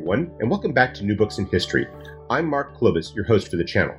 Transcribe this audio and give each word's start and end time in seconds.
Everyone, 0.00 0.34
and 0.40 0.48
welcome 0.48 0.72
back 0.72 0.94
to 0.94 1.04
New 1.04 1.14
Books 1.14 1.36
in 1.36 1.44
History. 1.44 1.86
I'm 2.30 2.46
Mark 2.46 2.74
Klobas, 2.74 3.14
your 3.14 3.26
host 3.26 3.48
for 3.48 3.58
the 3.58 3.64
channel. 3.64 3.94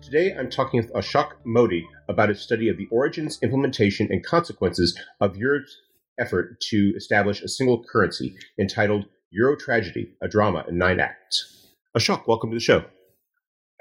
Today, 0.00 0.32
I'm 0.32 0.48
talking 0.48 0.80
with 0.80 0.92
Ashok 0.92 1.32
Mody 1.44 1.82
about 2.08 2.28
his 2.28 2.40
study 2.40 2.68
of 2.68 2.76
the 2.76 2.86
origins, 2.92 3.40
implementation, 3.42 4.06
and 4.12 4.24
consequences 4.24 4.96
of 5.20 5.36
Europe's 5.36 5.76
effort 6.20 6.60
to 6.70 6.92
establish 6.96 7.42
a 7.42 7.48
single 7.48 7.82
currency 7.82 8.36
entitled 8.60 9.06
Euro 9.32 9.56
Tragedy, 9.56 10.12
a 10.22 10.28
drama 10.28 10.64
in 10.68 10.78
nine 10.78 11.00
acts. 11.00 11.66
Ashok, 11.98 12.28
welcome 12.28 12.50
to 12.50 12.56
the 12.56 12.60
show. 12.60 12.84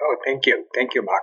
Oh, 0.02 0.16
thank 0.26 0.48
you. 0.48 0.66
Thank 0.74 0.96
you, 0.96 1.04
Mark. 1.04 1.22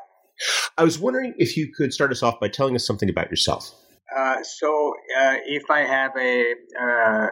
I 0.78 0.84
was 0.84 0.96
wondering 0.96 1.34
if 1.38 1.56
you 1.56 1.72
could 1.76 1.92
start 1.92 2.12
us 2.12 2.22
off 2.22 2.38
by 2.38 2.46
telling 2.46 2.76
us 2.76 2.86
something 2.86 3.10
about 3.10 3.30
yourself. 3.30 3.74
Uh, 4.16 4.44
so, 4.44 4.94
uh, 5.18 5.34
if 5.44 5.68
I 5.72 5.80
have 5.80 6.12
a 6.16 6.54
uh, 6.80 7.26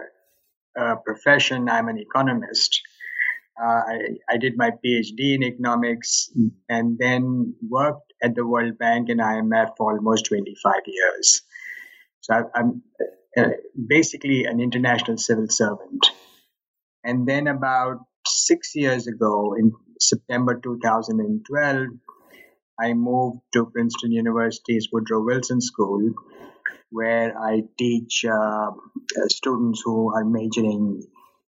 uh, 0.78 0.96
profession, 1.04 1.68
I'm 1.68 1.88
an 1.88 1.98
economist. 1.98 2.82
Uh, 3.60 3.82
I, 3.92 3.98
I, 4.30 4.36
did 4.36 4.56
my 4.56 4.70
PhD 4.70 5.34
in 5.34 5.42
economics 5.42 6.30
and 6.68 6.96
then 6.98 7.54
worked 7.68 8.12
at 8.22 8.34
the 8.34 8.46
World 8.46 8.78
Bank 8.78 9.08
and 9.08 9.20
IMF 9.20 9.72
for 9.76 9.92
almost 9.92 10.26
25 10.26 10.74
years. 10.86 11.42
So 12.20 12.34
I, 12.34 12.60
am 12.60 12.82
uh, 13.36 13.48
basically 13.88 14.44
an 14.44 14.60
international 14.60 15.18
civil 15.18 15.48
servant. 15.48 16.06
And 17.02 17.26
then 17.26 17.48
about 17.48 17.98
six 18.26 18.76
years 18.76 19.06
ago, 19.08 19.54
in 19.58 19.72
September 19.98 20.60
2012, 20.62 21.86
I 22.80 22.92
moved 22.92 23.40
to 23.54 23.66
Princeton 23.66 24.12
University's 24.12 24.88
Woodrow 24.92 25.24
Wilson 25.24 25.60
School 25.60 26.14
where 26.90 27.38
I 27.38 27.62
teach 27.78 28.24
uh, 28.24 28.70
uh, 28.70 29.28
students 29.28 29.82
who 29.84 30.14
are 30.14 30.24
majoring 30.24 31.02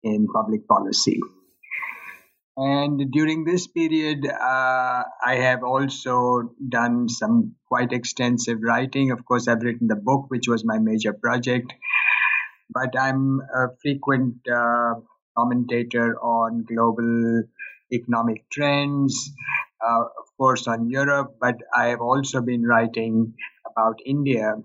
in 0.04 0.28
public 0.28 0.68
policy. 0.68 1.20
And 2.58 3.12
during 3.12 3.46
this 3.46 3.68
period, 3.68 4.28
uh, 4.28 5.04
I 5.26 5.36
have 5.36 5.64
also 5.64 6.54
done 6.68 7.08
some 7.08 7.56
quite 7.68 7.94
extensive 7.94 8.60
writing. 8.62 9.12
Of 9.12 9.26
course, 9.26 9.48
I've 9.48 9.62
written 9.64 9.88
the 9.88 9.96
book, 9.96 10.26
which 10.28 10.48
was 10.48 10.66
my 10.66 10.78
major 10.78 11.14
project, 11.14 11.74
but 12.70 13.00
I'm 13.00 13.40
a 13.40 13.68
frequent 13.82 14.36
uh, 14.54 14.96
commentator 15.38 16.20
on 16.20 16.66
global 16.68 17.44
economic 17.94 18.50
trends, 18.50 19.32
uh, 19.86 20.02
of 20.02 20.28
course, 20.38 20.68
on 20.68 20.90
Europe, 20.90 21.38
but 21.40 21.56
I 21.76 21.88
have 21.88 22.02
also 22.02 22.42
been 22.42 22.64
writing 22.64 23.34
about 23.66 24.00
India 24.06 24.56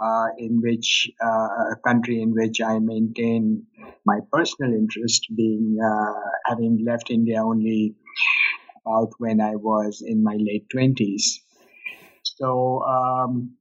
uh, 0.00 0.28
in 0.38 0.60
which 0.62 1.10
uh, 1.22 1.72
a 1.72 1.76
country 1.86 2.22
in 2.22 2.32
which 2.32 2.60
I 2.60 2.78
maintain 2.78 3.66
my 4.04 4.20
personal 4.32 4.72
interest, 4.72 5.26
being 5.34 5.78
uh, 5.82 6.12
having 6.46 6.84
left 6.84 7.10
India 7.10 7.42
only 7.42 7.94
about 8.86 9.10
when 9.18 9.40
I 9.40 9.56
was 9.56 10.02
in 10.06 10.22
my 10.22 10.36
late 10.38 10.66
twenties. 10.70 11.40
So 12.22 12.82
um, 12.84 13.56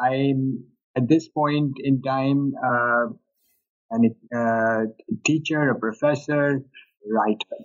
I'm 0.00 0.64
at 0.96 1.08
this 1.08 1.28
point 1.28 1.74
in 1.82 2.02
time 2.02 2.52
uh, 2.62 3.06
an, 3.90 4.14
uh, 4.34 4.38
a 4.38 4.86
teacher, 5.24 5.70
a 5.70 5.78
professor, 5.78 6.62
writer. 7.06 7.56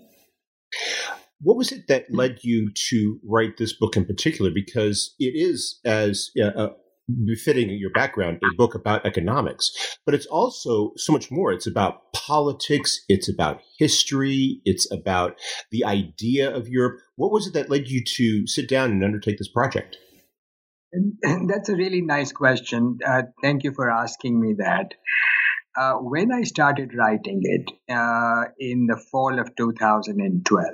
What 1.41 1.57
was 1.57 1.71
it 1.71 1.87
that 1.89 2.05
led 2.09 2.39
you 2.43 2.71
to 2.89 3.19
write 3.23 3.57
this 3.57 3.73
book 3.73 3.97
in 3.97 4.05
particular? 4.05 4.51
Because 4.51 5.13
it 5.19 5.33
is, 5.35 5.79
as 5.85 6.31
uh, 6.41 6.69
befitting 7.25 7.69
your 7.69 7.91
background, 7.91 8.39
a 8.43 8.55
book 8.55 8.75
about 8.75 9.05
economics, 9.05 9.71
but 10.05 10.15
it's 10.15 10.25
also 10.25 10.91
so 10.95 11.13
much 11.13 11.31
more. 11.31 11.51
It's 11.51 11.67
about 11.67 12.13
politics, 12.13 13.03
it's 13.07 13.29
about 13.29 13.61
history, 13.77 14.61
it's 14.65 14.91
about 14.91 15.37
the 15.71 15.85
idea 15.85 16.53
of 16.53 16.67
Europe. 16.67 16.99
What 17.15 17.31
was 17.31 17.47
it 17.47 17.53
that 17.53 17.69
led 17.69 17.87
you 17.87 18.03
to 18.03 18.47
sit 18.47 18.67
down 18.67 18.91
and 18.91 19.03
undertake 19.03 19.37
this 19.37 19.47
project? 19.47 19.97
That's 21.47 21.69
a 21.69 21.75
really 21.75 22.01
nice 22.01 22.31
question. 22.31 22.99
Uh, 23.05 23.23
thank 23.41 23.63
you 23.63 23.73
for 23.73 23.89
asking 23.89 24.39
me 24.39 24.55
that. 24.57 24.93
Uh, 25.77 25.95
when 25.95 26.31
I 26.31 26.43
started 26.43 26.95
writing 26.95 27.41
it 27.43 27.93
uh, 27.93 28.45
in 28.59 28.87
the 28.87 28.97
fall 29.11 29.39
of 29.39 29.55
2012, 29.57 30.65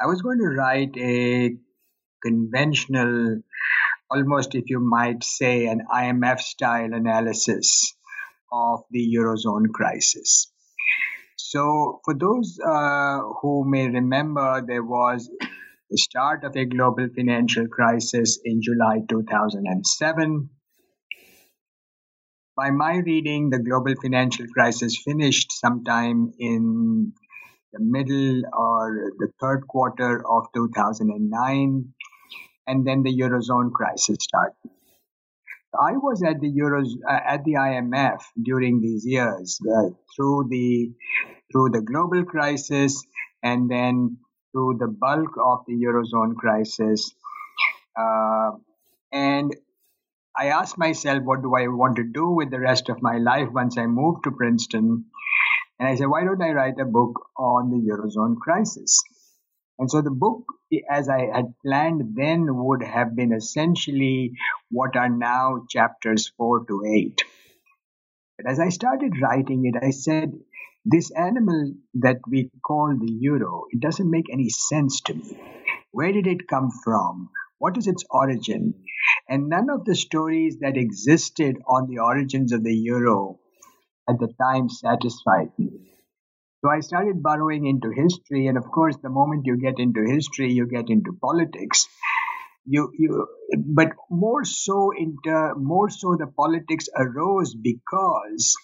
I 0.00 0.06
was 0.06 0.20
going 0.20 0.38
to 0.38 0.48
write 0.48 0.94
a 0.98 1.56
conventional 2.22 3.40
almost, 4.12 4.54
if 4.54 4.68
you 4.68 4.80
might 4.80 5.24
say, 5.24 5.66
an 5.66 5.82
IMF 5.92 6.40
style 6.40 6.92
analysis 6.92 7.94
of 8.52 8.80
the 8.90 9.16
Eurozone 9.16 9.70
crisis. 9.72 10.52
So, 11.36 12.00
for 12.04 12.14
those 12.14 12.58
uh, 12.64 13.20
who 13.40 13.64
may 13.68 13.88
remember, 13.88 14.62
there 14.66 14.84
was 14.84 15.30
the 15.90 15.98
start 15.98 16.44
of 16.44 16.56
a 16.56 16.64
global 16.64 17.08
financial 17.14 17.66
crisis 17.68 18.38
in 18.44 18.60
July 18.62 19.00
2007. 19.08 20.50
By 22.56 22.70
my 22.70 22.96
reading, 22.96 23.50
the 23.50 23.58
global 23.58 23.94
financial 24.00 24.46
crisis 24.46 25.02
finished 25.02 25.52
sometime 25.52 26.32
in 26.38 27.12
the 27.72 27.80
middle 27.80 28.42
or 28.52 29.12
the 29.18 29.28
third 29.40 29.66
quarter 29.66 30.22
of 30.26 30.44
2009 30.54 31.94
and 32.66 32.86
then 32.86 33.02
the 33.02 33.16
eurozone 33.16 33.72
crisis 33.72 34.18
started. 34.20 34.56
I 35.74 35.92
was 35.92 36.22
at 36.22 36.40
the 36.40 36.50
Euro 36.50 36.84
uh, 36.84 37.20
at 37.26 37.44
the 37.44 37.54
IMF 37.54 38.20
during 38.42 38.80
these 38.80 39.06
years 39.06 39.58
uh, 39.66 39.88
through 40.14 40.48
the 40.50 40.92
through 41.50 41.70
the 41.70 41.80
global 41.80 42.24
crisis 42.24 43.02
and 43.42 43.70
then 43.70 44.18
through 44.52 44.76
the 44.78 44.88
bulk 44.88 45.30
of 45.42 45.60
the 45.66 45.72
eurozone 45.72 46.36
crisis, 46.36 47.14
uh, 47.98 48.50
and 49.10 49.56
I 50.36 50.46
asked 50.48 50.76
myself, 50.76 51.22
what 51.24 51.42
do 51.42 51.54
I 51.54 51.68
want 51.68 51.96
to 51.96 52.04
do 52.04 52.30
with 52.30 52.50
the 52.50 52.60
rest 52.60 52.88
of 52.88 53.02
my 53.02 53.18
life 53.18 53.48
once 53.52 53.78
I 53.78 53.86
moved 53.86 54.24
to 54.24 54.30
Princeton? 54.30 55.06
And 55.78 55.88
I 55.88 55.94
said, 55.94 56.08
why 56.08 56.24
don't 56.24 56.42
I 56.42 56.52
write 56.52 56.78
a 56.80 56.84
book 56.84 57.18
on 57.36 57.70
the 57.70 57.76
eurozone 57.76 58.36
crisis? 58.36 59.02
And 59.78 59.90
so 59.90 60.00
the 60.00 60.10
book, 60.10 60.44
as 60.88 61.08
I 61.08 61.26
had 61.34 61.54
planned 61.64 62.14
then, 62.14 62.46
would 62.48 62.82
have 62.82 63.16
been 63.16 63.32
essentially 63.32 64.32
what 64.70 64.96
are 64.96 65.08
now 65.08 65.64
chapters 65.68 66.28
four 66.36 66.64
to 66.66 66.84
eight. 66.94 67.22
But 68.38 68.50
as 68.50 68.60
I 68.60 68.68
started 68.68 69.20
writing 69.20 69.64
it, 69.66 69.82
I 69.82 69.90
said, 69.90 70.32
this 70.84 71.10
animal 71.12 71.74
that 71.94 72.18
we 72.28 72.50
call 72.66 72.96
the 72.98 73.12
euro, 73.12 73.64
it 73.70 73.80
doesn't 73.80 74.10
make 74.10 74.26
any 74.32 74.48
sense 74.48 75.00
to 75.02 75.14
me. 75.14 75.38
Where 75.92 76.12
did 76.12 76.26
it 76.26 76.48
come 76.48 76.70
from? 76.84 77.30
What 77.58 77.76
is 77.76 77.86
its 77.86 78.04
origin? 78.10 78.74
And 79.28 79.48
none 79.48 79.70
of 79.70 79.84
the 79.84 79.94
stories 79.94 80.58
that 80.60 80.76
existed 80.76 81.58
on 81.68 81.88
the 81.88 82.00
origins 82.00 82.52
of 82.52 82.64
the 82.64 82.74
euro 82.74 83.38
at 84.08 84.18
the 84.18 84.32
time 84.40 84.68
satisfied 84.68 85.52
me. 85.58 85.91
So 86.64 86.70
I 86.70 86.78
started 86.78 87.24
burrowing 87.24 87.66
into 87.66 87.90
history, 87.90 88.46
and 88.46 88.56
of 88.56 88.70
course, 88.70 88.96
the 89.02 89.10
moment 89.10 89.46
you 89.46 89.56
get 89.56 89.80
into 89.80 90.04
history, 90.06 90.52
you 90.52 90.68
get 90.68 90.90
into 90.90 91.12
politics. 91.20 91.88
You, 92.64 92.92
you, 92.96 93.26
but 93.58 93.88
more 94.08 94.44
so, 94.44 94.92
inter, 94.96 95.56
more 95.56 95.90
so, 95.90 96.14
the 96.16 96.28
politics 96.28 96.88
arose 96.96 97.56
because 97.56 98.54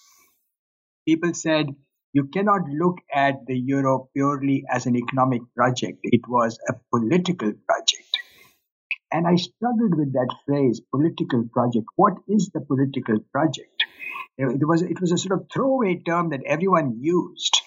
people 1.09 1.35
said 1.35 1.75
you 2.13 2.27
cannot 2.33 2.69
look 2.69 2.99
at 3.13 3.45
the 3.49 3.59
euro 3.59 4.09
purely 4.15 4.65
as 4.71 4.87
an 4.87 4.95
economic 4.95 5.43
project. 5.57 5.99
It 6.05 6.21
was 6.29 6.57
a 6.69 6.75
political 6.95 7.53
project. 7.67 8.19
And 9.11 9.27
I 9.27 9.35
struggled 9.35 9.97
with 9.97 10.13
that 10.13 10.33
phrase, 10.47 10.81
political 10.95 11.49
project. 11.53 11.87
What 11.97 12.15
is 12.29 12.51
the 12.55 12.61
political 12.61 13.19
project? 13.33 13.85
It 14.37 14.69
was, 14.69 14.83
it 14.83 15.01
was 15.01 15.11
a 15.11 15.19
sort 15.19 15.41
of 15.41 15.49
throwaway 15.53 15.97
term 15.97 16.31
that 16.31 16.43
everyone 16.47 16.99
used 17.01 17.61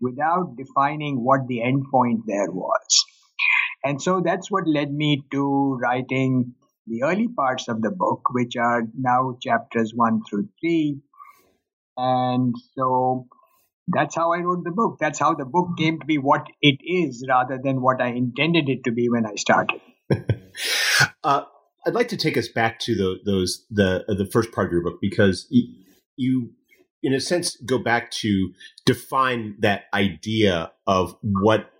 without 0.00 0.56
defining 0.56 1.24
what 1.24 1.46
the 1.46 1.60
endpoint 1.60 2.22
there 2.26 2.50
was. 2.50 3.04
And 3.84 4.00
so 4.00 4.20
that's 4.24 4.50
what 4.50 4.66
led 4.66 4.92
me 4.92 5.24
to 5.32 5.78
writing 5.82 6.54
the 6.86 7.02
early 7.04 7.28
parts 7.28 7.68
of 7.68 7.82
the 7.82 7.90
book, 7.90 8.22
which 8.30 8.56
are 8.56 8.82
now 8.98 9.38
chapters 9.42 9.92
one 9.94 10.22
through 10.28 10.48
three. 10.60 11.00
And 11.96 12.54
so 12.74 13.26
that's 13.88 14.14
how 14.14 14.32
I 14.32 14.38
wrote 14.38 14.64
the 14.64 14.70
book. 14.70 14.96
That's 15.00 15.18
how 15.18 15.34
the 15.34 15.44
book 15.44 15.76
came 15.78 15.98
to 16.00 16.06
be 16.06 16.18
what 16.18 16.46
it 16.60 16.78
is 16.84 17.24
rather 17.28 17.58
than 17.62 17.80
what 17.80 18.00
I 18.00 18.08
intended 18.08 18.68
it 18.68 18.84
to 18.84 18.92
be 18.92 19.08
when 19.08 19.26
I 19.26 19.34
started. 19.36 19.80
uh, 21.24 21.44
I'd 21.86 21.94
like 21.94 22.08
to 22.08 22.16
take 22.16 22.36
us 22.36 22.48
back 22.48 22.78
to 22.80 22.94
the, 22.94 23.18
those 23.24 23.64
the 23.70 24.04
the 24.06 24.26
first 24.26 24.52
part 24.52 24.66
of 24.66 24.72
your 24.72 24.82
book 24.82 24.98
because 25.00 25.46
you, 26.16 26.50
in 27.02 27.14
a 27.14 27.20
sense, 27.20 27.56
go 27.56 27.78
back 27.78 28.10
to 28.10 28.52
define 28.84 29.56
that 29.60 29.84
idea 29.94 30.72
of 30.86 31.16
what 31.22 31.70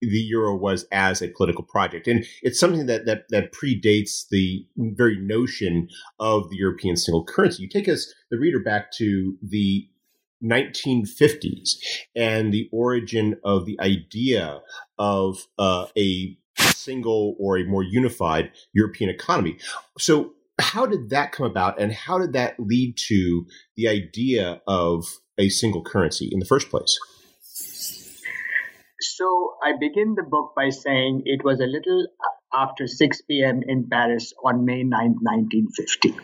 the 0.00 0.18
euro 0.18 0.56
was 0.56 0.84
as 0.90 1.22
a 1.22 1.28
political 1.28 1.62
project, 1.62 2.08
and 2.08 2.24
it's 2.42 2.58
something 2.58 2.86
that 2.86 3.06
that 3.06 3.28
that 3.28 3.52
predates 3.52 4.28
the 4.28 4.66
very 4.76 5.16
notion 5.16 5.88
of 6.18 6.50
the 6.50 6.56
European 6.56 6.96
single 6.96 7.24
currency. 7.24 7.62
You 7.62 7.68
take 7.68 7.88
us 7.88 8.12
the 8.30 8.38
reader 8.38 8.58
back 8.58 8.90
to 8.92 9.36
the 9.40 9.88
1950s 10.42 11.76
and 12.16 12.52
the 12.52 12.68
origin 12.72 13.36
of 13.44 13.64
the 13.64 13.78
idea 13.80 14.60
of 14.98 15.46
uh, 15.58 15.86
a 15.96 16.36
single 16.56 17.36
or 17.38 17.58
a 17.58 17.64
more 17.64 17.84
unified 17.84 18.50
European 18.72 19.08
economy. 19.08 19.56
So, 19.98 20.32
how 20.60 20.86
did 20.86 21.10
that 21.10 21.32
come 21.32 21.46
about, 21.46 21.80
and 21.80 21.92
how 21.92 22.18
did 22.18 22.32
that 22.34 22.58
lead 22.58 22.96
to 23.08 23.46
the 23.76 23.88
idea 23.88 24.60
of 24.66 25.04
a 25.38 25.48
single 25.48 25.82
currency 25.82 26.28
in 26.30 26.38
the 26.38 26.46
first 26.46 26.70
place? 26.70 26.98
So, 29.00 29.54
I 29.64 29.72
begin 29.78 30.14
the 30.14 30.22
book 30.22 30.52
by 30.54 30.70
saying 30.70 31.22
it 31.24 31.44
was 31.44 31.60
a 31.60 31.66
little 31.66 32.06
uh, 32.20 32.62
after 32.62 32.86
6 32.86 33.22
p.m. 33.22 33.62
in 33.66 33.88
Paris 33.88 34.32
on 34.44 34.64
May 34.64 34.82
9, 34.84 34.90
1950. 35.20 36.14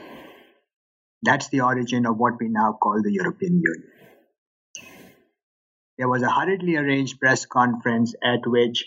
That's 1.22 1.48
the 1.48 1.62
origin 1.62 2.06
of 2.06 2.16
what 2.16 2.34
we 2.40 2.48
now 2.48 2.78
call 2.80 3.00
the 3.02 3.12
European 3.12 3.60
Union. 3.64 3.90
There 5.98 6.08
was 6.08 6.22
a 6.22 6.30
hurriedly 6.30 6.76
arranged 6.76 7.18
press 7.18 7.44
conference 7.44 8.14
at 8.22 8.46
which 8.46 8.84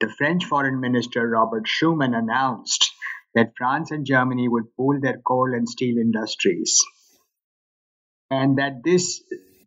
the 0.00 0.10
French 0.10 0.44
Foreign 0.44 0.78
Minister 0.78 1.26
Robert 1.26 1.64
Schuman 1.66 2.14
announced 2.16 2.92
that 3.34 3.52
France 3.56 3.90
and 3.90 4.06
Germany 4.06 4.48
would 4.48 4.74
pool 4.76 5.00
their 5.00 5.18
coal 5.18 5.54
and 5.54 5.68
steel 5.68 5.98
industries, 5.98 6.84
and 8.30 8.58
that 8.58 8.82
this, 8.84 9.22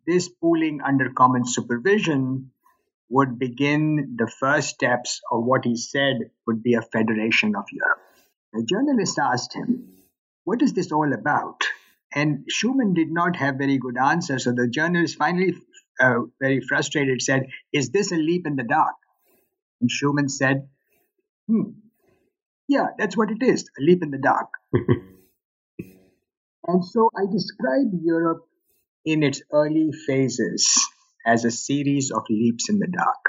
this 0.06 0.28
pooling 0.28 0.80
under 0.84 1.10
common 1.10 1.44
supervision 1.44 2.50
would 3.08 3.38
begin 3.38 4.16
the 4.16 4.30
first 4.40 4.70
steps 4.70 5.20
of 5.30 5.44
what 5.44 5.64
he 5.64 5.76
said 5.76 6.30
would 6.46 6.62
be 6.62 6.74
a 6.74 6.82
federation 6.82 7.54
of 7.54 7.64
Europe. 7.70 8.00
The 8.52 8.64
journalist 8.64 9.18
asked 9.18 9.54
him, 9.54 9.92
What 10.44 10.62
is 10.62 10.72
this 10.72 10.92
all 10.92 11.12
about? 11.12 11.62
And 12.14 12.46
Schuman 12.50 12.94
did 12.94 13.10
not 13.10 13.36
have 13.36 13.56
very 13.56 13.78
good 13.78 13.96
answers, 13.96 14.44
so 14.44 14.52
the 14.52 14.68
journalist 14.68 15.16
finally 15.16 15.54
uh, 16.00 16.20
very 16.40 16.60
frustrated, 16.60 17.22
said, 17.22 17.48
Is 17.72 17.90
this 17.90 18.12
a 18.12 18.16
leap 18.16 18.46
in 18.46 18.56
the 18.56 18.64
dark? 18.64 18.96
And 19.80 19.90
Schuman 19.90 20.30
said, 20.30 20.68
Hmm, 21.48 21.70
yeah, 22.72 22.86
that's 22.98 23.16
what 23.16 23.30
it 23.30 23.42
is 23.42 23.68
a 23.78 23.82
leap 23.82 24.02
in 24.02 24.10
the 24.10 24.18
dark. 24.18 24.48
and 26.66 26.84
so 26.84 27.10
I 27.14 27.30
describe 27.30 27.88
Europe 28.02 28.46
in 29.04 29.22
its 29.22 29.42
early 29.52 29.90
phases 30.06 30.66
as 31.26 31.44
a 31.44 31.50
series 31.50 32.10
of 32.10 32.22
leaps 32.30 32.70
in 32.70 32.78
the 32.78 32.86
dark. 32.86 33.24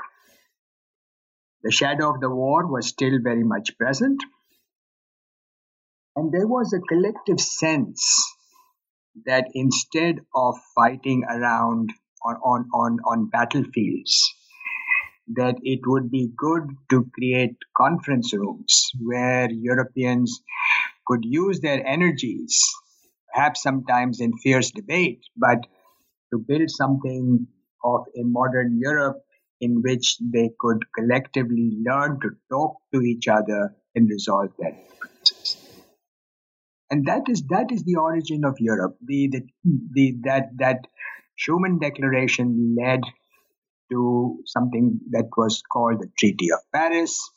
The 1.63 1.71
shadow 1.71 2.13
of 2.13 2.21
the 2.21 2.29
war 2.29 2.67
was 2.67 2.87
still 2.87 3.19
very 3.21 3.43
much 3.43 3.77
present, 3.77 4.23
and 6.15 6.31
there 6.31 6.47
was 6.47 6.73
a 6.73 6.79
collective 6.79 7.41
sense 7.41 8.01
that 9.25 9.47
instead 9.53 10.19
of 10.33 10.55
fighting 10.75 11.23
around 11.29 11.89
on, 12.25 12.35
on, 12.35 12.69
on, 12.73 12.99
on 13.05 13.29
battlefields 13.29 14.33
that 15.35 15.55
it 15.63 15.79
would 15.85 16.11
be 16.11 16.31
good 16.35 16.63
to 16.89 17.09
create 17.13 17.55
conference 17.75 18.33
rooms 18.33 18.91
where 19.01 19.49
Europeans 19.51 20.41
could 21.05 21.23
use 21.23 21.59
their 21.59 21.85
energies, 21.85 22.59
perhaps 23.33 23.61
sometimes 23.61 24.19
in 24.19 24.37
fierce 24.37 24.71
debate, 24.71 25.21
but 25.35 25.59
to 26.31 26.39
build 26.39 26.69
something 26.69 27.47
of 27.83 28.05
a 28.15 28.23
modern 28.23 28.79
Europe 28.79 29.21
in 29.61 29.81
which 29.81 30.17
they 30.19 30.49
could 30.59 30.79
collectively 30.97 31.71
learn 31.85 32.19
to 32.21 32.29
talk 32.49 32.77
to 32.93 33.01
each 33.01 33.27
other 33.27 33.75
and 33.95 34.09
resolve 34.09 34.49
their 34.59 34.71
differences. 34.71 35.57
And 36.89 37.05
that 37.07 37.29
is 37.29 37.43
that 37.49 37.71
is 37.71 37.83
the 37.83 37.95
origin 37.95 38.43
of 38.45 38.55
Europe. 38.59 38.97
The, 39.03 39.29
the, 39.29 39.41
the 39.93 40.17
that 40.25 40.49
that 40.57 40.87
Schuman 41.39 41.79
Declaration 41.79 42.75
led 42.79 43.01
to 43.93 44.39
something 44.45 44.99
that 45.11 45.29
was 45.37 45.61
called 45.71 45.99
the 45.99 46.09
Treaty 46.17 46.49
of 46.51 46.59
Paris. 46.73 47.29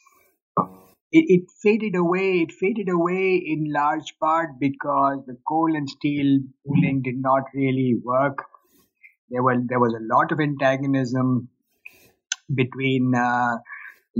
It, 1.13 1.25
it, 1.29 1.43
faded 1.63 1.95
away. 1.95 2.41
It 2.43 2.53
faded 2.53 2.89
away 2.89 3.37
in 3.37 3.73
large 3.73 4.19
part 4.19 4.59
because 4.59 5.21
the 5.27 5.37
coal 5.49 5.77
and 5.77 5.89
steel 5.89 6.41
pooling 6.67 7.03
did 7.03 7.17
not 7.19 7.45
really 7.55 7.95
work. 8.03 8.45
There 9.31 9.43
were 9.43 9.57
there 9.65 9.81
was 9.81 9.95
a 9.95 10.15
lot 10.15 10.33
of 10.33 10.41
antagonism 10.41 11.49
between 12.53 13.15
uh, 13.15 13.59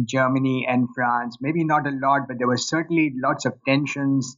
Germany 0.05 0.67
and 0.69 0.89
France. 0.95 1.37
Maybe 1.41 1.65
not 1.65 1.87
a 1.87 1.91
lot, 1.91 2.23
but 2.29 2.39
there 2.39 2.49
were 2.49 2.57
certainly 2.57 3.13
lots 3.17 3.45
of 3.47 3.55
tensions. 3.67 4.37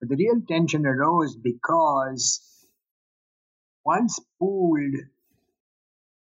But 0.00 0.08
the 0.08 0.16
real 0.16 0.40
tension 0.48 0.86
arose 0.86 1.36
because 1.36 2.40
once 3.84 4.18
pooled, 4.38 4.94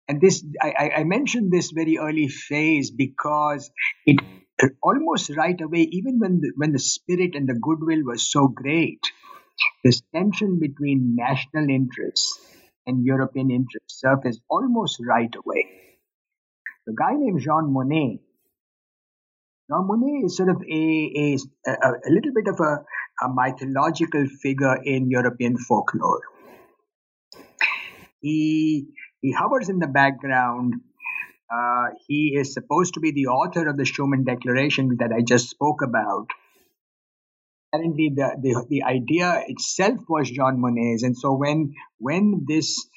and 0.07 0.21
this 0.21 0.43
I, 0.61 0.91
I 0.97 1.03
mentioned 1.03 1.51
this 1.51 1.71
very 1.71 1.97
early 1.97 2.27
phase 2.27 2.91
because 2.91 3.69
it 4.05 4.19
almost 4.81 5.29
right 5.35 5.59
away, 5.59 5.87
even 5.91 6.19
when 6.19 6.39
the, 6.41 6.51
when 6.55 6.71
the 6.71 6.79
spirit 6.79 7.35
and 7.35 7.47
the 7.47 7.53
goodwill 7.53 8.03
was 8.05 8.31
so 8.31 8.47
great, 8.47 9.01
this 9.83 10.01
tension 10.15 10.59
between 10.59 11.15
national 11.15 11.69
interests 11.69 12.39
and 12.85 13.05
European 13.05 13.51
interests 13.51 13.99
surfaced 13.99 14.41
almost 14.49 14.97
right 15.05 15.33
away. 15.35 15.67
The 16.85 16.95
guy 16.97 17.13
named 17.13 17.41
Jean 17.41 17.73
Monnet. 17.73 18.19
Jean 19.69 19.87
Monnet 19.87 20.25
is 20.25 20.37
sort 20.37 20.49
of 20.49 20.61
a, 20.61 21.11
a, 21.17 21.37
a, 21.69 21.91
a 22.07 22.09
little 22.09 22.31
bit 22.33 22.47
of 22.47 22.59
a, 22.61 23.25
a 23.25 23.29
mythological 23.33 24.25
figure 24.41 24.77
in 24.83 25.09
European 25.11 25.57
folklore. 25.57 26.21
He 28.21 28.87
he 29.21 29.31
hovers 29.31 29.69
in 29.69 29.79
the 29.79 29.87
background. 29.87 30.75
Uh, 31.51 31.87
he 32.07 32.35
is 32.35 32.53
supposed 32.53 32.95
to 32.95 32.99
be 32.99 33.11
the 33.11 33.27
author 33.27 33.67
of 33.67 33.77
the 33.77 33.83
Schuman 33.83 34.25
Declaration 34.25 34.97
that 34.99 35.11
I 35.11 35.21
just 35.21 35.49
spoke 35.49 35.81
about. 35.81 36.27
Apparently, 37.73 38.11
the, 38.15 38.35
the, 38.41 38.65
the 38.69 38.83
idea 38.83 39.43
itself 39.47 39.99
was 40.07 40.29
John 40.29 40.59
Monnet's, 40.59 41.03
and 41.03 41.17
so 41.17 41.33
when 41.33 41.73
when 41.99 42.45
this 42.47 42.87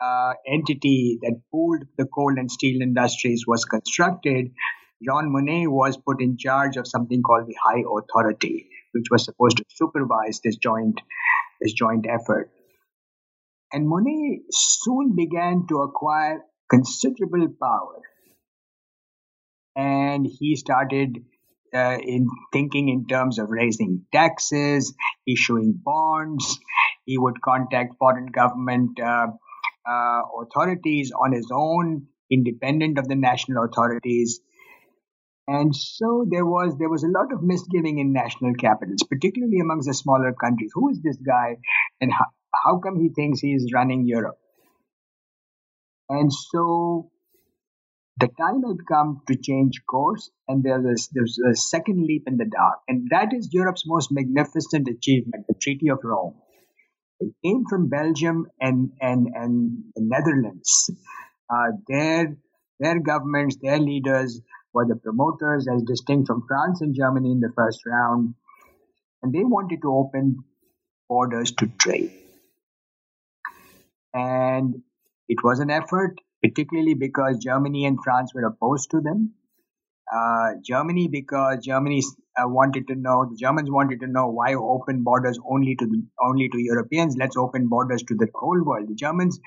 uh, 0.00 0.34
entity 0.46 1.18
that 1.22 1.40
pooled 1.50 1.84
the 1.96 2.06
coal 2.06 2.34
and 2.36 2.50
steel 2.50 2.82
industries 2.82 3.44
was 3.46 3.64
constructed, 3.64 4.50
John 5.04 5.30
Monnet 5.30 5.68
was 5.68 5.96
put 5.96 6.20
in 6.20 6.38
charge 6.38 6.76
of 6.76 6.88
something 6.88 7.22
called 7.22 7.46
the 7.46 7.56
High 7.62 7.80
Authority, 7.80 8.68
which 8.92 9.06
was 9.10 9.24
supposed 9.24 9.58
to 9.58 9.64
supervise 9.68 10.40
this 10.42 10.56
joint 10.56 11.00
this 11.60 11.72
joint 11.72 12.06
effort. 12.08 12.50
And 13.72 13.88
Monnet 13.88 14.42
soon 14.50 15.14
began 15.16 15.66
to 15.68 15.80
acquire 15.80 16.42
considerable 16.70 17.48
power. 17.60 18.00
And 19.74 20.26
he 20.26 20.56
started 20.56 21.18
uh, 21.74 21.98
in 22.00 22.28
thinking 22.52 22.88
in 22.88 23.06
terms 23.06 23.38
of 23.38 23.50
raising 23.50 24.06
taxes, 24.12 24.94
issuing 25.26 25.78
bonds. 25.84 26.58
He 27.04 27.18
would 27.18 27.40
contact 27.42 27.96
foreign 27.98 28.26
government 28.26 28.98
uh, 29.00 29.28
uh, 29.88 30.20
authorities 30.42 31.12
on 31.12 31.32
his 31.32 31.50
own, 31.52 32.06
independent 32.30 32.98
of 32.98 33.08
the 33.08 33.14
national 33.14 33.64
authorities. 33.64 34.40
And 35.48 35.76
so 35.76 36.26
there 36.28 36.44
was 36.44 36.76
there 36.78 36.88
was 36.88 37.04
a 37.04 37.08
lot 37.08 37.32
of 37.32 37.42
misgiving 37.42 37.98
in 37.98 38.12
national 38.12 38.54
capitals, 38.54 39.04
particularly 39.08 39.60
amongst 39.60 39.86
the 39.86 39.94
smaller 39.94 40.32
countries. 40.32 40.72
Who 40.74 40.88
is 40.90 41.00
this 41.02 41.18
guy, 41.18 41.58
and 42.00 42.12
how, 42.12 42.26
how 42.66 42.78
come 42.78 43.00
he 43.00 43.08
thinks 43.10 43.40
he 43.40 43.52
is 43.52 43.72
running 43.72 44.06
Europe? 44.06 44.38
And 46.08 46.32
so 46.32 47.10
the 48.18 48.28
time 48.28 48.62
had 48.62 48.86
come 48.88 49.20
to 49.28 49.36
change 49.36 49.82
course, 49.88 50.30
and 50.48 50.64
there 50.64 50.80
was, 50.80 51.08
there 51.12 51.22
was 51.22 51.38
a 51.38 51.54
second 51.54 52.04
leap 52.06 52.24
in 52.26 52.36
the 52.38 52.44
dark. 52.44 52.78
And 52.88 53.08
that 53.10 53.32
is 53.32 53.50
Europe's 53.52 53.84
most 53.86 54.10
magnificent 54.10 54.88
achievement, 54.88 55.44
the 55.48 55.54
Treaty 55.54 55.90
of 55.90 55.98
Rome. 56.02 56.34
It 57.20 57.32
came 57.44 57.64
from 57.68 57.88
Belgium 57.88 58.46
and, 58.60 58.90
and, 59.00 59.28
and 59.34 59.84
the 59.94 60.02
Netherlands. 60.02 60.90
Uh, 61.48 61.72
their, 61.88 62.36
their 62.80 63.00
governments, 63.00 63.56
their 63.62 63.78
leaders 63.78 64.40
were 64.72 64.86
the 64.86 64.96
promoters, 64.96 65.66
as 65.72 65.82
distinct 65.82 66.26
from 66.26 66.44
France 66.48 66.80
and 66.80 66.94
Germany 66.94 67.30
in 67.30 67.40
the 67.40 67.52
first 67.54 67.80
round. 67.86 68.34
and 69.22 69.32
they 69.32 69.44
wanted 69.44 69.80
to 69.82 69.92
open 69.92 70.44
borders 71.08 71.52
to 71.52 71.66
trade. 71.78 72.25
And 74.16 74.82
it 75.28 75.44
was 75.44 75.60
an 75.60 75.70
effort, 75.70 76.18
particularly 76.42 76.94
because 76.94 77.36
Germany 77.36 77.84
and 77.84 77.98
France 78.02 78.32
were 78.34 78.46
opposed 78.46 78.90
to 78.92 79.00
them. 79.00 79.34
Uh, 80.10 80.52
Germany, 80.64 81.08
because 81.08 81.64
Germany 81.64 82.02
uh, 82.36 82.48
wanted 82.48 82.86
to 82.88 82.94
know, 82.94 83.26
the 83.28 83.36
Germans 83.36 83.70
wanted 83.70 84.00
to 84.00 84.06
know 84.06 84.28
why 84.28 84.54
open 84.54 85.02
borders 85.02 85.38
only 85.50 85.74
to 85.74 85.84
the, 85.84 86.02
only 86.24 86.48
to 86.48 86.58
Europeans. 86.58 87.16
Let's 87.18 87.36
open 87.36 87.68
borders 87.68 88.04
to 88.04 88.14
the 88.14 88.28
whole 88.34 88.62
world. 88.64 88.88
The 88.88 88.94
Germans 88.94 89.38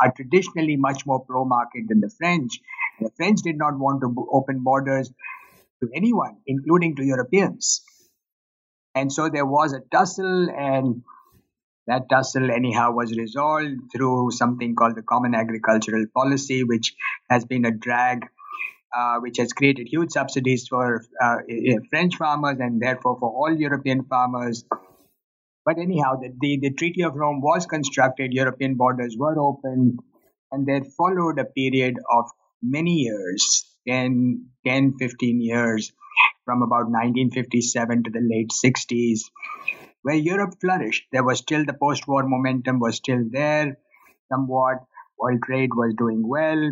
are 0.00 0.12
traditionally 0.12 0.76
much 0.76 1.06
more 1.06 1.24
pro-market 1.24 1.84
than 1.88 2.00
the 2.00 2.10
French. 2.18 2.60
The 3.00 3.10
French 3.16 3.40
did 3.42 3.56
not 3.56 3.78
want 3.78 4.02
to 4.02 4.28
open 4.32 4.62
borders 4.62 5.10
to 5.82 5.88
anyone, 5.94 6.38
including 6.46 6.96
to 6.96 7.04
Europeans. 7.04 7.82
And 8.94 9.12
so 9.12 9.28
there 9.28 9.46
was 9.46 9.72
a 9.72 9.80
tussle, 9.92 10.50
and 10.50 11.02
that 11.88 12.08
tussle, 12.10 12.50
anyhow, 12.50 12.92
was 12.92 13.16
resolved 13.16 13.90
through 13.90 14.30
something 14.32 14.74
called 14.74 14.94
the 14.94 15.02
Common 15.02 15.34
Agricultural 15.34 16.04
Policy, 16.14 16.62
which 16.62 16.94
has 17.30 17.46
been 17.46 17.64
a 17.64 17.70
drag, 17.70 18.26
uh, 18.94 19.16
which 19.20 19.38
has 19.38 19.54
created 19.54 19.88
huge 19.90 20.12
subsidies 20.12 20.68
for 20.68 21.02
uh, 21.22 21.36
French 21.88 22.16
farmers 22.16 22.58
and 22.60 22.80
therefore 22.80 23.16
for 23.18 23.30
all 23.30 23.56
European 23.58 24.04
farmers. 24.04 24.64
But 25.64 25.78
anyhow, 25.78 26.20
the, 26.20 26.32
the, 26.38 26.58
the 26.60 26.74
Treaty 26.74 27.02
of 27.02 27.14
Rome 27.14 27.40
was 27.40 27.64
constructed, 27.64 28.32
European 28.32 28.74
borders 28.74 29.16
were 29.18 29.38
opened, 29.38 29.98
and 30.52 30.66
there 30.66 30.84
followed 30.96 31.38
a 31.38 31.46
period 31.46 31.96
of 32.12 32.26
many 32.62 32.96
years 32.96 33.64
10, 33.88 34.46
10 34.66 34.94
15 34.98 35.40
years 35.40 35.92
from 36.44 36.62
about 36.62 36.90
1957 36.90 38.04
to 38.04 38.10
the 38.10 38.20
late 38.20 38.50
60s, 38.50 39.20
where 40.08 40.16
Europe 40.16 40.54
flourished. 40.58 41.04
There 41.12 41.22
was 41.22 41.40
still 41.40 41.66
the 41.66 41.74
post 41.74 42.08
war 42.08 42.26
momentum 42.26 42.80
was 42.80 42.96
still 42.96 43.24
there 43.30 43.76
somewhat. 44.32 44.78
World 45.18 45.42
trade 45.44 45.70
was 45.74 45.92
doing 45.98 46.26
well. 46.26 46.70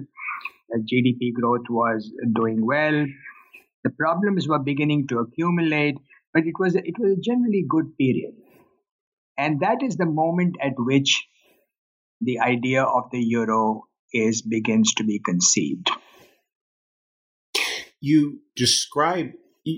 GDP 0.90 1.34
growth 1.34 1.68
was 1.68 2.10
doing 2.34 2.64
well. 2.64 3.04
The 3.84 3.90
problems 3.90 4.48
were 4.48 4.58
beginning 4.58 5.06
to 5.08 5.18
accumulate, 5.18 5.96
but 6.32 6.46
it 6.46 6.54
was 6.58 6.76
it 6.76 6.98
was 6.98 7.12
a 7.12 7.20
generally 7.20 7.62
good 7.68 7.96
period. 7.98 8.34
And 9.36 9.60
that 9.60 9.82
is 9.82 9.96
the 9.96 10.06
moment 10.06 10.56
at 10.62 10.72
which 10.78 11.26
the 12.22 12.40
idea 12.40 12.84
of 12.84 13.10
the 13.12 13.20
euro 13.20 13.82
is 14.14 14.40
begins 14.40 14.94
to 14.94 15.04
be 15.04 15.18
conceived. 15.18 15.90
You 18.00 18.40
describe 18.56 19.32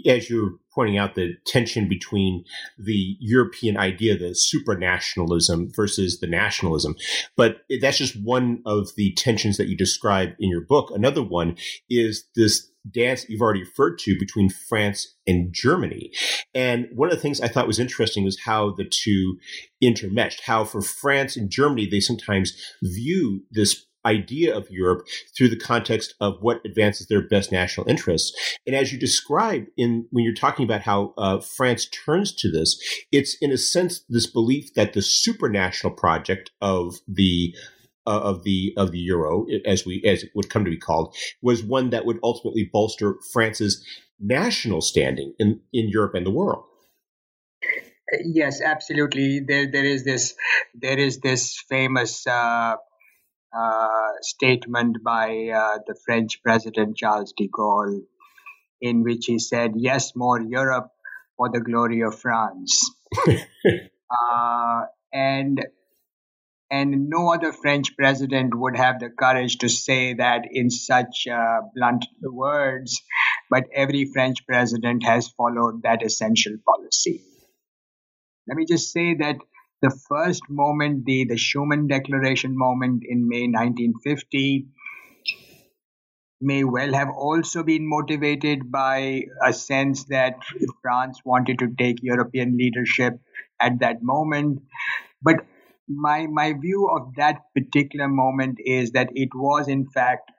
as 0.07 0.29
you're 0.29 0.53
pointing 0.75 0.99
out 0.99 1.15
the 1.15 1.35
tension 1.47 1.89
between 1.89 2.45
the 2.79 3.17
European 3.21 3.77
idea, 3.77 4.17
the 4.17 4.37
supranationalism 4.37 5.75
versus 5.75 6.21
the 6.21 6.27
nationalism. 6.27 6.95
But 7.37 7.63
that's 7.81 7.99
just 7.99 8.23
one 8.23 8.63
of 8.65 8.95
the 8.97 9.13
tensions 9.15 9.57
that 9.57 9.69
you 9.69 9.77
describe 9.77 10.31
in 10.39 10.51
your 10.51 10.61
book. 10.61 10.91
Another 10.95 11.23
one 11.23 11.57
is 11.91 12.29
this 12.37 12.71
dance 12.91 13.29
you've 13.29 13.43
already 13.43 13.61
referred 13.61 13.99
to 13.99 14.19
between 14.19 14.49
France 14.49 15.15
and 15.27 15.53
Germany. 15.53 16.11
And 16.55 16.89
one 16.95 17.09
of 17.11 17.15
the 17.15 17.21
things 17.21 17.41
I 17.41 17.49
thought 17.49 17.67
was 17.67 17.79
interesting 17.79 18.25
was 18.25 18.41
how 18.41 18.75
the 18.77 18.89
two 18.89 19.39
intermeshed, 19.83 20.41
how 20.45 20.65
for 20.65 20.81
France 20.81 21.37
and 21.37 21.51
Germany, 21.51 21.87
they 21.91 22.01
sometimes 22.01 22.57
view 22.83 23.43
this 23.51 23.85
idea 24.09 24.57
of 24.57 24.71
Europe 24.71 25.07
through 25.37 25.51
the 25.51 25.59
context 25.59 26.15
of 26.21 26.35
what 26.41 26.61
advances 26.65 27.07
their 27.07 27.27
best 27.27 27.53
national 27.53 27.89
interests. 27.89 28.57
And 28.67 28.75
as 28.75 28.93
you 28.93 28.99
describe 28.99 29.67
in 29.77 30.07
when 30.11 30.25
you're 30.25 30.35
talking 30.35 30.65
about 30.65 30.83
how 30.83 31.15
uh, 31.19 31.41
France 31.41 31.89
turns 32.05 32.35
to 32.37 32.51
this, 32.51 32.79
it's 33.13 33.37
in 33.41 33.53
a 33.53 33.59
sense 33.59 34.05
this 34.09 34.27
belief 34.27 34.75
that 34.75 34.93
the 34.93 35.01
supranational 35.01 35.97
project 35.97 36.51
of 36.61 36.97
the 37.07 37.55
uh, 38.07 38.21
of 38.21 38.43
the 38.45 38.73
of 38.77 38.91
the 38.91 38.99
euro, 38.99 39.47
as 39.67 39.85
we 39.85 40.03
as 40.07 40.23
it 40.23 40.31
would 40.35 40.49
come 40.49 40.65
to 40.65 40.71
be 40.71 40.79
called, 40.79 41.15
was 41.43 41.63
one 41.63 41.91
that 41.91 42.07
would 42.07 42.19
ultimately 42.23 42.69
bolster 42.73 43.17
France's 43.33 43.85
national 44.19 44.81
standing 44.81 45.35
in 45.39 45.61
in 45.73 45.89
Europe 45.89 46.15
and 46.15 46.27
the 46.27 46.31
world. 46.31 46.65
Yes, 48.25 48.63
absolutely. 48.63 49.41
There, 49.41 49.71
there 49.71 49.85
is 49.85 50.05
this, 50.05 50.35
there 50.75 50.99
is 50.99 51.21
this 51.21 51.63
famous 51.69 52.27
uh, 52.27 52.77
uh, 53.57 54.13
statement 54.21 54.99
by 55.03 55.49
uh, 55.55 55.79
the 55.87 55.97
French 56.05 56.43
President 56.43 56.97
Charles 56.97 57.33
de 57.37 57.49
Gaulle, 57.49 58.03
in 58.81 59.03
which 59.03 59.27
he 59.27 59.39
said, 59.39 59.73
Yes, 59.77 60.15
more 60.15 60.41
Europe 60.41 60.91
for 61.37 61.51
the 61.51 61.61
glory 61.61 62.03
of 62.03 62.19
France. 62.19 62.81
uh, 63.29 64.83
and 65.13 65.65
and 66.71 67.09
no 67.09 67.33
other 67.33 67.53
French 67.53 67.97
president 67.97 68.55
would 68.55 68.77
have 68.77 69.01
the 69.01 69.09
courage 69.09 69.57
to 69.59 69.69
say 69.71 70.13
that 70.15 70.43
in 70.51 70.69
such 70.71 71.27
uh, 71.27 71.61
blunt 71.75 72.05
words, 72.23 73.01
but 73.51 73.65
every 73.75 74.11
French 74.13 74.47
president 74.47 75.03
has 75.03 75.29
followed 75.29 75.83
that 75.83 76.03
essential 76.05 76.57
policy. 76.67 77.23
Let 78.47 78.57
me 78.57 78.67
just 78.67 78.93
say 78.93 79.15
that 79.15 79.37
the 79.81 79.97
first 80.09 80.43
moment, 80.49 81.05
the, 81.05 81.25
the 81.25 81.35
Schuman 81.37 81.89
Declaration 81.89 82.57
moment 82.57 83.03
in 83.09 83.29
May 83.29 83.47
1950, 83.47 84.67
may 86.41 86.65
well 86.65 86.93
have 86.93 87.09
also 87.11 87.63
been 87.63 87.89
motivated 87.89 88.71
by 88.71 89.23
a 89.45 89.53
sense 89.53 90.05
that 90.05 90.35
France 90.83 91.21
wanted 91.25 91.59
to 91.59 91.69
take 91.79 91.97
European 92.03 92.57
leadership 92.57 93.15
at 93.61 93.81
that 93.81 94.03
moment. 94.03 94.61
But 95.21 95.45
my 95.89 96.27
my 96.27 96.53
view 96.53 96.89
of 96.89 97.15
that 97.17 97.41
particular 97.57 98.09
moment 98.09 98.59
is 98.65 98.93
that 98.93 99.09
it 99.15 99.31
was 99.35 99.69
in 99.69 99.89
fact 99.89 100.31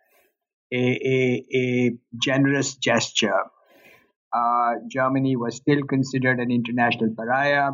a, 0.71 0.77
a, 0.77 1.45
a 1.57 1.91
generous 2.21 2.75
gesture. 2.75 3.43
Uh, 4.31 4.75
Germany 4.87 5.35
was 5.35 5.55
still 5.55 5.81
considered 5.83 6.39
an 6.39 6.51
international 6.51 7.13
pariah 7.17 7.71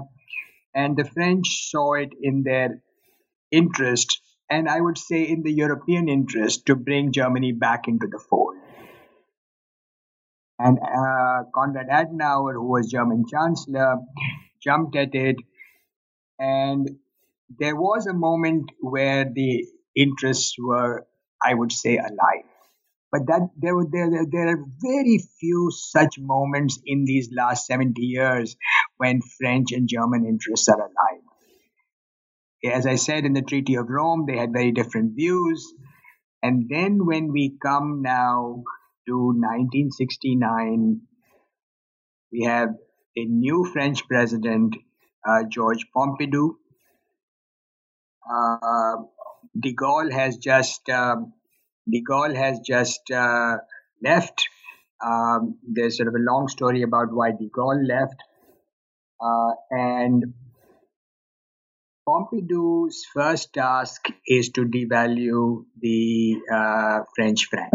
and 0.76 0.98
the 0.98 1.06
French 1.06 1.70
saw 1.72 1.94
it 1.94 2.10
in 2.22 2.44
their 2.44 2.84
interest, 3.52 4.22
and 4.50 4.68
I 4.68 4.82
would 4.82 4.98
say 4.98 5.24
in 5.24 5.42
the 5.42 5.54
European 5.54 6.10
interest, 6.10 6.66
to 6.66 6.76
bring 6.76 7.14
Germany 7.14 7.54
back 7.54 7.88
into 7.88 8.08
the 8.08 8.20
fold. 8.30 8.56
And 10.60 10.78
uh, 10.78 11.44
Konrad 11.54 11.88
Adenauer, 11.90 12.54
who 12.54 12.70
was 12.70 12.92
German 12.92 13.24
Chancellor, 13.30 13.98
jumped 14.62 14.96
at 14.96 15.16
it, 15.16 15.38
and 16.38 16.90
there 17.60 17.76
was 17.76 18.06
a 18.08 18.14
moment 18.14 18.72
where 18.80 19.26
the 19.26 19.66
interests 19.96 20.56
were, 20.60 21.06
I 21.44 21.54
would 21.54 21.72
say, 21.72 21.98
alive. 21.98 22.50
But 23.12 23.28
that 23.28 23.50
there 23.58 23.76
were 23.76 23.88
there, 23.90 24.10
there 24.30 24.50
are 24.50 24.66
very 24.82 25.20
few 25.40 25.72
such 25.72 26.20
moments 26.20 26.80
in 26.86 27.06
these 27.06 27.30
last 27.32 27.66
70 27.66 28.02
years 28.02 28.58
when 28.98 29.22
French 29.22 29.72
and 29.72 29.88
German 29.88 30.26
interests 30.26 30.70
are 30.70 30.80
aligned. 30.80 31.24
As 32.74 32.88
I 32.88 32.96
said 32.96 33.26
in 33.26 33.34
the 33.34 33.42
Treaty 33.42 33.76
of 33.76 33.90
Rome, 33.90 34.26
they 34.28 34.38
had 34.38 34.52
very 34.52 34.72
different 34.72 35.16
views. 35.16 35.74
And 36.42 36.68
then 36.70 37.06
when 37.06 37.32
we 37.32 37.58
come 37.62 38.02
now 38.02 38.64
to 39.08 39.18
1969, 39.28 41.02
we 42.32 42.44
have 42.44 42.70
a 43.16 43.26
new 43.26 43.66
French 43.72 44.08
president, 44.08 44.76
uh, 45.28 45.44
Georges 45.50 45.86
Pompidou. 45.96 46.56
Uh, 48.30 49.04
de 49.60 49.74
Gaulle 49.74 50.12
has 50.12 50.38
just 50.38 50.90
um, 50.90 51.34
de 51.88 52.02
Gaulle 52.02 52.36
has 52.36 52.60
just 52.60 53.12
uh, 53.12 53.58
left. 54.04 54.48
Um, 55.06 55.60
there's 55.68 55.98
sort 55.98 56.08
of 56.08 56.16
a 56.16 56.20
long 56.20 56.48
story 56.48 56.82
about 56.82 57.12
why 57.12 57.32
de 57.32 57.50
Gaulle 57.50 57.88
left. 57.88 58.16
Uh, 59.26 59.54
and 59.72 60.34
Pompidou's 62.08 63.04
first 63.12 63.54
task 63.54 64.06
is 64.28 64.50
to 64.50 64.66
devalue 64.66 65.66
the 65.82 66.36
uh, 66.54 67.00
French 67.16 67.46
franc. 67.46 67.74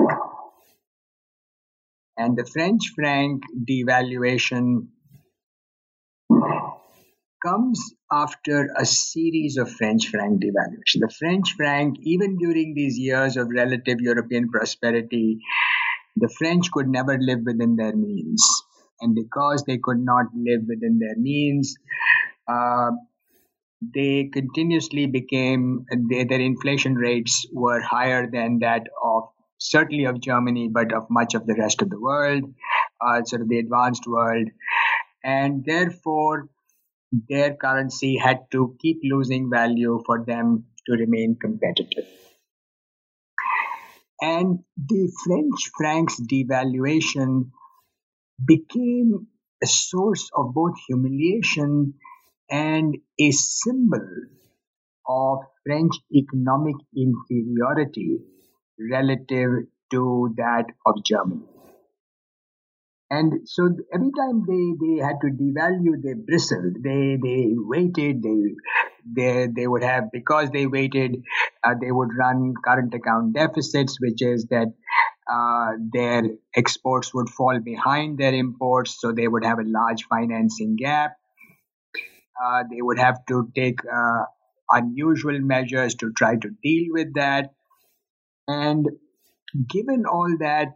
And 2.16 2.36
the 2.36 2.44
French 2.44 2.92
franc 2.94 3.42
devaluation 3.68 4.88
comes 7.44 7.94
after 8.12 8.68
a 8.76 8.86
series 8.86 9.56
of 9.56 9.72
French 9.72 10.08
franc 10.08 10.40
devaluation. 10.40 11.00
The 11.00 11.14
French 11.18 11.54
franc, 11.54 11.96
even 12.02 12.38
during 12.38 12.74
these 12.74 12.96
years 12.96 13.36
of 13.36 13.48
relative 13.48 14.00
European 14.00 14.50
prosperity, 14.50 15.38
the 16.16 16.32
French 16.38 16.70
could 16.70 16.86
never 16.86 17.18
live 17.18 17.40
within 17.44 17.74
their 17.74 17.96
means. 17.96 18.44
And 19.00 19.14
because 19.14 19.64
they 19.64 19.78
could 19.78 19.98
not 19.98 20.26
live 20.34 20.62
within 20.68 20.98
their 20.98 21.16
means, 21.16 21.76
uh, 22.46 22.90
they 23.94 24.30
continuously 24.32 25.06
became, 25.06 25.86
they, 26.08 26.24
their 26.24 26.40
inflation 26.40 26.94
rates 26.94 27.46
were 27.52 27.80
higher 27.80 28.30
than 28.30 28.58
that 28.58 28.86
of 29.02 29.24
certainly 29.58 30.04
of 30.04 30.20
Germany, 30.20 30.68
but 30.72 30.92
of 30.92 31.06
much 31.10 31.34
of 31.34 31.46
the 31.46 31.54
rest 31.54 31.82
of 31.82 31.90
the 31.90 32.00
world, 32.00 32.44
uh, 33.00 33.22
sort 33.24 33.42
of 33.42 33.48
the 33.48 33.58
advanced 33.58 34.06
world. 34.06 34.48
And 35.22 35.64
therefore, 35.64 36.48
their 37.28 37.54
currency 37.54 38.16
had 38.16 38.50
to 38.52 38.76
keep 38.80 39.00
losing 39.02 39.50
value 39.50 40.02
for 40.06 40.24
them 40.24 40.64
to 40.86 40.92
remain 40.92 41.36
competitive. 41.40 42.06
And 44.22 44.60
the 44.76 45.10
French 45.24 45.70
franc's 45.76 46.20
devaluation 46.20 47.50
became 48.46 49.26
a 49.62 49.66
source 49.66 50.30
of 50.36 50.54
both 50.54 50.74
humiliation 50.88 51.94
and 52.50 52.96
a 53.20 53.30
symbol 53.30 54.08
of 55.06 55.40
French 55.66 55.94
economic 56.14 56.76
inferiority 56.96 58.18
relative 58.90 59.66
to 59.90 60.34
that 60.38 60.66
of 60.86 61.04
Germany. 61.04 61.42
And 63.10 63.48
so 63.48 63.68
every 63.92 64.10
time 64.12 64.44
they, 64.46 64.74
they 64.80 65.02
had 65.04 65.16
to 65.22 65.28
devalue, 65.28 66.00
they 66.02 66.14
bristled. 66.14 66.76
They 66.82 67.16
they 67.22 67.48
waited. 67.54 68.22
They 68.22 68.54
they 69.16 69.48
they 69.48 69.66
would 69.66 69.82
have 69.82 70.10
because 70.12 70.50
they 70.50 70.66
waited. 70.66 71.16
Uh, 71.64 71.74
they 71.80 71.90
would 71.90 72.10
run 72.16 72.54
current 72.64 72.94
account 72.94 73.34
deficits, 73.34 74.00
which 74.00 74.22
is 74.22 74.46
that 74.50 74.72
uh, 75.30 75.72
their 75.92 76.22
exports 76.56 77.14
would 77.14 77.28
fall 77.28 77.60
behind 77.60 78.18
their 78.18 78.34
imports, 78.34 79.00
so 79.00 79.12
they 79.12 79.28
would 79.28 79.44
have 79.44 79.58
a 79.58 79.64
large 79.64 80.04
financing 80.04 80.76
gap. 80.76 81.12
Uh, 82.42 82.64
they 82.70 82.80
would 82.80 82.98
have 82.98 83.24
to 83.26 83.48
take 83.54 83.78
uh, 83.84 84.24
unusual 84.70 85.38
measures 85.40 85.94
to 85.94 86.12
try 86.12 86.36
to 86.36 86.48
deal 86.62 86.86
with 86.90 87.14
that. 87.14 87.50
And 88.48 88.88
given 89.68 90.04
all 90.06 90.36
that, 90.40 90.68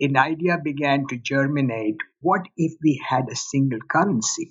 an 0.00 0.16
idea 0.16 0.58
began 0.62 1.06
to 1.08 1.16
germinate. 1.16 1.96
What 2.20 2.42
if 2.56 2.72
we 2.82 3.02
had 3.08 3.28
a 3.30 3.36
single 3.36 3.80
currency? 3.90 4.50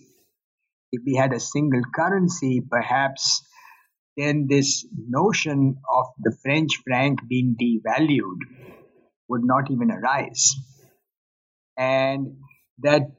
If 0.91 1.03
we 1.05 1.15
had 1.15 1.33
a 1.33 1.39
single 1.39 1.81
currency, 1.93 2.61
perhaps 2.61 3.43
then 4.17 4.47
this 4.49 4.85
notion 4.97 5.77
of 5.87 6.05
the 6.19 6.35
French 6.41 6.81
franc 6.83 7.19
being 7.29 7.55
devalued 7.61 8.39
would 9.29 9.43
not 9.43 9.69
even 9.71 9.91
arise. 9.91 10.55
And 11.77 12.37
that 12.79 13.11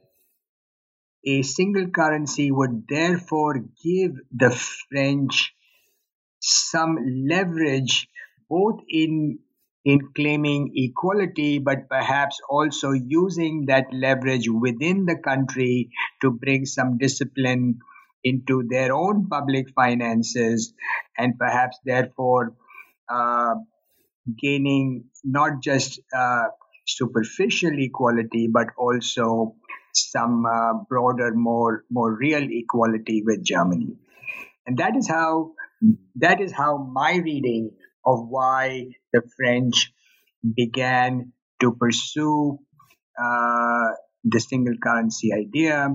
a 1.24 1.42
single 1.42 1.88
currency 1.88 2.50
would 2.50 2.86
therefore 2.88 3.58
give 3.84 4.12
the 4.32 4.50
French 4.50 5.54
some 6.40 6.98
leverage 7.28 8.08
both 8.48 8.80
in 8.88 9.38
in 9.84 10.00
claiming 10.14 10.70
equality, 10.74 11.58
but 11.58 11.88
perhaps 11.88 12.40
also 12.50 12.92
using 12.92 13.66
that 13.66 13.86
leverage 13.92 14.48
within 14.48 15.06
the 15.06 15.16
country 15.16 15.90
to 16.20 16.30
bring 16.30 16.66
some 16.66 16.98
discipline 16.98 17.78
into 18.22 18.64
their 18.68 18.92
own 18.92 19.28
public 19.28 19.70
finances 19.74 20.74
and 21.16 21.38
perhaps 21.38 21.78
therefore 21.84 22.54
uh, 23.08 23.54
gaining 24.38 25.04
not 25.38 25.62
just 25.62 26.00
uh, 26.16 26.46
superficial 26.86 27.78
equality 27.78 28.48
but 28.52 28.68
also 28.78 29.54
some 29.92 30.44
uh, 30.46 30.74
broader 30.88 31.32
more 31.34 31.84
more 31.90 32.12
real 32.16 32.46
equality 32.62 33.22
with 33.24 33.42
germany 33.42 33.96
and 34.66 34.78
that 34.78 34.96
is 34.96 35.08
how 35.08 35.52
that 36.16 36.40
is 36.40 36.52
how 36.52 36.76
my 36.78 37.16
reading 37.16 37.70
of 38.04 38.26
why 38.28 38.86
the 39.12 39.22
French 39.36 39.92
began 40.56 41.32
to 41.60 41.72
pursue 41.72 42.58
uh, 43.20 43.88
the 44.24 44.40
single 44.40 44.74
currency 44.82 45.32
idea. 45.32 45.88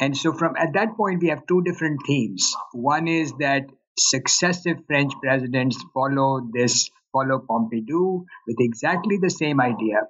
And 0.00 0.16
so, 0.16 0.32
from 0.32 0.54
at 0.56 0.74
that 0.74 0.96
point, 0.96 1.22
we 1.22 1.28
have 1.28 1.46
two 1.46 1.62
different 1.62 2.00
themes. 2.06 2.54
One 2.72 3.08
is 3.08 3.32
that 3.40 3.66
successive 3.98 4.78
French 4.86 5.12
presidents 5.20 5.76
follow 5.92 6.40
this, 6.52 6.88
follow 7.18 7.38
Pompidou 7.50 8.24
with 8.46 8.56
exactly 8.60 9.18
the 9.20 9.30
same 9.30 9.60
idea, 9.60 10.06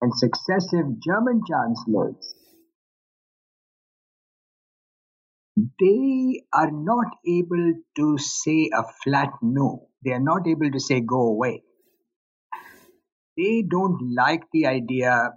and 0.00 0.12
successive 0.14 0.86
German 1.08 1.42
chancellors 1.50 2.34
they 5.80 6.42
are 6.52 6.70
not 6.70 7.06
able 7.26 7.72
to 7.96 8.18
say 8.18 8.70
a 8.72 8.84
flat 9.02 9.30
no. 9.42 9.88
They 10.04 10.12
are 10.12 10.20
not 10.20 10.46
able 10.46 10.70
to 10.70 10.80
say 10.80 11.00
go 11.00 11.22
away. 11.22 11.62
They 13.36 13.62
don't 13.68 14.14
like 14.14 14.42
the 14.52 14.66
idea 14.66 15.32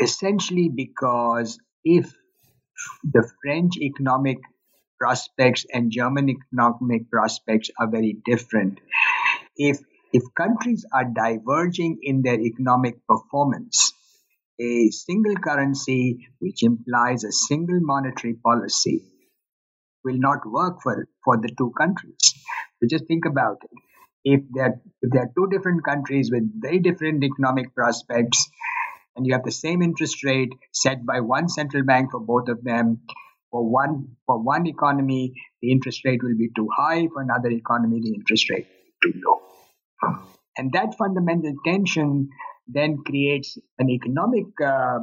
essentially 0.00 0.68
because 0.68 1.58
if 1.84 2.12
the 3.04 3.28
French 3.42 3.76
economic 3.78 4.38
prospects 4.98 5.66
and 5.72 5.92
German 5.92 6.28
economic 6.30 7.10
prospects 7.10 7.70
are 7.78 7.88
very 7.88 8.16
different, 8.24 8.80
if 9.56 9.78
if 10.12 10.22
countries 10.36 10.84
are 10.92 11.04
diverging 11.04 11.98
in 12.02 12.22
their 12.22 12.40
economic 12.40 13.04
performance, 13.08 13.92
a 14.60 14.88
single 14.90 15.34
currency, 15.34 16.28
which 16.38 16.62
implies 16.62 17.24
a 17.24 17.32
single 17.32 17.80
monetary 17.80 18.34
policy, 18.34 19.04
will 20.04 20.18
not 20.18 20.38
work 20.46 20.80
for, 20.82 21.08
for 21.24 21.36
the 21.38 21.50
two 21.58 21.72
countries. 21.76 22.16
So 22.78 22.88
just 22.88 23.06
think 23.08 23.24
about 23.24 23.56
it. 23.64 23.70
If 24.24 24.42
there, 24.52 24.80
if 25.02 25.10
there 25.10 25.22
are 25.22 25.30
two 25.36 25.48
different 25.50 25.84
countries 25.84 26.30
with 26.30 26.44
very 26.62 26.78
different 26.78 27.24
economic 27.24 27.74
prospects, 27.74 28.48
and 29.16 29.26
you 29.26 29.32
have 29.34 29.44
the 29.44 29.52
same 29.52 29.82
interest 29.82 30.24
rate 30.24 30.52
set 30.72 31.04
by 31.04 31.20
one 31.20 31.48
central 31.48 31.84
bank 31.84 32.12
for 32.12 32.20
both 32.20 32.48
of 32.48 32.62
them, 32.62 33.00
for 33.50 33.68
one 33.68 34.16
for 34.26 34.38
one 34.40 34.66
economy, 34.66 35.32
the 35.60 35.72
interest 35.72 36.04
rate 36.04 36.22
will 36.22 36.36
be 36.36 36.50
too 36.56 36.68
high. 36.76 37.08
For 37.12 37.22
another 37.22 37.50
economy, 37.50 38.00
the 38.00 38.14
interest 38.14 38.48
rate 38.50 38.68
too 39.04 39.12
low. 39.24 39.40
And 40.56 40.72
that 40.72 40.94
fundamental 40.96 41.54
tension 41.66 42.28
then 42.66 42.98
creates 43.04 43.58
an 43.78 43.90
economic 43.90 44.46
uh, 44.64 45.00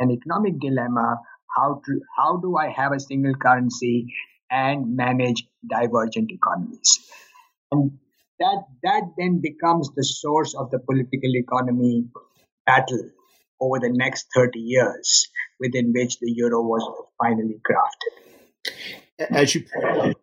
an 0.00 0.10
economic 0.10 0.58
dilemma. 0.60 1.16
How 1.56 1.80
to 1.84 2.00
how 2.16 2.38
do 2.38 2.56
I 2.56 2.68
have 2.70 2.92
a 2.92 3.00
single 3.00 3.34
currency 3.34 4.12
and 4.50 4.96
manage 4.96 5.46
divergent 5.68 6.30
economies? 6.30 7.00
And 7.70 7.98
that 8.40 8.64
that 8.82 9.02
then 9.18 9.40
becomes 9.40 9.90
the 9.94 10.04
source 10.04 10.54
of 10.54 10.70
the 10.70 10.78
political 10.78 11.36
economy 11.36 12.06
battle 12.66 13.10
over 13.60 13.78
the 13.78 13.90
next 13.92 14.26
30 14.34 14.58
years 14.58 15.28
within 15.60 15.92
which 15.92 16.18
the 16.18 16.32
euro 16.32 16.62
was 16.62 17.06
finally 17.22 17.60
crafted. 17.68 19.30
As 19.30 19.54
you 19.54 19.64
point 19.72 20.08
out, 20.08 20.16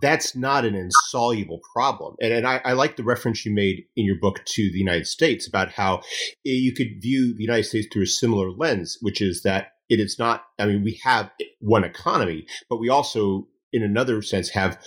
that's 0.00 0.36
not 0.36 0.64
an 0.64 0.74
insoluble 0.74 1.60
problem. 1.72 2.14
And, 2.20 2.32
and 2.32 2.46
I, 2.46 2.60
I, 2.64 2.72
like 2.74 2.96
the 2.96 3.02
reference 3.02 3.44
you 3.44 3.52
made 3.52 3.84
in 3.96 4.04
your 4.04 4.18
book 4.20 4.44
to 4.44 4.70
the 4.70 4.78
United 4.78 5.06
States 5.06 5.48
about 5.48 5.70
how 5.72 6.02
you 6.44 6.72
could 6.72 7.00
view 7.00 7.34
the 7.34 7.42
United 7.42 7.64
States 7.64 7.88
through 7.92 8.04
a 8.04 8.06
similar 8.06 8.50
lens, 8.50 8.98
which 9.00 9.20
is 9.20 9.42
that 9.42 9.72
it 9.88 9.98
is 9.98 10.18
not, 10.18 10.44
I 10.58 10.66
mean, 10.66 10.84
we 10.84 11.00
have 11.02 11.30
one 11.58 11.84
economy, 11.84 12.46
but 12.68 12.78
we 12.78 12.88
also, 12.88 13.48
in 13.72 13.82
another 13.82 14.22
sense, 14.22 14.50
have 14.50 14.80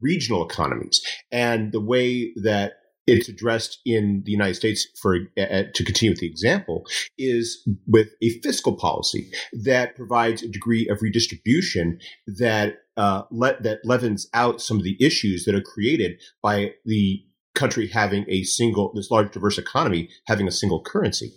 regional 0.00 0.46
economies. 0.46 1.02
And 1.30 1.72
the 1.72 1.80
way 1.80 2.32
that 2.42 2.74
it's 3.08 3.28
addressed 3.28 3.80
in 3.86 4.22
the 4.26 4.32
United 4.32 4.54
States 4.54 4.86
for 5.00 5.16
uh, 5.38 5.62
to 5.74 5.84
continue 5.84 6.12
with 6.12 6.20
the 6.20 6.26
example 6.26 6.84
is 7.16 7.66
with 7.86 8.08
a 8.22 8.28
fiscal 8.40 8.76
policy 8.76 9.30
that 9.64 9.96
provides 9.96 10.42
a 10.42 10.48
degree 10.48 10.86
of 10.88 11.00
redistribution 11.00 11.98
that 12.26 12.74
uh, 12.98 13.22
let 13.30 13.62
that 13.62 13.78
levens 13.84 14.28
out 14.34 14.60
some 14.60 14.76
of 14.76 14.82
the 14.82 14.96
issues 15.00 15.44
that 15.44 15.54
are 15.54 15.62
created 15.62 16.20
by 16.42 16.72
the 16.84 17.24
country 17.54 17.86
having 17.86 18.24
a 18.28 18.42
single 18.42 18.92
this 18.92 19.10
large 19.10 19.32
diverse 19.32 19.56
economy 19.56 20.08
having 20.26 20.48
a 20.48 20.50
single 20.52 20.82
currency. 20.82 21.32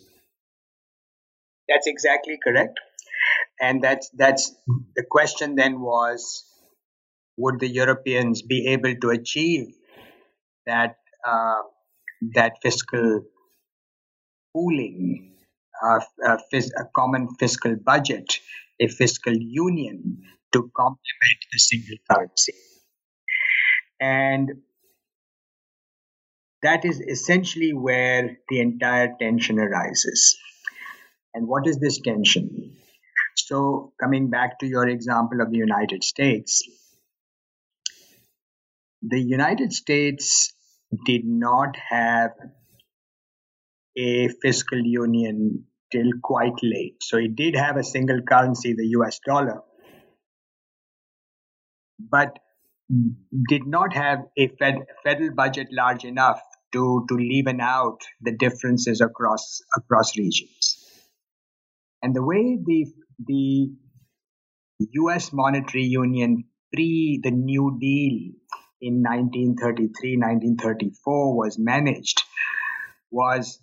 That's 1.69 1.87
exactly 1.87 2.37
correct, 2.43 2.79
and 3.61 3.81
that's 3.81 4.09
that's 4.17 4.53
the 4.95 5.03
question. 5.09 5.55
Then 5.55 5.79
was 5.81 6.43
would 7.37 7.59
the 7.59 7.69
Europeans 7.69 8.41
be 8.41 8.67
able 8.69 8.95
to 8.95 9.09
achieve 9.11 9.67
that 10.65 10.95
uh, 11.25 11.61
that 12.33 12.53
fiscal 12.63 13.21
pooling, 14.53 15.35
uh, 15.83 15.99
a, 16.25 16.37
a 16.57 16.85
common 16.95 17.29
fiscal 17.39 17.75
budget, 17.75 18.39
a 18.79 18.87
fiscal 18.87 19.33
union 19.33 20.23
to 20.53 20.71
complement 20.75 21.39
the 21.51 21.59
single 21.59 21.97
currency. 22.09 22.53
And 23.99 24.49
that 26.63 26.85
is 26.85 26.99
essentially 26.99 27.73
where 27.73 28.37
the 28.49 28.59
entire 28.59 29.15
tension 29.19 29.59
arises. 29.59 30.37
And 31.33 31.47
what 31.47 31.67
is 31.67 31.79
this 31.79 31.99
tension? 31.99 32.75
So, 33.35 33.93
coming 33.99 34.29
back 34.29 34.59
to 34.59 34.67
your 34.67 34.87
example 34.87 35.41
of 35.41 35.51
the 35.51 35.57
United 35.57 36.03
States, 36.03 36.61
the 39.01 39.19
United 39.19 39.73
States 39.73 40.53
did 41.05 41.25
not 41.25 41.75
have 41.89 42.31
a 43.97 44.27
fiscal 44.41 44.79
union 44.79 45.65
till 45.91 46.11
quite 46.23 46.59
late. 46.63 46.97
So 47.01 47.17
it 47.17 47.35
did 47.35 47.55
have 47.55 47.77
a 47.77 47.83
single 47.83 48.21
currency, 48.21 48.73
the 48.73 48.87
US 48.99 49.19
dollar, 49.25 49.61
but 52.09 52.39
did 53.49 53.65
not 53.65 53.93
have 53.93 54.19
a 54.37 54.47
fed, 54.59 54.75
federal 55.03 55.33
budget 55.33 55.67
large 55.71 56.03
enough 56.03 56.41
to, 56.73 57.05
to 57.07 57.15
leaven 57.15 57.59
out 57.61 57.99
the 58.21 58.31
differences 58.31 59.01
across 59.01 59.61
across 59.77 60.17
regions. 60.17 60.77
And 62.01 62.15
the 62.15 62.23
way 62.23 62.57
the 62.57 62.85
the 63.25 63.69
US 64.93 65.31
monetary 65.31 65.83
union 65.83 66.45
pre 66.73 67.19
the 67.23 67.31
New 67.31 67.77
Deal 67.79 68.33
in 68.81 69.03
1933 69.03 70.17
1934 70.17 71.37
was 71.37 71.59
managed 71.59 72.23
was 73.11 73.59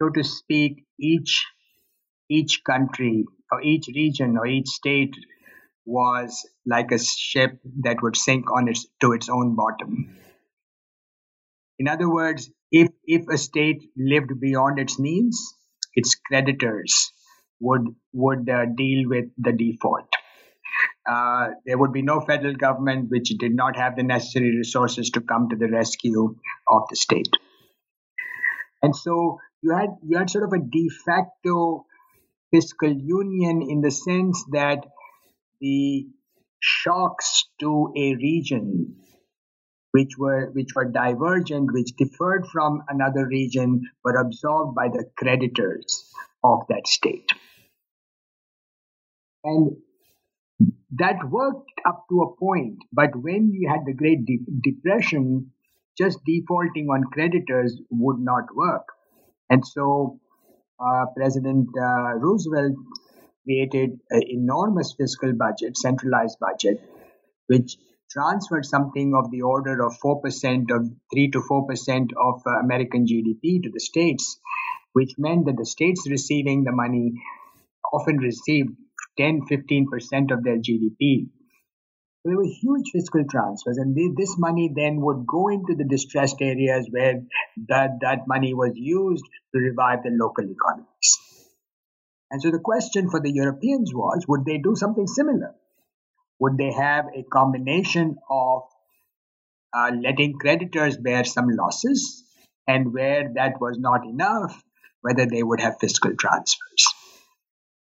so 0.00 0.08
to 0.10 0.22
speak 0.22 0.84
each 1.00 1.44
each 2.30 2.62
country 2.64 3.24
or 3.50 3.60
each 3.62 3.88
region 3.88 4.36
or 4.38 4.46
each 4.46 4.68
state 4.68 5.14
was 5.84 6.48
like 6.66 6.92
a 6.92 6.98
ship 6.98 7.58
that 7.80 8.02
would 8.02 8.16
sink 8.16 8.50
on 8.50 8.68
its 8.68 8.86
to 9.00 9.12
its 9.12 9.28
own 9.28 9.54
bottom 9.54 10.16
in 11.78 11.88
other 11.88 12.10
words 12.10 12.50
if 12.70 12.88
if 13.04 13.28
a 13.28 13.38
state 13.38 13.90
lived 13.96 14.40
beyond 14.40 14.78
its 14.78 14.98
means 14.98 15.54
its 15.94 16.14
creditors 16.14 17.12
would 17.60 17.94
would 18.12 18.48
uh, 18.48 18.64
deal 18.76 19.08
with 19.08 19.26
the 19.38 19.52
default 19.52 20.08
uh, 21.08 21.50
there 21.66 21.78
would 21.78 21.92
be 21.92 22.02
no 22.02 22.20
federal 22.20 22.54
government 22.54 23.10
which 23.10 23.28
did 23.38 23.54
not 23.54 23.76
have 23.76 23.96
the 23.96 24.02
necessary 24.02 24.56
resources 24.56 25.10
to 25.10 25.20
come 25.20 25.48
to 25.50 25.56
the 25.56 25.68
rescue 25.68 26.36
of 26.68 26.82
the 26.88 26.96
state. 26.96 27.36
And 28.82 28.96
so 28.96 29.38
you 29.62 29.74
had 29.74 29.90
you 30.02 30.18
had 30.18 30.30
sort 30.30 30.44
of 30.44 30.52
a 30.52 30.58
de 30.58 30.88
facto 31.04 31.86
fiscal 32.50 32.92
union 32.92 33.62
in 33.62 33.80
the 33.80 33.90
sense 33.90 34.44
that 34.52 34.86
the 35.64 36.06
shocks 36.60 37.48
to 37.60 37.92
a 37.96 38.14
region 38.16 38.96
which 39.92 40.18
were 40.18 40.50
which 40.52 40.74
were 40.76 40.84
divergent, 40.90 41.72
which 41.72 41.92
differed 41.96 42.46
from 42.52 42.82
another 42.88 43.26
region, 43.28 43.80
were 44.04 44.16
absorbed 44.16 44.74
by 44.74 44.88
the 44.88 45.04
creditors 45.16 46.12
of 46.42 46.60
that 46.68 46.86
state. 46.86 47.30
And 49.44 49.76
that 50.98 51.16
worked 51.30 51.70
up 51.86 52.04
to 52.10 52.22
a 52.22 52.36
point, 52.36 52.78
but 52.92 53.10
when 53.16 53.52
you 53.52 53.68
had 53.68 53.84
the 53.86 53.94
Great 53.94 54.24
De- 54.26 54.44
Depression, 54.62 55.50
just 55.98 56.18
defaulting 56.26 56.88
on 56.88 57.04
creditors 57.12 57.80
would 57.90 58.18
not 58.18 58.44
work. 58.54 58.86
And 59.50 59.66
so 59.66 60.20
uh, 60.80 61.06
President 61.16 61.68
uh, 61.78 62.14
Roosevelt 62.18 62.76
created 63.44 64.00
an 64.10 64.22
enormous 64.28 64.94
fiscal 64.98 65.32
budget, 65.32 65.76
centralized 65.76 66.38
budget, 66.40 66.80
which 67.46 67.76
transferred 68.10 68.64
something 68.64 69.14
of 69.14 69.30
the 69.30 69.42
order 69.42 69.84
of 69.84 69.92
4% 69.98 70.70
of 70.70 70.90
3 71.12 71.30
to 71.30 71.40
4% 71.40 72.10
of 72.16 72.42
uh, 72.46 72.50
American 72.60 73.06
GDP 73.06 73.62
to 73.62 73.70
the 73.70 73.80
states, 73.80 74.38
which 74.92 75.12
meant 75.18 75.46
that 75.46 75.56
the 75.56 75.66
states 75.66 76.06
receiving 76.08 76.64
the 76.64 76.72
money 76.72 77.12
often 77.92 78.16
received 78.18 78.70
10, 79.18 79.42
15% 79.50 80.32
of 80.32 80.42
their 80.44 80.58
GDP. 80.58 81.28
So 82.22 82.30
there 82.30 82.36
were 82.36 82.44
huge 82.44 82.90
fiscal 82.92 83.24
transfers, 83.30 83.76
and 83.76 83.94
this 84.16 84.36
money 84.38 84.72
then 84.74 85.00
would 85.02 85.26
go 85.26 85.48
into 85.48 85.74
the 85.74 85.84
distressed 85.84 86.40
areas 86.40 86.88
where 86.90 87.20
that, 87.68 87.98
that 88.00 88.26
money 88.26 88.54
was 88.54 88.72
used 88.74 89.24
to 89.54 89.60
revive 89.60 90.02
the 90.02 90.10
local 90.10 90.44
economies. 90.44 90.93
And 92.34 92.42
so 92.42 92.50
the 92.50 92.58
question 92.58 93.10
for 93.10 93.20
the 93.20 93.30
Europeans 93.30 93.94
was 93.94 94.24
would 94.26 94.44
they 94.44 94.58
do 94.58 94.74
something 94.74 95.06
similar? 95.06 95.54
Would 96.40 96.58
they 96.58 96.72
have 96.72 97.04
a 97.14 97.22
combination 97.22 98.16
of 98.28 98.62
uh, 99.72 99.92
letting 100.02 100.36
creditors 100.40 100.96
bear 100.96 101.22
some 101.22 101.46
losses, 101.50 102.24
and 102.66 102.92
where 102.92 103.30
that 103.36 103.60
was 103.60 103.78
not 103.78 104.04
enough, 104.04 104.60
whether 105.00 105.26
they 105.26 105.44
would 105.44 105.60
have 105.60 105.78
fiscal 105.78 106.10
transfers? 106.18 106.84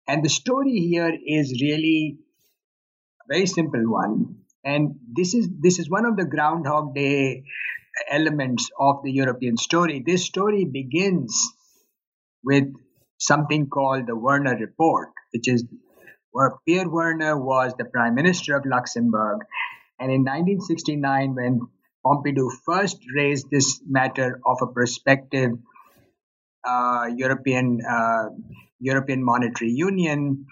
And 0.08 0.24
the 0.24 0.30
story 0.30 0.78
here 0.88 1.12
is 1.12 1.60
really 1.60 2.16
a 3.20 3.34
very 3.34 3.44
simple 3.44 3.92
one. 3.92 4.36
And 4.64 5.00
this 5.14 5.34
is 5.34 5.50
this 5.60 5.78
is 5.78 5.90
one 5.90 6.06
of 6.06 6.16
the 6.16 6.24
Groundhog 6.24 6.94
Day 6.94 7.44
elements 8.08 8.70
of 8.80 9.02
the 9.04 9.12
European 9.12 9.58
story. 9.58 10.02
This 10.06 10.24
story 10.24 10.64
begins 10.64 11.46
with 12.42 12.72
something 13.20 13.68
called 13.68 14.06
the 14.06 14.16
Werner 14.16 14.56
Report, 14.56 15.10
which 15.32 15.46
is 15.46 15.64
where 16.32 16.52
Pierre 16.66 16.88
Werner 16.88 17.38
was 17.38 17.74
the 17.78 17.84
Prime 17.84 18.14
Minister 18.14 18.56
of 18.56 18.64
Luxembourg. 18.66 19.40
And 19.98 20.10
in 20.10 20.22
1969, 20.22 21.34
when 21.34 21.60
Pompidou 22.04 22.50
first 22.64 22.98
raised 23.14 23.50
this 23.50 23.80
matter 23.86 24.40
of 24.46 24.58
a 24.62 24.66
prospective 24.66 25.50
uh, 26.66 27.06
European 27.14 27.80
uh, 27.86 28.30
European 28.80 29.22
Monetary 29.22 29.70
Union, 29.70 30.46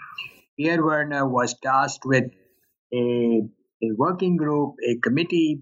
Pierre 0.59 0.85
Werner 0.85 1.27
was 1.27 1.57
tasked 1.63 2.05
with 2.05 2.25
a, 2.93 3.43
a 3.83 3.89
working 3.97 4.37
group, 4.37 4.75
a 4.87 4.97
committee, 4.97 5.61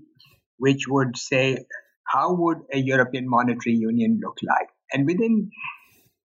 which 0.58 0.88
would 0.88 1.16
say, 1.16 1.58
how 2.04 2.34
would 2.34 2.58
a 2.72 2.78
European 2.78 3.28
Monetary 3.28 3.76
Union 3.76 4.20
look 4.22 4.38
like? 4.42 4.68
And 4.92 5.06
within 5.06 5.50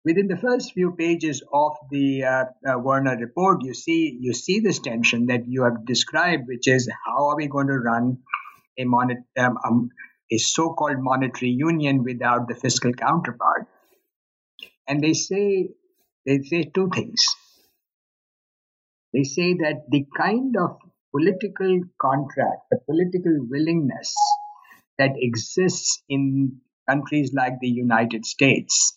within 0.07 0.27
the 0.27 0.37
first 0.37 0.71
few 0.73 0.91
pages 0.93 1.43
of 1.51 1.73
the 1.91 2.23
uh, 2.23 2.45
uh, 2.65 2.79
Werner 2.79 3.17
report, 3.17 3.63
you 3.63 3.73
see 3.73 4.17
you 4.21 4.33
see 4.33 4.61
this 4.61 4.79
tension 4.79 5.25
that 5.25 5.47
you 5.47 5.63
have 5.63 5.85
described, 5.85 6.47
which 6.47 6.67
is 6.67 6.89
how 7.05 7.27
are 7.29 7.35
we 7.35 7.47
going 7.47 7.67
to 7.67 7.79
run 7.87 8.19
a 8.77 8.85
monet, 8.85 9.17
um, 9.37 9.57
um, 9.65 9.89
a 10.31 10.37
so-called 10.37 10.99
monetary 10.99 11.51
union 11.51 12.03
without 12.05 12.47
the 12.47 12.55
fiscal 12.55 12.93
counterpart? 12.93 13.67
And 14.87 15.03
they 15.03 15.13
say 15.13 15.69
they 16.25 16.39
say 16.43 16.63
two 16.63 16.89
things. 16.93 17.25
They 19.13 19.23
say 19.23 19.55
that 19.55 19.87
the 19.89 20.05
kind 20.15 20.55
of 20.55 20.77
political 21.11 21.81
contract, 22.01 22.61
the 22.71 22.79
political 22.85 23.45
willingness 23.49 24.15
that 24.99 25.11
exists 25.17 26.01
in 26.07 26.61
countries 26.89 27.33
like 27.33 27.59
the 27.59 27.67
United 27.67 28.25
States 28.25 28.96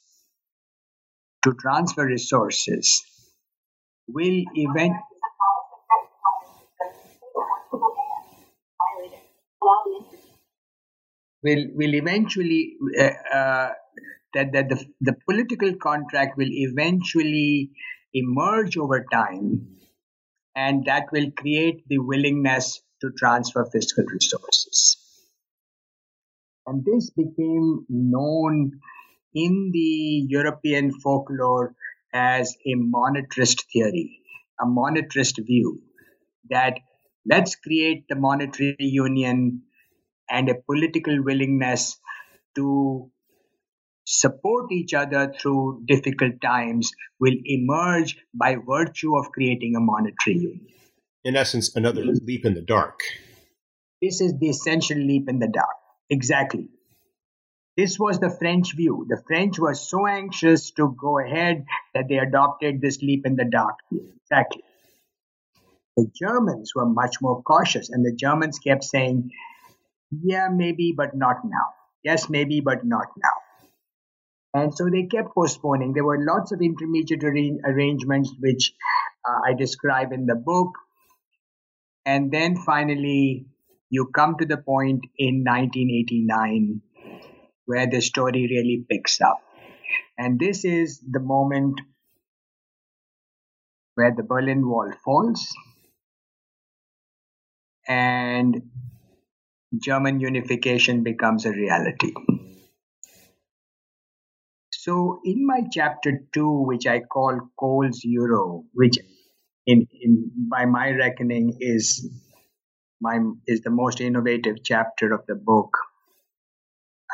to 1.44 1.54
transfer 1.54 2.04
resources 2.04 3.02
will 4.08 4.42
event 4.54 4.96
will 11.42 11.64
will 11.74 11.94
eventually 11.94 12.76
uh, 12.98 13.10
uh, 13.34 13.72
that, 14.34 14.52
that 14.52 14.68
the, 14.68 14.84
the 15.00 15.14
political 15.28 15.74
contract 15.74 16.36
will 16.36 16.50
eventually 16.50 17.70
emerge 18.14 18.76
over 18.76 19.04
time 19.12 19.66
and 20.54 20.84
that 20.84 21.06
will 21.12 21.30
create 21.36 21.84
the 21.88 21.98
willingness 21.98 22.80
to 23.00 23.10
transfer 23.16 23.66
fiscal 23.72 24.04
resources. 24.04 24.98
And 26.66 26.84
this 26.84 27.10
became 27.10 27.86
known 27.88 28.80
in 29.34 29.70
the 29.72 30.26
European 30.28 30.92
folklore 31.00 31.74
as 32.12 32.56
a 32.66 32.74
monetarist 32.74 33.64
theory, 33.72 34.18
a 34.60 34.66
monetarist 34.66 35.44
view 35.44 35.82
that 36.48 36.78
let's 37.26 37.54
create 37.54 38.04
the 38.08 38.16
monetary 38.16 38.76
union 38.78 39.62
and 40.28 40.48
a 40.48 40.54
political 40.54 41.22
willingness 41.22 41.98
to 42.56 43.10
support 44.06 44.72
each 44.72 44.92
other 44.94 45.32
through 45.40 45.82
difficult 45.86 46.40
times 46.42 46.90
will 47.20 47.36
emerge 47.44 48.16
by 48.34 48.56
virtue 48.56 49.16
of 49.16 49.30
creating 49.30 49.76
a 49.76 49.80
monetary 49.80 50.36
union. 50.36 50.66
In 51.24 51.36
essence, 51.36 51.76
another 51.76 52.02
leap 52.04 52.44
in 52.44 52.54
the 52.54 52.62
dark. 52.62 53.00
This 54.02 54.20
is 54.20 54.38
the 54.38 54.48
essential 54.48 54.96
leap 54.96 55.28
in 55.28 55.38
the 55.38 55.48
dark. 55.48 55.76
Exactly. 56.08 56.68
This 57.80 57.98
was 57.98 58.18
the 58.18 58.28
French 58.28 58.76
view. 58.76 59.06
The 59.08 59.22
French 59.26 59.58
were 59.58 59.72
so 59.72 60.06
anxious 60.06 60.70
to 60.72 60.94
go 61.00 61.18
ahead 61.18 61.64
that 61.94 62.08
they 62.10 62.18
adopted 62.18 62.82
this 62.82 63.00
leap 63.00 63.24
in 63.24 63.36
the 63.36 63.46
dark. 63.46 63.76
Exactly. 63.90 64.62
The 65.96 66.10
Germans 66.14 66.72
were 66.74 66.84
much 66.84 67.22
more 67.22 67.42
cautious, 67.42 67.88
and 67.88 68.04
the 68.04 68.14
Germans 68.14 68.58
kept 68.58 68.84
saying, 68.84 69.30
yeah, 70.10 70.48
maybe, 70.52 70.92
but 70.94 71.16
not 71.16 71.36
now. 71.42 71.68
Yes, 72.04 72.28
maybe, 72.28 72.60
but 72.60 72.84
not 72.84 73.06
now. 73.16 74.60
And 74.60 74.76
so 74.76 74.90
they 74.90 75.04
kept 75.04 75.34
postponing. 75.34 75.94
There 75.94 76.04
were 76.04 76.22
lots 76.22 76.52
of 76.52 76.60
intermediate 76.60 77.24
arrangements, 77.24 78.30
which 78.38 78.74
uh, 79.26 79.40
I 79.48 79.54
describe 79.54 80.12
in 80.12 80.26
the 80.26 80.34
book. 80.34 80.74
And 82.04 82.30
then 82.30 82.56
finally, 82.56 83.46
you 83.88 84.10
come 84.14 84.36
to 84.36 84.44
the 84.44 84.58
point 84.58 85.06
in 85.16 85.44
1989 85.44 86.82
where 87.66 87.86
the 87.86 88.00
story 88.00 88.48
really 88.50 88.84
picks 88.88 89.20
up. 89.20 89.40
And 90.18 90.38
this 90.38 90.64
is 90.64 91.00
the 91.00 91.20
moment 91.20 91.80
where 93.94 94.14
the 94.14 94.22
Berlin 94.22 94.66
Wall 94.66 94.92
falls 95.04 95.46
and 97.88 98.62
German 99.78 100.20
unification 100.20 101.02
becomes 101.02 101.44
a 101.46 101.50
reality. 101.50 102.12
So, 104.72 105.20
in 105.24 105.46
my 105.46 105.62
chapter 105.70 106.22
two, 106.32 106.50
which 106.64 106.86
I 106.86 107.00
call 107.00 107.38
Kohl's 107.58 108.00
Euro, 108.02 108.64
which 108.72 108.96
in, 109.66 109.86
in 110.00 110.30
by 110.50 110.64
my 110.64 110.90
reckoning 110.92 111.58
is 111.60 112.08
my 113.00 113.18
is 113.46 113.60
the 113.60 113.70
most 113.70 114.00
innovative 114.00 114.56
chapter 114.64 115.12
of 115.12 115.26
the 115.26 115.34
book, 115.34 115.76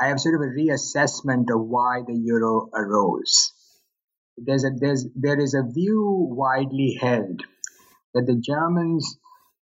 I 0.01 0.09
have 0.09 0.21
sort 0.21 0.35
of 0.35 0.41
a 0.43 0.53
reassessment 0.53 1.51
of 1.51 1.61
why 1.61 2.03
the 2.07 2.15
euro 2.15 2.69
arose. 2.75 3.53
There's 4.37 4.65
a 4.65 4.71
there's 4.71 5.07
there 5.15 5.41
is 5.41 5.55
a 5.55 5.63
view 5.63 6.29
widely 6.31 6.99
held 7.01 7.43
that 8.15 8.27
the 8.27 8.37
Germans 8.37 9.19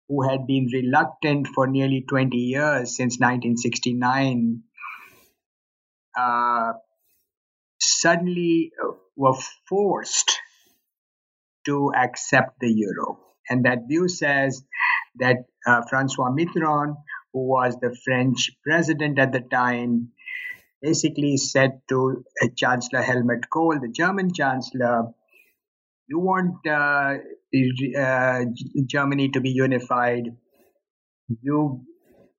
who 0.09 0.29
had 0.29 0.47
been 0.47 0.69
reluctant 0.73 1.47
for 1.49 1.67
nearly 1.67 2.05
20 2.09 2.37
years 2.37 2.97
since 2.97 3.19
1969 3.19 4.63
uh, 6.19 6.73
suddenly 7.81 8.73
uh, 8.83 8.93
were 9.17 9.39
forced 9.69 10.41
to 11.67 11.93
accept 11.95 12.59
the 12.61 12.73
euro. 12.73 13.19
And 13.49 13.65
that 13.65 13.89
view 13.89 14.09
says 14.09 14.63
that 15.19 15.37
uh, 15.67 15.83
Francois 15.89 16.31
Mitterrand, 16.31 16.97
who 17.33 17.47
was 17.47 17.77
the 17.81 17.97
French 18.05 18.51
president 18.65 19.19
at 19.19 19.33
the 19.33 19.41
time, 19.41 20.11
basically 20.83 21.37
said 21.37 21.81
to 21.89 22.25
Chancellor 22.57 23.03
Helmut 23.03 23.49
Kohl, 23.51 23.79
the 23.81 23.89
German 23.89 24.33
chancellor, 24.33 25.13
you 26.09 26.19
want 26.19 26.67
uh, 26.67 27.19
uh, 27.99 28.45
Germany 28.87 29.29
to 29.31 29.41
be 29.41 29.51
unified, 29.51 30.37
you 31.43 31.85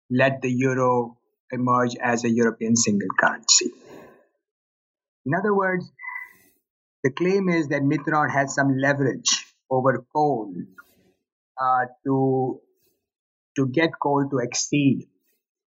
let 0.10 0.42
the 0.42 0.52
euro 0.52 1.18
emerge 1.52 1.96
as 2.02 2.24
a 2.24 2.30
European 2.30 2.76
single 2.76 3.10
currency. 3.20 3.72
In 5.26 5.34
other 5.36 5.56
words, 5.56 5.92
the 7.04 7.12
claim 7.12 7.50
is 7.50 7.70
that 7.70 7.82
Mitterrand 7.82 8.32
had 8.32 8.50
some 8.50 8.78
leverage 8.78 9.46
over 9.70 10.04
Kohl 10.14 10.54
uh, 11.60 11.86
to 12.06 12.60
to 13.56 13.68
get 13.68 13.92
Kohl 14.02 14.30
to 14.30 14.42
accede 14.42 15.08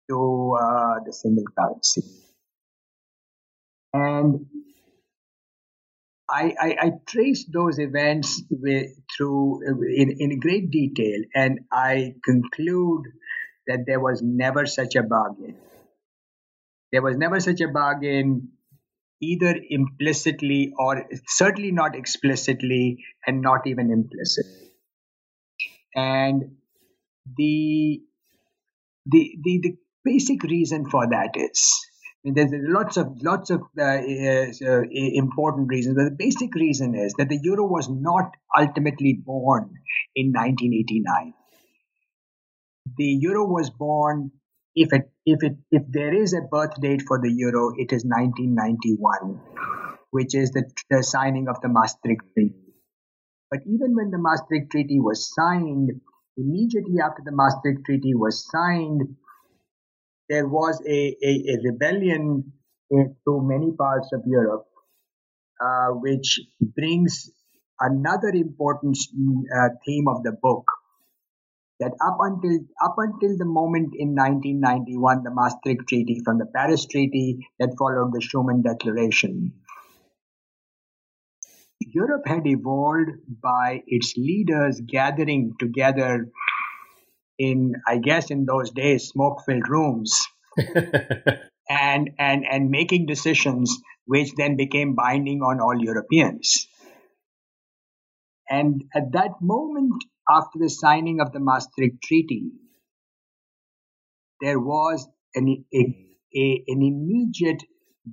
to 0.08 0.56
uh, 0.60 1.00
the 1.04 1.12
single 1.12 1.44
currency. 1.58 2.02
And 3.94 4.46
I, 6.28 6.54
I, 6.60 6.76
I 6.80 6.92
traced 7.06 7.52
those 7.52 7.78
events 7.78 8.42
with, 8.50 8.90
through 9.16 9.60
in, 9.96 10.16
in 10.18 10.40
great 10.40 10.70
detail, 10.72 11.20
and 11.32 11.60
I 11.72 12.14
conclude 12.24 13.04
that 13.68 13.84
there 13.86 14.00
was 14.00 14.20
never 14.20 14.66
such 14.66 14.96
a 14.96 15.04
bargain. 15.04 15.56
There 16.90 17.02
was 17.02 17.16
never 17.16 17.38
such 17.38 17.60
a 17.60 17.68
bargain, 17.68 18.48
either 19.22 19.54
implicitly 19.70 20.72
or 20.76 21.06
certainly 21.28 21.70
not 21.70 21.94
explicitly, 21.94 23.04
and 23.24 23.40
not 23.42 23.66
even 23.66 23.92
implicit. 23.92 24.46
And 25.94 26.56
the 27.36 28.00
the 29.06 29.30
the, 29.44 29.60
the 29.62 29.76
basic 30.04 30.42
reason 30.42 30.90
for 30.90 31.06
that 31.08 31.36
is 31.36 31.86
there's 32.24 32.52
lots 32.52 32.96
of 32.96 33.22
lots 33.22 33.50
of 33.50 33.60
uh, 33.78 33.82
uh, 33.82 34.82
important 34.90 35.68
reasons, 35.68 35.96
but 35.96 36.04
the 36.04 36.16
basic 36.18 36.54
reason 36.54 36.94
is 36.94 37.12
that 37.18 37.28
the 37.28 37.38
euro 37.42 37.66
was 37.66 37.88
not 37.88 38.32
ultimately 38.58 39.12
born 39.12 39.70
in 40.16 40.32
1989. 40.32 41.34
The 42.96 43.04
euro 43.20 43.44
was 43.44 43.68
born, 43.68 44.30
if 44.74 44.92
it 44.94 45.10
if 45.26 45.42
it 45.42 45.56
if 45.70 45.82
there 45.90 46.14
is 46.14 46.32
a 46.32 46.40
birth 46.40 46.80
date 46.80 47.02
for 47.06 47.20
the 47.20 47.30
euro, 47.30 47.72
it 47.76 47.92
is 47.92 48.04
1991, 48.04 49.40
which 50.10 50.34
is 50.34 50.50
the, 50.52 50.64
the 50.88 51.02
signing 51.02 51.48
of 51.48 51.60
the 51.60 51.68
Maastricht 51.68 52.24
Treaty. 52.32 52.54
But 53.50 53.60
even 53.66 53.94
when 53.94 54.10
the 54.10 54.18
Maastricht 54.18 54.70
Treaty 54.70 54.98
was 54.98 55.30
signed, 55.34 56.00
immediately 56.38 57.00
after 57.04 57.22
the 57.22 57.32
Maastricht 57.32 57.84
Treaty 57.84 58.14
was 58.14 58.48
signed, 58.50 59.02
there 60.28 60.46
was 60.46 60.80
a, 60.86 61.16
a, 61.22 61.54
a 61.54 61.58
rebellion 61.62 62.52
through 62.90 63.48
many 63.48 63.72
parts 63.72 64.10
of 64.12 64.22
Europe, 64.26 64.66
uh, 65.60 65.88
which 65.88 66.40
brings 66.60 67.30
another 67.80 68.28
important 68.28 68.96
uh, 69.54 69.68
theme 69.84 70.08
of 70.08 70.22
the 70.22 70.32
book. 70.32 70.64
That 71.80 71.92
up 72.06 72.18
until 72.20 72.60
up 72.82 72.94
until 72.98 73.36
the 73.36 73.44
moment 73.44 73.94
in 73.98 74.14
1991, 74.14 75.24
the 75.24 75.32
Maastricht 75.32 75.88
Treaty 75.88 76.22
from 76.24 76.38
the 76.38 76.46
Paris 76.46 76.86
Treaty 76.86 77.48
that 77.58 77.74
followed 77.76 78.12
the 78.12 78.20
Schuman 78.20 78.62
Declaration, 78.62 79.52
Europe 81.80 82.22
had 82.26 82.46
evolved 82.46 83.10
by 83.42 83.82
its 83.88 84.16
leaders 84.16 84.80
gathering 84.86 85.54
together 85.58 86.30
in 87.38 87.74
I 87.86 87.98
guess 87.98 88.30
in 88.30 88.44
those 88.44 88.70
days 88.70 89.08
smoke 89.08 89.42
filled 89.44 89.68
rooms 89.68 90.18
and 91.68 92.10
and 92.18 92.44
and 92.50 92.70
making 92.70 93.06
decisions 93.06 93.78
which 94.06 94.34
then 94.36 94.56
became 94.56 94.94
binding 94.94 95.40
on 95.40 95.60
all 95.60 95.78
Europeans. 95.78 96.66
And 98.48 98.84
at 98.94 99.12
that 99.12 99.40
moment, 99.40 100.04
after 100.28 100.58
the 100.58 100.68
signing 100.68 101.20
of 101.20 101.32
the 101.32 101.40
Maastricht 101.40 102.02
Treaty, 102.02 102.50
there 104.40 104.58
was 104.58 105.08
an, 105.34 105.64
a, 105.72 105.78
a, 106.36 106.64
an 106.68 106.82
immediate 106.82 107.62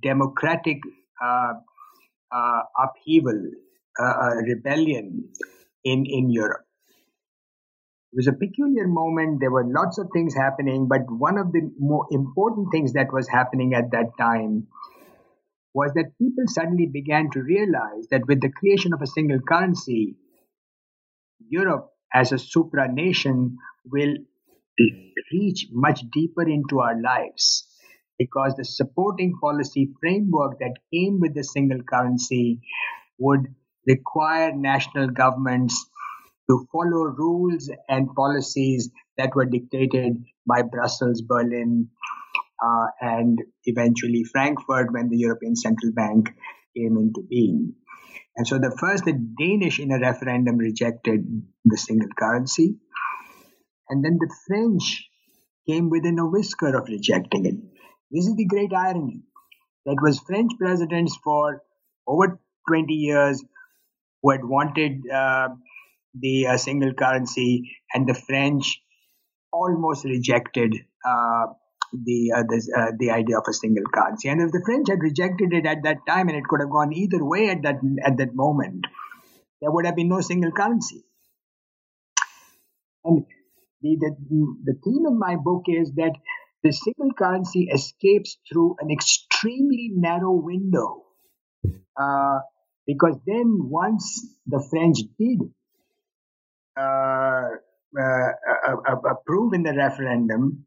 democratic 0.01 0.77
uh, 1.21 1.53
uh, 2.31 2.61
upheaval, 2.81 3.51
uh, 3.99 4.29
rebellion 4.47 5.29
in, 5.83 6.05
in 6.05 6.29
Europe. 6.29 6.65
It 8.13 8.17
was 8.17 8.27
a 8.27 8.33
peculiar 8.33 8.87
moment. 8.87 9.39
There 9.39 9.51
were 9.51 9.65
lots 9.65 9.97
of 9.97 10.09
things 10.13 10.35
happening, 10.35 10.87
but 10.87 11.01
one 11.09 11.37
of 11.37 11.51
the 11.53 11.71
more 11.79 12.07
important 12.11 12.67
things 12.71 12.93
that 12.93 13.11
was 13.13 13.27
happening 13.29 13.73
at 13.73 13.91
that 13.91 14.17
time 14.19 14.67
was 15.73 15.93
that 15.93 16.17
people 16.17 16.43
suddenly 16.47 16.87
began 16.87 17.29
to 17.31 17.41
realize 17.41 18.07
that 18.11 18.27
with 18.27 18.41
the 18.41 18.51
creation 18.51 18.93
of 18.93 19.01
a 19.01 19.07
single 19.07 19.39
currency, 19.39 20.17
Europe 21.49 21.91
as 22.13 22.31
a 22.31 22.35
supranation 22.35 23.55
will 23.85 24.15
reach 25.31 25.67
much 25.71 26.01
deeper 26.11 26.43
into 26.43 26.79
our 26.79 26.99
lives 26.99 27.67
because 28.17 28.55
the 28.55 28.65
supporting 28.65 29.37
policy 29.41 29.91
framework 29.99 30.59
that 30.59 30.73
came 30.93 31.19
with 31.19 31.33
the 31.33 31.43
single 31.43 31.81
currency 31.83 32.61
would 33.19 33.47
require 33.87 34.51
national 34.53 35.09
governments 35.09 35.89
to 36.51 36.67
follow 36.71 37.05
rules 37.17 37.71
and 37.87 38.13
policies 38.13 38.89
that 39.17 39.33
were 39.35 39.45
dictated 39.45 40.21
by 40.45 40.61
Brussels, 40.61 41.21
Berlin, 41.21 41.87
uh, 42.61 42.87
and 42.99 43.39
eventually 43.63 44.23
Frankfurt 44.23 44.91
when 44.91 45.09
the 45.09 45.17
European 45.17 45.55
Central 45.55 45.93
Bank 45.93 46.29
came 46.75 46.97
into 46.97 47.25
being. 47.29 47.73
And 48.35 48.45
so 48.45 48.59
the 48.59 48.75
first, 48.77 49.05
the 49.05 49.13
Danish 49.13 49.79
in 49.79 49.91
a 49.91 49.99
referendum 49.99 50.57
rejected 50.57 51.25
the 51.63 51.77
single 51.77 52.09
currency. 52.19 52.75
And 53.89 54.03
then 54.03 54.17
the 54.19 54.33
French 54.47 55.09
came 55.67 55.89
within 55.89 56.19
a 56.19 56.27
whisker 56.27 56.75
of 56.77 56.87
rejecting 56.89 57.45
it. 57.45 57.55
This 58.11 58.27
is 58.27 58.35
the 58.35 58.45
great 58.45 58.73
irony. 58.73 59.21
That 59.85 59.97
was 60.01 60.19
French 60.19 60.51
presidents 60.59 61.17
for 61.23 61.61
over 62.07 62.39
20 62.67 62.93
years 62.93 63.41
who 64.21 64.31
had 64.31 64.43
wanted 64.43 65.01
uh, 65.09 65.49
the 66.13 66.47
uh, 66.47 66.57
single 66.57 66.93
currency, 66.93 67.71
and 67.93 68.07
the 68.07 68.13
French 68.13 68.81
almost 69.51 70.05
rejected 70.05 70.75
uh, 71.05 71.45
the 71.93 72.31
uh, 72.35 72.43
the, 72.43 72.73
uh, 72.77 72.91
the 72.99 73.11
idea 73.11 73.37
of 73.37 73.43
a 73.47 73.53
single 73.53 73.83
currency. 73.93 74.29
And 74.29 74.41
if 74.41 74.51
the 74.51 74.61
French 74.65 74.87
had 74.89 75.01
rejected 75.01 75.53
it 75.53 75.65
at 75.65 75.83
that 75.83 75.97
time, 76.07 76.29
and 76.29 76.37
it 76.37 76.43
could 76.45 76.61
have 76.61 76.69
gone 76.69 76.93
either 76.93 77.23
way 77.23 77.49
at 77.49 77.63
that 77.63 77.79
at 78.05 78.17
that 78.17 78.33
moment, 78.33 78.85
there 79.61 79.71
would 79.71 79.85
have 79.85 79.95
been 79.95 80.09
no 80.09 80.21
single 80.21 80.51
currency. 80.51 81.03
And 83.03 83.25
the, 83.81 83.97
the, 83.99 84.55
the 84.63 84.73
theme 84.83 85.05
in 85.07 85.17
my 85.17 85.35
book 85.35 85.63
is 85.67 85.91
that 85.95 86.13
the 86.63 86.71
single 86.71 87.13
currency 87.17 87.67
escapes 87.73 88.37
through 88.47 88.75
an 88.79 88.91
extremely 88.91 89.91
narrow 89.95 90.33
window. 90.33 91.03
Uh, 91.99 92.39
because 92.85 93.15
then 93.25 93.69
once 93.69 94.25
the 94.45 94.63
French 94.69 94.99
did 95.17 95.39
Uh, 96.77 97.49
uh, 97.99 98.31
uh, 98.69 98.95
approved 99.09 99.53
in 99.53 99.63
the 99.63 99.73
referendum, 99.73 100.65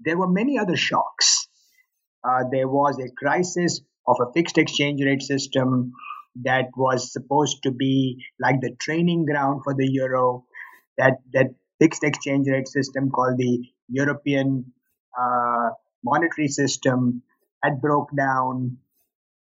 there 0.00 0.16
were 0.16 0.28
many 0.28 0.58
other 0.58 0.76
shocks. 0.76 1.48
there 2.50 2.68
was 2.68 2.98
a 2.98 3.12
crisis 3.22 3.82
of 4.06 4.16
a 4.20 4.32
fixed 4.32 4.56
exchange 4.56 5.02
rate 5.04 5.22
system 5.22 5.92
that 6.44 6.70
was 6.76 7.12
supposed 7.12 7.62
to 7.62 7.70
be 7.70 8.24
like 8.40 8.60
the 8.62 8.74
training 8.80 9.26
ground 9.26 9.60
for 9.64 9.74
the 9.74 9.86
euro. 9.86 10.44
That 10.96 11.18
that 11.34 11.48
fixed 11.78 12.04
exchange 12.04 12.48
rate 12.48 12.68
system 12.68 13.10
called 13.10 13.36
the 13.36 13.60
European 13.88 14.72
uh, 15.20 15.70
monetary 16.02 16.48
system 16.48 17.22
had 17.62 17.82
broke 17.82 18.08
down. 18.16 18.78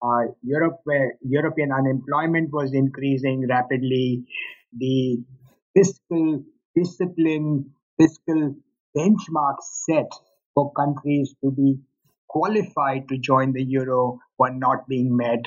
Uh, 0.02 0.32
Europe, 0.42 0.80
European 1.20 1.70
unemployment 1.70 2.50
was 2.52 2.72
increasing 2.72 3.46
rapidly, 3.48 4.24
the 4.76 5.22
fiscal 5.74 6.44
discipline, 6.76 7.70
fiscal 7.98 8.56
benchmarks 8.96 9.68
set 9.86 10.10
for 10.54 10.72
countries 10.72 11.34
to 11.42 11.50
be 11.50 11.78
qualified 12.28 13.08
to 13.08 13.18
join 13.18 13.52
the 13.52 13.62
euro 13.62 14.18
were 14.38 14.50
not 14.50 14.88
being 14.88 15.16
met. 15.16 15.44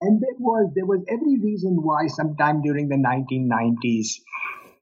And 0.00 0.20
there 0.20 0.38
was 0.38 0.72
there 0.74 0.86
was 0.86 1.04
every 1.08 1.38
reason 1.40 1.76
why 1.82 2.06
sometime 2.06 2.62
during 2.62 2.88
the 2.88 2.96
1990s 2.96 4.20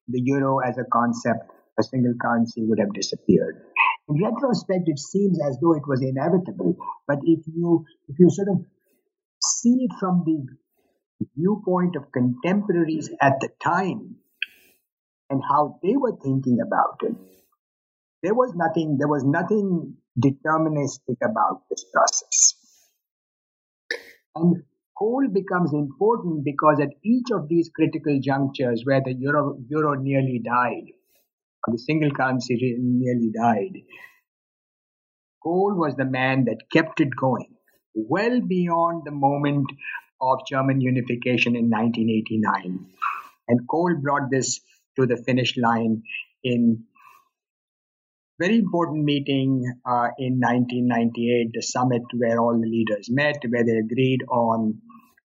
the 0.09 0.21
euro 0.25 0.59
as 0.59 0.79
a 0.79 0.85
concept, 0.85 1.51
a 1.79 1.83
single 1.83 2.15
currency 2.21 2.63
would 2.65 2.79
have 2.79 2.93
disappeared. 2.93 3.63
In 4.09 4.23
retrospect, 4.23 4.87
it 4.87 4.99
seems 4.99 5.41
as 5.43 5.59
though 5.61 5.75
it 5.75 5.83
was 5.89 6.01
inevitable. 6.03 6.77
But 7.09 7.19
if 7.25 7.41
you 7.47 7.85
if 8.09 8.17
you 8.19 8.31
sort 8.31 8.49
of 8.49 8.65
see 9.43 9.89
it 9.89 9.93
from 9.99 10.23
the 10.25 10.47
viewpoint 11.37 11.97
of 11.97 12.13
contemporaries 12.13 13.11
at 13.21 13.41
the 13.41 13.49
time 13.63 14.17
and 15.31 15.43
how 15.49 15.79
they 15.83 15.97
were 15.97 16.17
thinking 16.23 16.59
about 16.65 16.99
it, 17.03 17.17
there 18.23 18.35
was 18.35 18.53
nothing 18.55 18.97
there 18.99 19.09
was 19.09 19.25
nothing 19.25 19.97
deterministic 20.19 21.17
about 21.23 21.63
this 21.71 21.85
process. 21.93 22.55
And 24.35 24.63
Kohl 24.99 25.29
becomes 25.33 25.73
important 25.73 26.45
because 26.45 26.81
at 26.81 26.91
each 27.05 27.31
of 27.33 27.49
these 27.49 27.71
critical 27.75 28.19
junctures 28.23 28.83
where 28.85 29.03
the 29.05 29.15
euro, 29.15 29.59
euro 29.69 29.95
nearly 29.95 30.41
died, 30.43 30.85
the 31.67 31.79
single 31.79 32.11
currency 32.11 32.77
nearly 32.79 33.31
died. 33.31 33.83
Kohl 35.43 35.75
was 35.75 35.97
the 35.97 36.05
man 36.07 36.47
that 36.47 36.71
kept 36.73 37.01
it 37.01 37.15
going 37.15 37.57
well 37.95 38.41
beyond 38.41 39.03
the 39.05 39.11
moment 39.11 39.67
of 40.21 40.47
German 40.49 40.81
unification 40.81 41.57
in 41.57 41.71
1989. 41.71 42.87
And 43.49 43.69
Kohl 43.69 43.97
brought 44.01 44.31
this 44.31 44.61
to 44.99 45.07
the 45.07 45.17
finish 45.17 45.57
line 45.57 46.03
in 46.43 46.85
very 48.39 48.59
important 48.59 49.05
meeting 49.05 49.65
uh, 49.87 50.09
in 50.19 50.41
1998, 50.41 51.53
the 51.55 51.63
summit 51.63 52.03
where 52.15 52.39
all 52.39 52.59
the 52.59 52.67
leaders 52.67 53.09
met, 53.11 53.43
where 53.49 53.65
they 53.65 53.79
agreed 53.79 54.23
on 54.29 54.81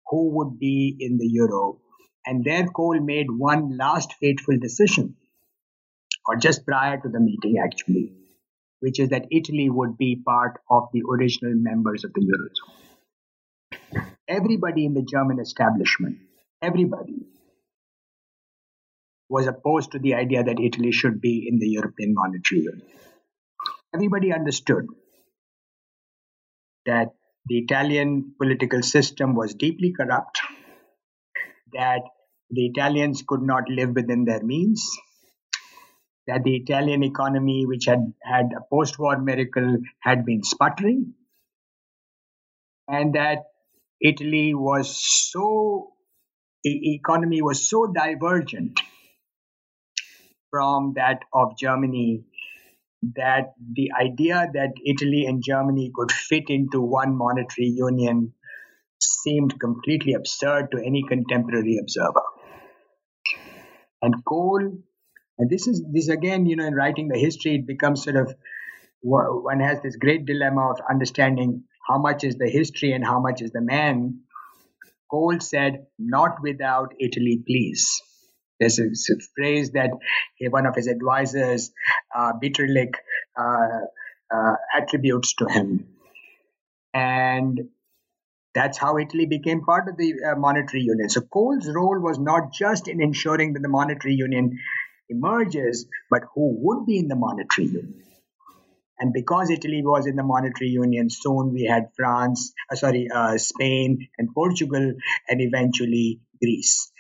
who 0.08 0.30
would 0.38 0.60
be 0.60 0.96
in 1.00 1.18
the 1.18 1.28
euro. 1.28 1.80
And 2.26 2.44
there 2.44 2.68
Kohl 2.68 3.00
made 3.02 3.28
one 3.30 3.78
last 3.78 4.14
fateful 4.14 4.58
decision 4.60 5.16
or 6.26 6.36
just 6.36 6.66
prior 6.66 7.00
to 7.02 7.10
the 7.10 7.20
meeting 7.20 7.56
actually, 7.64 8.14
which 8.80 9.00
is 9.00 9.10
that 9.10 9.26
Italy 9.32 9.70
would 9.70 9.98
be 9.98 10.22
part 10.26 10.60
of 10.70 10.90
the 10.94 11.02
original 11.12 11.54
members 11.56 12.04
of 12.04 12.14
the 12.14 12.22
Eurozone. 12.22 12.81
Everybody 14.28 14.86
in 14.86 14.94
the 14.94 15.02
German 15.02 15.40
establishment, 15.40 16.20
everybody, 16.62 17.28
was 19.30 19.48
opposed 19.48 19.92
to 19.92 20.00
the 20.00 20.14
idea 20.16 20.44
that 20.44 20.60
Italy 20.60 20.92
should 20.92 21.22
be 21.22 21.48
in 21.48 21.60
the 21.60 21.68
European 21.68 22.14
Monetary 22.14 22.62
Union. 22.62 22.82
Everybody 23.94 24.34
understood 24.34 24.88
that 26.86 27.08
the 27.48 27.58
Italian 27.60 28.34
political 28.38 28.82
system 28.82 29.36
was 29.36 29.54
deeply 29.54 29.94
corrupt, 29.94 30.42
that 31.74 32.02
the 32.50 32.66
Italians 32.68 33.24
could 33.26 33.42
not 33.42 33.70
live 33.70 33.96
within 33.96 34.26
their 34.26 34.44
means, 34.44 34.90
that 36.28 36.44
the 36.44 36.56
Italian 36.56 37.04
economy, 37.04 37.66
which 37.66 37.86
had 37.86 38.14
had 38.22 38.52
a 38.56 38.62
post 38.70 39.00
war 39.00 39.18
miracle, 39.18 39.78
had 40.00 40.26
been 40.26 40.44
sputtering, 40.44 41.14
and 42.88 43.16
that 43.16 43.40
Italy 44.02 44.54
was 44.54 45.00
so, 45.32 45.94
the 46.64 46.96
economy 46.96 47.42
was 47.42 47.68
so 47.68 47.88
divergent 47.88 48.80
from 50.50 50.94
that 50.96 51.20
of 51.34 51.58
Germany 51.58 52.24
that 53.16 53.54
the 53.74 53.92
idea 54.00 54.48
that 54.54 54.74
Italy 54.86 55.26
and 55.26 55.44
Germany 55.44 55.92
could 55.96 56.12
fit 56.12 56.50
into 56.50 56.82
one 56.82 57.16
monetary 57.16 57.68
union 57.68 58.34
seemed 59.00 59.60
completely 59.60 60.14
absurd 60.14 60.70
to 60.72 60.78
any 60.78 61.04
contemporary 61.08 61.80
observer. 61.82 62.22
And 64.02 64.24
Kohl 64.26 64.84
and 65.42 65.50
this 65.50 65.66
is 65.66 65.84
this 65.92 66.08
again, 66.08 66.46
you 66.46 66.56
know, 66.56 66.66
in 66.66 66.76
writing 66.76 67.08
the 67.08 67.18
history, 67.18 67.56
it 67.56 67.66
becomes 67.66 68.04
sort 68.04 68.16
of 68.16 68.36
one 69.02 69.60
has 69.60 69.82
this 69.82 69.96
great 69.96 70.28
dilemma 70.28 70.70
of 70.70 70.80
understanding 70.88 71.64
how 71.92 71.98
much 71.98 72.24
is 72.24 72.38
the 72.38 72.50
history 72.50 72.94
and 72.94 73.06
how 73.06 73.20
much 73.20 73.42
is 73.42 73.52
the 73.52 73.62
man. 73.62 74.22
Kohl 75.10 75.40
said, 75.40 75.88
"Not 76.00 76.42
without 76.42 76.94
Italy, 77.00 77.44
please." 77.46 78.02
There's 78.60 78.80
a, 78.80 78.86
a 78.86 79.18
phrase 79.36 79.72
that 79.72 79.92
one 80.58 80.68
of 80.68 80.76
his 80.76 80.88
advisors, 80.88 81.72
uh, 82.16 82.34
Bitterlich, 82.44 82.96
uh, 83.38 83.80
uh, 84.36 84.56
attributes 84.78 85.34
to 85.40 85.48
him, 85.56 85.88
and 86.94 87.62
that's 88.54 88.78
how 88.78 88.98
Italy 88.98 89.26
became 89.26 89.66
part 89.66 89.90
of 89.90 89.98
the 89.98 90.14
uh, 90.30 90.36
monetary 90.36 90.84
union. 90.84 91.10
So 91.10 91.22
Kohl's 91.22 91.68
role 91.80 92.00
was 92.00 92.20
not 92.20 92.54
just 92.54 92.88
in 92.88 93.02
ensuring 93.02 93.54
that 93.54 93.62
the 93.62 93.74
monetary 93.80 94.14
union 94.14 94.60
emerges, 95.10 95.86
but 96.10 96.24
who 96.36 96.56
would 96.64 96.86
be 96.86 97.00
in 97.00 97.08
the 97.08 97.16
monetary 97.16 97.68
union? 97.68 98.11
And 99.02 99.12
because 99.14 99.50
Italy 99.50 99.82
was 99.84 100.06
in 100.06 100.16
the 100.16 100.24
monetary 100.24 100.70
union, 100.70 101.10
soon 101.10 101.54
we 101.54 101.66
had 101.66 101.90
France, 101.98 102.54
uh, 102.72 102.76
sorry, 102.76 103.08
uh, 103.14 103.36
Spain 103.40 104.08
and 104.20 104.30
Portugal, 104.32 104.94
and 105.28 105.42
eventually 105.42 106.22
Greece. 106.40 106.92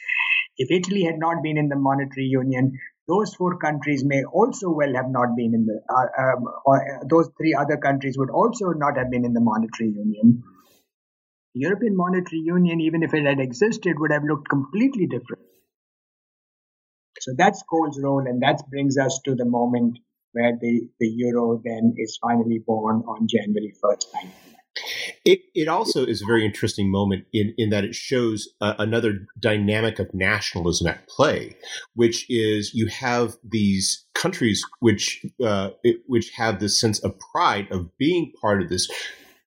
If 0.57 0.71
Italy 0.71 1.03
had 1.03 1.19
not 1.19 1.43
been 1.43 1.59
in 1.59 1.69
the 1.69 1.75
monetary 1.75 2.25
union, 2.25 2.79
those 3.07 3.35
four 3.35 3.57
countries 3.59 4.03
may 4.03 4.23
also 4.23 4.71
well 4.71 4.93
have 4.95 5.09
not 5.09 5.35
been 5.35 5.53
in 5.53 5.65
the, 5.67 5.79
uh, 5.89 6.23
um, 6.23 6.45
or 6.65 6.77
uh, 6.81 7.03
those 7.07 7.29
three 7.37 7.53
other 7.53 7.77
countries 7.77 8.17
would 8.17 8.31
also 8.31 8.69
not 8.71 8.97
have 8.97 9.11
been 9.11 9.23
in 9.23 9.33
the 9.33 9.41
monetary 9.41 9.91
union. 9.91 10.41
The 11.53 11.61
European 11.61 11.95
Monetary 11.95 12.41
Union, 12.41 12.79
even 12.81 13.03
if 13.03 13.13
it 13.13 13.25
had 13.25 13.39
existed, 13.39 13.99
would 13.99 14.11
have 14.11 14.23
looked 14.23 14.49
completely 14.49 15.05
different. 15.05 15.43
So 17.19 17.33
that's 17.37 17.61
Kohl's 17.69 17.99
role, 18.01 18.25
and 18.25 18.41
that 18.41 18.63
brings 18.71 18.97
us 18.97 19.19
to 19.25 19.35
the 19.35 19.45
moment 19.45 19.99
where 20.33 20.53
the, 20.59 20.87
the 20.99 21.07
euro 21.07 21.61
then 21.63 21.93
is 21.97 22.17
finally 22.21 22.59
born 22.65 23.03
on 23.07 23.27
January 23.27 23.73
1st, 23.83 24.05
it, 25.25 25.41
it 25.53 25.67
also 25.67 26.05
is 26.05 26.21
a 26.21 26.25
very 26.25 26.45
interesting 26.45 26.89
moment 26.89 27.25
in, 27.33 27.53
in 27.57 27.69
that 27.69 27.83
it 27.83 27.93
shows 27.93 28.49
uh, 28.61 28.73
another 28.79 29.27
dynamic 29.39 29.99
of 29.99 30.13
nationalism 30.13 30.87
at 30.87 31.07
play, 31.07 31.57
which 31.93 32.25
is 32.29 32.73
you 32.73 32.87
have 32.87 33.35
these 33.43 34.05
countries 34.13 34.63
which 34.79 35.25
uh, 35.43 35.71
it, 35.83 35.97
which 36.07 36.31
have 36.31 36.59
this 36.59 36.79
sense 36.79 36.99
of 36.99 37.19
pride 37.33 37.67
of 37.71 37.95
being 37.97 38.31
part 38.41 38.61
of 38.61 38.69
this 38.69 38.89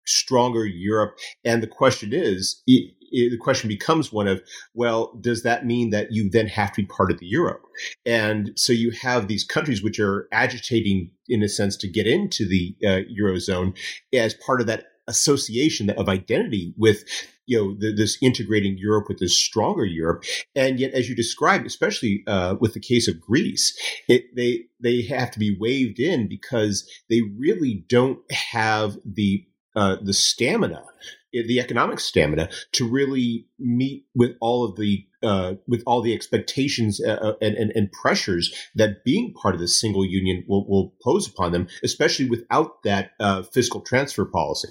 stronger 0.07 0.67
Europe. 0.67 1.17
And 1.45 1.63
the 1.63 1.69
question 1.69 2.13
is, 2.13 2.63
it, 2.67 2.95
it, 3.11 3.31
the 3.31 3.39
question 3.39 3.69
becomes 3.69 4.13
one 4.13 4.27
of, 4.27 4.43
well, 4.75 5.15
does 5.21 5.43
that 5.43 5.67
mean 5.67 5.91
that 5.91 6.13
you 6.13 6.29
then 6.29 6.47
have 6.49 6.73
to 6.73 6.83
be 6.83 6.87
part 6.87 7.11
of 7.11 7.19
the 7.19 7.27
euro? 7.27 7.59
And 8.05 8.53
so 8.57 8.73
you 8.73 8.91
have 9.03 9.29
these 9.29 9.45
countries 9.45 9.83
which 9.83 10.01
are 10.01 10.29
agitating, 10.33 11.11
in 11.29 11.43
a 11.43 11.49
sense, 11.49 11.77
to 11.79 11.89
get 11.89 12.07
into 12.07 12.47
the 12.47 12.77
uh, 12.85 13.01
eurozone 13.19 13.77
as 14.13 14.35
part 14.35 14.61
of 14.61 14.67
that 14.67 14.87
association 15.07 15.91
of 15.91 16.09
identity 16.09 16.75
with 16.77 17.05
you 17.47 17.59
know 17.59 17.77
the, 17.79 17.93
this 17.93 18.17
integrating 18.23 18.79
Europe 18.79 19.07
with 19.09 19.19
this 19.19 19.39
stronger 19.39 19.85
Europe, 19.85 20.25
and 20.55 20.81
yet 20.81 20.95
as 20.95 21.09
you 21.09 21.15
described, 21.15 21.67
especially 21.67 22.23
uh, 22.27 22.57
with 22.61 22.73
the 22.73 22.81
case 22.81 23.07
of 23.07 23.21
Greece, 23.21 23.79
it, 24.09 24.25
they 24.35 24.65
they 24.81 25.03
have 25.03 25.31
to 25.33 25.39
be 25.39 25.57
waved 25.59 26.01
in 26.01 26.29
because 26.29 26.89
they 27.11 27.21
really 27.37 27.85
don't 27.89 28.19
have 28.33 28.97
the 29.05 29.47
uh, 29.77 29.97
the 30.03 30.13
stamina, 30.13 30.85
the 31.33 31.59
economic 31.61 31.99
stamina, 31.99 32.49
to 32.73 32.89
really 32.89 33.47
meet 33.59 34.07
with 34.15 34.37
all 34.41 34.65
of 34.65 34.77
the 34.77 35.07
uh, 35.23 35.55
with 35.67 35.83
all 35.87 36.03
the 36.03 36.13
expectations 36.13 37.01
uh, 37.01 37.13
uh, 37.13 37.33
and, 37.41 37.57
and, 37.57 37.73
and, 37.75 37.91
pressures 37.93 38.55
that 38.75 39.03
being 39.05 39.33
part 39.33 39.55
of 39.55 39.61
the 39.61 39.67
single 39.67 40.05
union 40.05 40.45
will, 40.47 40.69
will 40.69 40.93
pose 41.03 41.27
upon 41.27 41.51
them, 41.51 41.67
especially 41.83 42.29
without 42.29 42.83
that 42.83 43.13
uh, 43.19 43.43
fiscal 43.43 43.81
transfer 43.81 44.27
policy. 44.27 44.69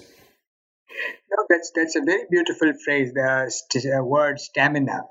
No, 1.28 1.44
that's 1.48 1.72
that's 1.74 1.96
a 1.96 2.02
very 2.02 2.24
beautiful 2.30 2.72
phrase. 2.84 3.12
The 3.12 3.50
st- 3.50 4.04
word 4.04 4.38
stamina. 4.38 5.02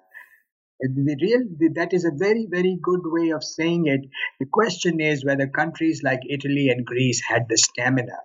The 0.79 1.17
real 1.21 1.73
that 1.75 1.93
is 1.93 2.05
a 2.05 2.11
very 2.15 2.47
very 2.49 2.77
good 2.81 3.01
way 3.03 3.31
of 3.31 3.43
saying 3.43 3.87
it. 3.87 4.01
The 4.39 4.47
question 4.51 5.01
is 5.01 5.25
whether 5.25 5.47
countries 5.47 6.01
like 6.03 6.21
Italy 6.29 6.69
and 6.69 6.85
Greece 6.85 7.21
had 7.21 7.47
the 7.49 7.57
stamina 7.57 8.17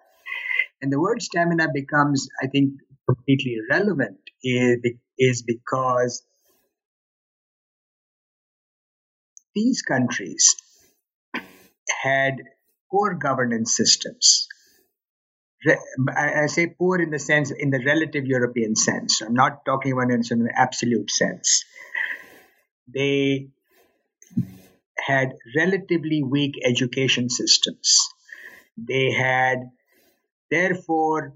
and 0.81 0.93
the 0.93 1.01
word 1.01 1.23
stamina 1.23 1.69
becomes, 1.73 2.29
I 2.43 2.47
think, 2.47 2.75
completely 3.07 3.57
relevant 3.71 4.19
is, 4.43 5.43
because 5.43 6.23
these 9.55 9.83
countries 9.83 10.55
had 12.03 12.35
poor 12.91 13.15
governance 13.15 13.77
systems. 13.77 14.47
I 16.17 16.47
say 16.47 16.69
poor 16.69 17.01
in 17.01 17.11
the 17.11 17.19
sense, 17.19 17.51
in 17.51 17.71
the 17.71 17.83
relative 17.85 18.27
European 18.27 18.77
sense. 18.77 19.21
I'm 19.21 19.35
not 19.35 19.65
talking 19.65 19.93
about 19.93 20.13
it 20.13 20.31
in 20.31 20.43
an 20.43 20.51
absolute 20.55 21.11
sense. 21.11 21.65
They 22.87 23.49
had 24.97 25.33
relatively 25.57 26.23
weak 26.23 26.55
education 26.65 27.29
systems. 27.29 28.09
They 28.77 29.11
had, 29.11 29.71
therefore, 30.51 31.35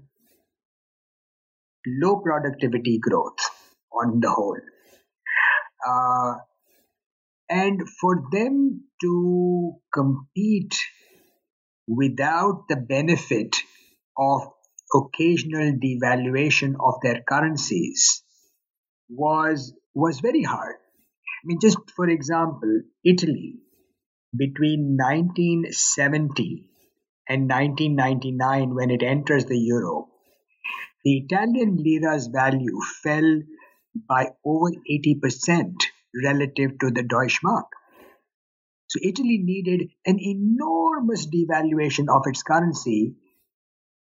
low 1.85 2.19
productivity 2.21 2.99
growth 2.99 3.39
on 3.91 4.19
the 4.19 4.29
whole. 4.29 4.57
Uh, 5.85 6.35
and 7.49 7.81
for 7.99 8.23
them 8.31 8.85
to 9.01 9.73
compete 9.93 10.75
without 11.87 12.65
the 12.69 12.77
benefit 12.77 13.55
of 14.17 14.41
occasional 14.95 15.73
devaluation 15.73 16.75
of 16.79 16.95
their 17.01 17.21
currencies 17.27 18.23
was 19.09 19.73
was 19.93 20.19
very 20.19 20.43
hard. 20.43 20.75
I 20.75 21.41
mean, 21.45 21.59
just 21.61 21.77
for 21.95 22.07
example, 22.07 22.81
Italy 23.03 23.59
between 24.35 24.97
1970 24.97 26.65
and 27.27 27.49
1999, 27.49 28.75
when 28.75 28.91
it 28.91 29.03
enters 29.03 29.45
the 29.45 29.57
euro, 29.57 30.09
the 31.03 31.17
Italian 31.17 31.77
lira's 31.77 32.27
value 32.27 32.79
fell 33.01 33.41
by 34.07 34.31
over 34.45 34.71
80% 34.89 35.73
relative 36.23 36.79
to 36.79 36.91
the 36.91 37.03
Deutschmark. 37.03 37.65
So 38.87 38.99
Italy 39.01 39.39
needed 39.41 39.89
an 40.05 40.19
enormous 40.19 41.27
devaluation 41.27 42.09
of 42.09 42.23
its 42.27 42.43
currency 42.43 43.15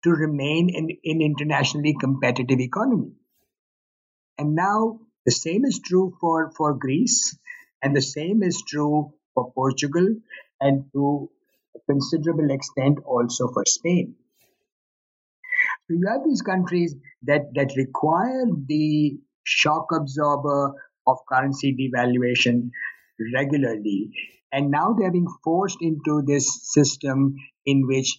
to 0.05 0.11
remain 0.11 0.71
in 0.71 0.91
an 1.05 1.21
internationally 1.21 1.97
competitive 1.99 2.61
economy. 2.61 3.13
And 4.39 4.55
now 4.55 5.01
the 5.25 5.33
same 5.33 5.65
is 5.65 5.81
true 5.81 6.17
for, 6.21 6.53
for 6.57 6.75
Greece, 6.75 7.37
and 7.83 7.97
the 7.97 8.03
same 8.03 8.43
is 8.43 8.63
true 8.63 9.13
for 9.35 9.53
Portugal, 9.53 10.07
and 10.61 10.85
to 10.93 11.31
considerable 11.89 12.51
extent 12.51 12.99
also 13.05 13.49
for 13.49 13.65
Spain. 13.67 14.15
So 15.89 15.95
you 15.95 16.09
have 16.09 16.25
these 16.25 16.43
countries 16.43 16.95
that, 17.23 17.55
that 17.55 17.77
require 17.77 18.45
the 18.67 19.19
shock 19.45 19.87
absorber 19.93 20.75
of 21.07 21.19
currency 21.29 21.75
devaluation 21.75 22.71
regularly. 23.35 24.11
And 24.53 24.71
now 24.71 24.95
they're 24.99 25.13
being 25.13 25.33
forced 25.45 25.79
into 25.81 26.23
this 26.27 26.73
system 26.73 27.37
in 27.65 27.87
which 27.87 28.19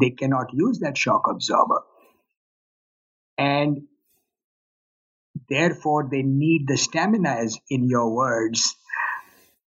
they 0.00 0.10
cannot 0.10 0.46
use 0.52 0.80
that 0.80 0.96
shock 0.96 1.26
absorber. 1.30 1.82
And 3.36 3.82
therefore, 5.48 6.08
they 6.10 6.22
need 6.22 6.66
the 6.66 6.76
stamina, 6.76 7.30
as 7.30 7.58
in 7.68 7.88
your 7.88 8.14
words, 8.14 8.74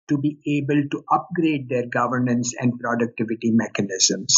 to 0.08 0.18
be 0.18 0.38
able 0.46 0.82
to 0.90 1.04
upgrade 1.10 1.68
their 1.68 1.86
governance 1.86 2.54
and 2.58 2.78
productivity 2.78 3.50
mechanisms 3.52 4.36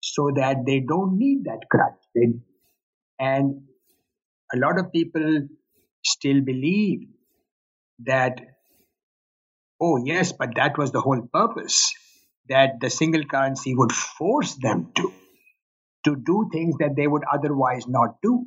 so 0.00 0.30
that 0.36 0.64
they 0.66 0.80
don't 0.80 1.18
need 1.18 1.44
that 1.44 1.60
crutch. 1.70 2.32
And 3.18 3.62
a 4.54 4.58
lot 4.58 4.78
of 4.78 4.92
people 4.92 5.48
still 6.04 6.42
believe 6.42 7.08
that, 8.04 8.40
oh, 9.80 9.96
yes, 10.04 10.32
but 10.32 10.50
that 10.56 10.76
was 10.76 10.92
the 10.92 11.00
whole 11.00 11.26
purpose, 11.32 11.92
that 12.48 12.80
the 12.80 12.90
single 12.90 13.24
currency 13.24 13.74
would 13.74 13.92
force 13.92 14.54
them 14.60 14.92
to, 14.96 15.12
to 16.04 16.16
do 16.16 16.50
things 16.52 16.76
that 16.80 16.94
they 16.96 17.06
would 17.06 17.22
otherwise 17.32 17.86
not 17.88 18.16
do. 18.22 18.44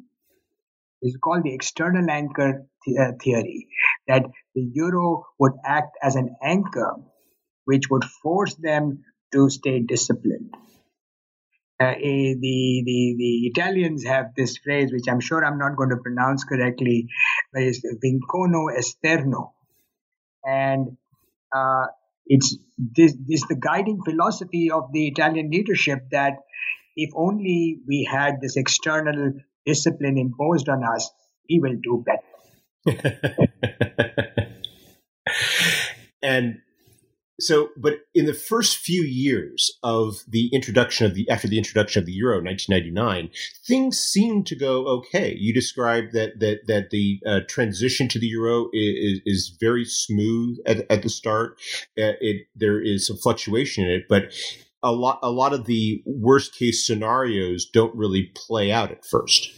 It's 1.02 1.18
called 1.18 1.44
the 1.44 1.54
external 1.54 2.10
anchor 2.10 2.68
uh, 3.00 3.12
theory, 3.24 3.68
that 4.08 4.24
the 4.56 4.70
euro 4.74 5.26
would 5.40 5.54
act 5.66 5.98
as 6.02 6.16
an 6.16 6.36
anchor 6.42 6.96
which 7.68 7.90
would 7.90 8.06
force 8.24 8.56
them 8.56 9.04
to 9.34 9.50
stay 9.50 9.80
disciplined. 9.82 10.54
Uh, 11.80 11.94
eh, 12.12 12.34
the, 12.40 12.84
the, 12.86 13.16
the 13.18 13.48
Italians 13.52 14.06
have 14.06 14.28
this 14.36 14.58
phrase, 14.58 14.92
which 14.92 15.04
I'm 15.10 15.20
sure 15.20 15.44
I'm 15.46 15.60
not 15.60 15.76
going 15.76 15.90
to 15.90 15.98
pronounce 15.98 16.46
correctly, 16.46 17.08
but 17.54 17.62
it's 17.62 17.82
vincolo 18.04 18.70
esterno. 18.76 19.52
And 20.46 20.98
uh, 21.54 21.88
it's 22.26 22.58
this, 22.78 23.16
this 23.28 23.46
the 23.48 23.58
guiding 23.60 24.02
philosophy 24.04 24.72
of 24.72 24.94
the 24.94 25.08
Italian 25.08 25.52
leadership 25.52 26.00
that 26.12 26.38
if 26.96 27.12
only 27.16 27.80
we 27.86 28.08
had 28.10 28.40
this 28.42 28.56
external 28.56 29.34
discipline 29.66 30.18
imposed 30.18 30.70
on 30.70 30.84
us, 30.84 31.12
we 31.50 31.60
will 31.60 31.76
do 31.84 32.02
better. 32.06 32.37
and 36.22 36.62
so, 37.40 37.70
but 37.78 38.00
in 38.16 38.26
the 38.26 38.34
first 38.34 38.78
few 38.78 39.04
years 39.04 39.78
of 39.84 40.24
the 40.28 40.50
introduction 40.54 41.06
of 41.06 41.14
the 41.14 41.30
after 41.30 41.48
the 41.48 41.60
introduction 41.60 42.00
of 42.00 42.08
the 42.08 42.14
euro, 42.14 42.42
1999, 42.42 43.30
things 43.68 44.00
seemed 44.00 44.48
to 44.48 44.56
go 44.56 44.88
okay. 44.88 45.36
You 45.38 45.54
described 45.54 46.14
that 46.14 46.40
that 46.40 46.62
that 46.66 46.90
the 46.90 47.20
uh, 47.28 47.42
transition 47.48 48.08
to 48.10 48.20
the 48.20 48.26
euro 48.26 48.70
is, 48.74 49.22
is 49.26 49.56
very 49.60 49.86
smooth 49.86 50.58
at, 50.66 50.90
at 50.90 51.04
the 51.04 51.10
start. 51.10 51.60
Uh, 51.98 52.18
it 52.22 52.48
there 52.56 52.82
is 52.82 53.06
some 53.06 53.18
fluctuation 53.18 53.86
in 53.86 53.92
it, 53.92 54.06
but 54.10 54.34
a 54.82 54.92
lot 54.92 55.20
a 55.22 55.30
lot 55.30 55.54
of 55.54 55.66
the 55.66 56.02
worst 56.08 56.56
case 56.56 56.86
scenarios 56.86 57.70
don't 57.72 57.96
really 57.96 58.32
play 58.36 58.72
out 58.72 58.92
at 58.92 59.06
first. 59.06 59.50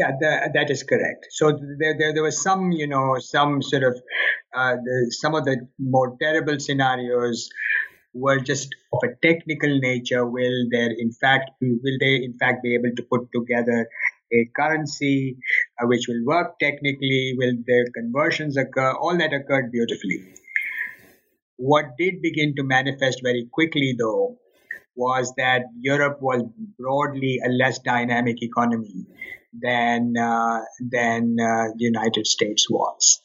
Yeah, 0.00 0.12
the, 0.18 0.50
that 0.54 0.70
is 0.70 0.82
correct. 0.82 1.26
So 1.30 1.50
there, 1.78 1.94
there, 1.98 2.14
there 2.14 2.22
was 2.22 2.42
some, 2.42 2.72
you 2.72 2.86
know, 2.86 3.18
some 3.18 3.60
sort 3.60 3.82
of, 3.82 3.94
uh, 4.54 4.76
the, 4.76 5.14
some 5.20 5.34
of 5.34 5.44
the 5.44 5.68
more 5.78 6.16
terrible 6.22 6.58
scenarios 6.58 7.50
were 8.14 8.40
just 8.40 8.74
of 8.94 9.00
a 9.04 9.14
technical 9.26 9.78
nature. 9.78 10.24
Will 10.26 10.68
there, 10.70 10.90
in 11.04 11.12
fact, 11.12 11.50
will 11.60 11.98
they, 12.00 12.14
in 12.28 12.34
fact, 12.38 12.62
be 12.62 12.74
able 12.74 12.94
to 12.96 13.02
put 13.12 13.28
together 13.34 13.86
a 14.32 14.50
currency 14.56 15.36
uh, 15.78 15.86
which 15.86 16.06
will 16.08 16.24
work 16.24 16.58
technically? 16.58 17.34
Will 17.36 17.56
the 17.66 17.90
conversions 17.94 18.56
occur? 18.56 18.92
All 18.92 19.18
that 19.18 19.34
occurred 19.34 19.70
beautifully. 19.70 20.20
What 21.56 21.98
did 21.98 22.22
begin 22.22 22.54
to 22.56 22.62
manifest 22.62 23.20
very 23.22 23.46
quickly, 23.52 23.94
though, 23.98 24.38
was 24.96 25.34
that 25.36 25.64
Europe 25.78 26.22
was 26.22 26.42
broadly 26.78 27.38
a 27.44 27.50
less 27.50 27.78
dynamic 27.80 28.42
economy 28.42 29.04
than 29.52 30.14
uh, 30.16 30.60
than 30.90 31.36
uh, 31.40 31.72
the 31.76 31.84
United 31.84 32.26
States 32.26 32.68
was. 32.70 33.22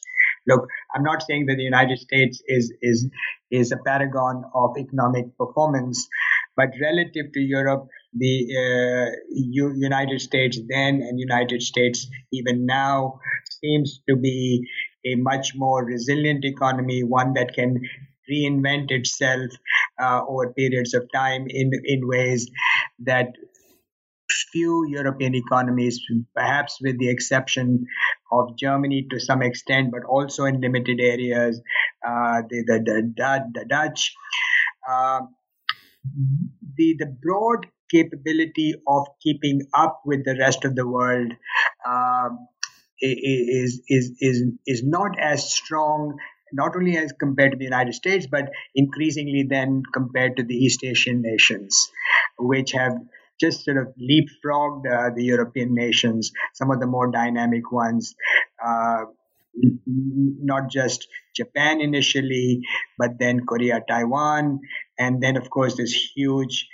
Look, 0.47 0.67
I'm 0.93 1.03
not 1.03 1.23
saying 1.23 1.47
that 1.47 1.55
the 1.55 1.63
United 1.63 1.99
States 1.99 2.41
is 2.47 2.73
is 2.82 3.09
is 3.51 3.71
a 3.71 3.78
paragon 3.78 4.43
of 4.53 4.78
economic 4.78 5.26
performance, 5.38 6.07
but 6.55 6.69
relative 6.82 7.32
to 7.34 7.39
Europe, 7.39 7.88
the 8.13 8.36
uh, 8.63 9.15
U- 9.30 9.76
United 9.76 10.21
States 10.21 10.59
then 10.67 11.01
and 11.01 11.19
United 11.19 11.61
States 11.61 12.07
even 12.32 12.65
now 12.65 13.19
seems 13.61 14.01
to 14.09 14.15
be 14.15 14.67
a 15.05 15.15
much 15.15 15.53
more 15.55 15.86
resilient 15.86 16.43
economy, 16.45 17.03
one 17.03 17.34
that 17.34 17.53
can 17.53 17.80
reinvent 18.32 18.89
itself 18.89 19.51
uh, 20.01 20.21
over 20.28 20.51
periods 20.53 20.93
of 20.93 21.03
time 21.13 21.45
in 21.49 21.71
in 21.86 22.07
ways 22.07 22.49
that 22.99 23.28
few 24.51 24.86
European 24.88 25.36
economies, 25.36 26.01
perhaps 26.36 26.77
with 26.81 26.99
the 26.99 27.09
exception 27.09 27.86
of 28.31 28.57
Germany 28.57 29.07
to 29.11 29.19
some 29.19 29.41
extent, 29.41 29.91
but 29.91 30.03
also 30.03 30.45
in 30.45 30.61
limited 30.61 30.99
areas, 30.99 31.61
uh, 32.05 32.41
the, 32.49 32.63
the, 32.67 33.13
the, 33.15 33.51
the 33.53 33.65
Dutch. 33.65 34.13
Uh, 34.88 35.21
the, 36.77 36.95
the 36.99 37.17
broad 37.21 37.65
capability 37.91 38.75
of 38.88 39.07
keeping 39.21 39.61
up 39.73 40.01
with 40.05 40.23
the 40.25 40.36
rest 40.39 40.65
of 40.65 40.75
the 40.75 40.88
world 40.88 41.31
uh, 41.86 42.29
is, 43.01 43.81
is, 43.88 44.11
is, 44.19 44.43
is 44.65 44.83
not 44.83 45.19
as 45.19 45.53
strong 45.53 46.17
not 46.53 46.75
only 46.75 46.97
as 46.97 47.11
compared 47.19 47.51
to 47.51 47.57
the 47.57 47.65
United 47.65 47.93
States, 47.93 48.27
but 48.27 48.49
increasingly 48.75 49.45
then 49.49 49.83
compared 49.93 50.38
to 50.38 50.43
the 50.43 50.53
East 50.53 50.83
Asian 50.83 51.21
nations, 51.21 51.91
which 52.38 52.71
have 52.71 52.93
just 53.39 53.65
sort 53.65 53.77
of 53.77 53.88
leapfrogged 53.99 54.86
uh, 54.91 55.09
the 55.15 55.23
European 55.23 55.73
nations, 55.73 56.31
some 56.53 56.71
of 56.71 56.79
the 56.79 56.88
more 56.88 57.11
dynamic 57.11 57.71
ones. 57.71 58.15
Uh, 58.63 59.05
not 59.57 60.69
just 60.69 61.07
Japan 61.36 61.81
initially, 61.81 62.61
but 62.97 63.11
then 63.19 63.45
Korea, 63.45 63.81
Taiwan, 63.88 64.59
and 64.99 65.21
then 65.21 65.38
of 65.38 65.49
course 65.49 65.77
this 65.77 65.93
huge, 66.15 66.67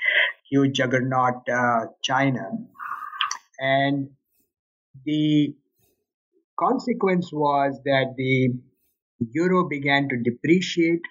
huge 0.49 0.75
juggernaut 0.75 1.47
uh, 1.47 1.85
China. 2.03 2.49
And 3.59 4.09
the 5.05 5.55
consequence 6.59 7.31
was 7.31 7.79
that 7.85 8.13
the 8.17 8.53
euro 9.33 9.67
began 9.67 10.09
to 10.09 10.17
depreciate. 10.17 11.01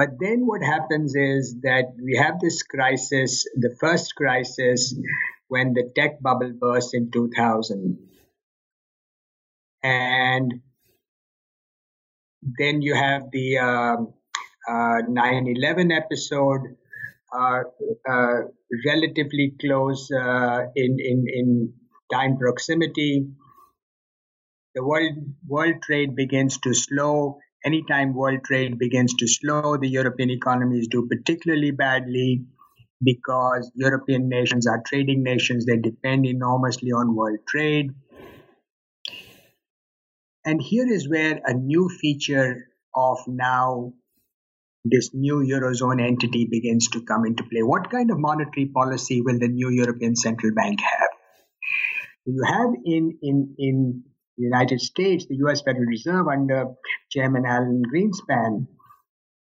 But 0.00 0.18
then 0.18 0.46
what 0.46 0.62
happens 0.62 1.14
is 1.14 1.56
that 1.60 1.92
we 2.02 2.16
have 2.16 2.40
this 2.40 2.62
crisis, 2.62 3.44
the 3.54 3.76
first 3.78 4.14
crisis 4.14 4.94
when 5.48 5.74
the 5.74 5.92
tech 5.94 6.22
bubble 6.22 6.54
burst 6.58 6.94
in 6.94 7.10
2000. 7.10 7.98
And 9.82 10.62
then 12.42 12.80
you 12.80 12.94
have 12.94 13.30
the 13.30 13.58
um, 13.58 14.14
uh, 14.66 15.02
9/11 15.06 15.94
episode, 15.94 16.62
uh, 17.38 17.64
uh, 18.08 18.38
relatively 18.86 19.52
close 19.60 20.10
uh, 20.10 20.60
in 20.74 20.96
in 21.10 21.26
in 21.40 21.74
time 22.10 22.38
proximity. 22.38 23.28
The 24.74 24.82
world 24.82 25.22
world 25.46 25.82
trade 25.82 26.16
begins 26.16 26.58
to 26.68 26.72
slow. 26.72 27.38
Anytime 27.64 28.14
world 28.14 28.42
trade 28.44 28.78
begins 28.78 29.14
to 29.14 29.28
slow, 29.28 29.76
the 29.76 29.88
European 29.88 30.30
economies 30.30 30.88
do 30.88 31.06
particularly 31.06 31.70
badly 31.70 32.44
because 33.02 33.70
European 33.74 34.28
nations 34.28 34.66
are 34.66 34.82
trading 34.86 35.22
nations. 35.22 35.66
They 35.66 35.76
depend 35.76 36.26
enormously 36.26 36.92
on 36.92 37.14
world 37.14 37.38
trade. 37.46 37.90
And 40.44 40.60
here 40.60 40.90
is 40.90 41.08
where 41.08 41.40
a 41.44 41.52
new 41.52 41.88
feature 41.88 42.68
of 42.94 43.18
now 43.26 43.92
this 44.84 45.10
new 45.12 45.44
Eurozone 45.44 46.02
entity 46.02 46.48
begins 46.50 46.88
to 46.88 47.02
come 47.02 47.26
into 47.26 47.42
play. 47.42 47.62
What 47.62 47.90
kind 47.90 48.10
of 48.10 48.18
monetary 48.18 48.66
policy 48.66 49.20
will 49.20 49.38
the 49.38 49.48
new 49.48 49.68
European 49.68 50.16
Central 50.16 50.54
Bank 50.54 50.80
have? 50.80 51.10
You 52.24 52.42
have 52.46 52.70
in, 52.84 53.18
in, 53.22 53.54
in 53.58 54.04
the 54.38 54.44
United 54.44 54.80
States, 54.80 55.26
the 55.26 55.36
US 55.46 55.60
Federal 55.60 55.84
Reserve 55.84 56.26
under 56.28 56.66
Chairman 57.10 57.44
Alan 57.46 57.82
Greenspan. 57.92 58.66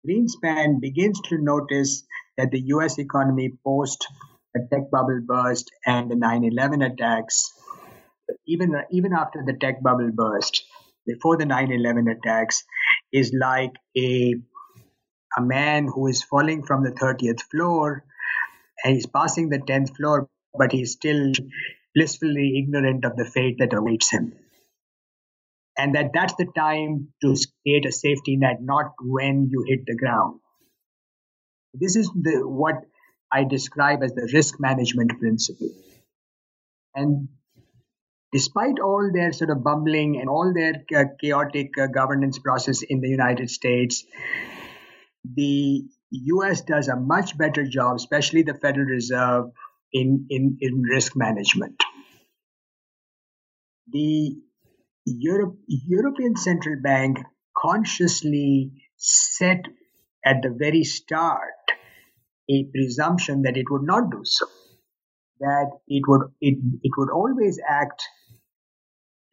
Greenspan 0.06 0.80
begins 0.80 1.20
to 1.28 1.38
notice 1.38 2.04
that 2.36 2.50
the 2.50 2.60
US 2.76 2.98
economy 2.98 3.52
post 3.64 4.06
a 4.56 4.60
tech 4.70 4.90
bubble 4.90 5.20
burst 5.26 5.70
and 5.86 6.10
the 6.10 6.16
9 6.16 6.44
11 6.44 6.82
attacks 6.82 7.52
even 8.46 8.74
even 8.90 9.12
after 9.12 9.42
the 9.44 9.54
tech 9.54 9.82
bubble 9.82 10.10
burst, 10.12 10.64
before 11.06 11.36
the 11.36 11.44
9/11 11.44 12.10
attacks, 12.10 12.64
is 13.12 13.32
like 13.32 13.72
a 13.96 14.34
a 15.38 15.42
man 15.42 15.86
who 15.86 16.06
is 16.08 16.22
falling 16.22 16.62
from 16.62 16.82
the 16.82 16.92
30th 16.92 17.42
floor 17.50 18.04
and 18.84 18.94
he's 18.94 19.06
passing 19.06 19.48
the 19.48 19.58
10th 19.58 19.96
floor, 19.96 20.28
but 20.58 20.72
he's 20.72 20.92
still 20.92 21.32
blissfully 21.94 22.58
ignorant 22.58 23.04
of 23.04 23.16
the 23.16 23.24
fate 23.24 23.56
that 23.58 23.72
awaits 23.72 24.10
him. 24.10 24.32
And 25.76 25.94
that 25.94 26.10
that's 26.12 26.34
the 26.38 26.46
time 26.56 27.08
to 27.22 27.34
create 27.62 27.86
a 27.86 27.92
safety 27.92 28.36
net, 28.36 28.58
not 28.60 28.92
when 29.00 29.48
you 29.50 29.64
hit 29.66 29.86
the 29.86 29.96
ground. 29.96 30.40
This 31.74 31.96
is 31.96 32.10
the 32.14 32.46
what 32.46 32.84
I 33.32 33.44
describe 33.44 34.02
as 34.02 34.12
the 34.12 34.28
risk 34.32 34.60
management 34.60 35.18
principle. 35.18 35.70
And 36.94 37.28
despite 38.32 38.78
all 38.78 39.10
their 39.12 39.32
sort 39.32 39.48
of 39.48 39.64
bumbling 39.64 40.20
and 40.20 40.28
all 40.28 40.52
their 40.54 40.84
chaotic 41.20 41.78
uh, 41.78 41.86
governance 41.86 42.38
process 42.38 42.82
in 42.82 43.00
the 43.00 43.08
United 43.08 43.48
States, 43.48 44.04
the 45.24 45.84
US 46.10 46.60
does 46.60 46.88
a 46.88 46.96
much 46.96 47.38
better 47.38 47.64
job, 47.64 47.96
especially 47.96 48.42
the 48.42 48.54
Federal 48.54 48.86
Reserve, 48.86 49.46
in, 49.92 50.26
in, 50.28 50.58
in 50.60 50.82
risk 50.82 51.16
management. 51.16 51.82
The 53.90 54.36
Europe, 55.04 55.56
European 55.66 56.36
Central 56.36 56.76
Bank 56.82 57.18
consciously 57.56 58.72
set 58.96 59.64
at 60.24 60.42
the 60.42 60.50
very 60.56 60.84
start 60.84 61.48
a 62.50 62.64
presumption 62.72 63.42
that 63.42 63.56
it 63.56 63.66
would 63.70 63.82
not 63.82 64.10
do 64.10 64.20
so 64.24 64.46
that 65.40 65.70
it 65.88 66.02
would 66.06 66.22
it, 66.40 66.56
it 66.82 66.92
would 66.96 67.10
always 67.10 67.58
act 67.68 68.02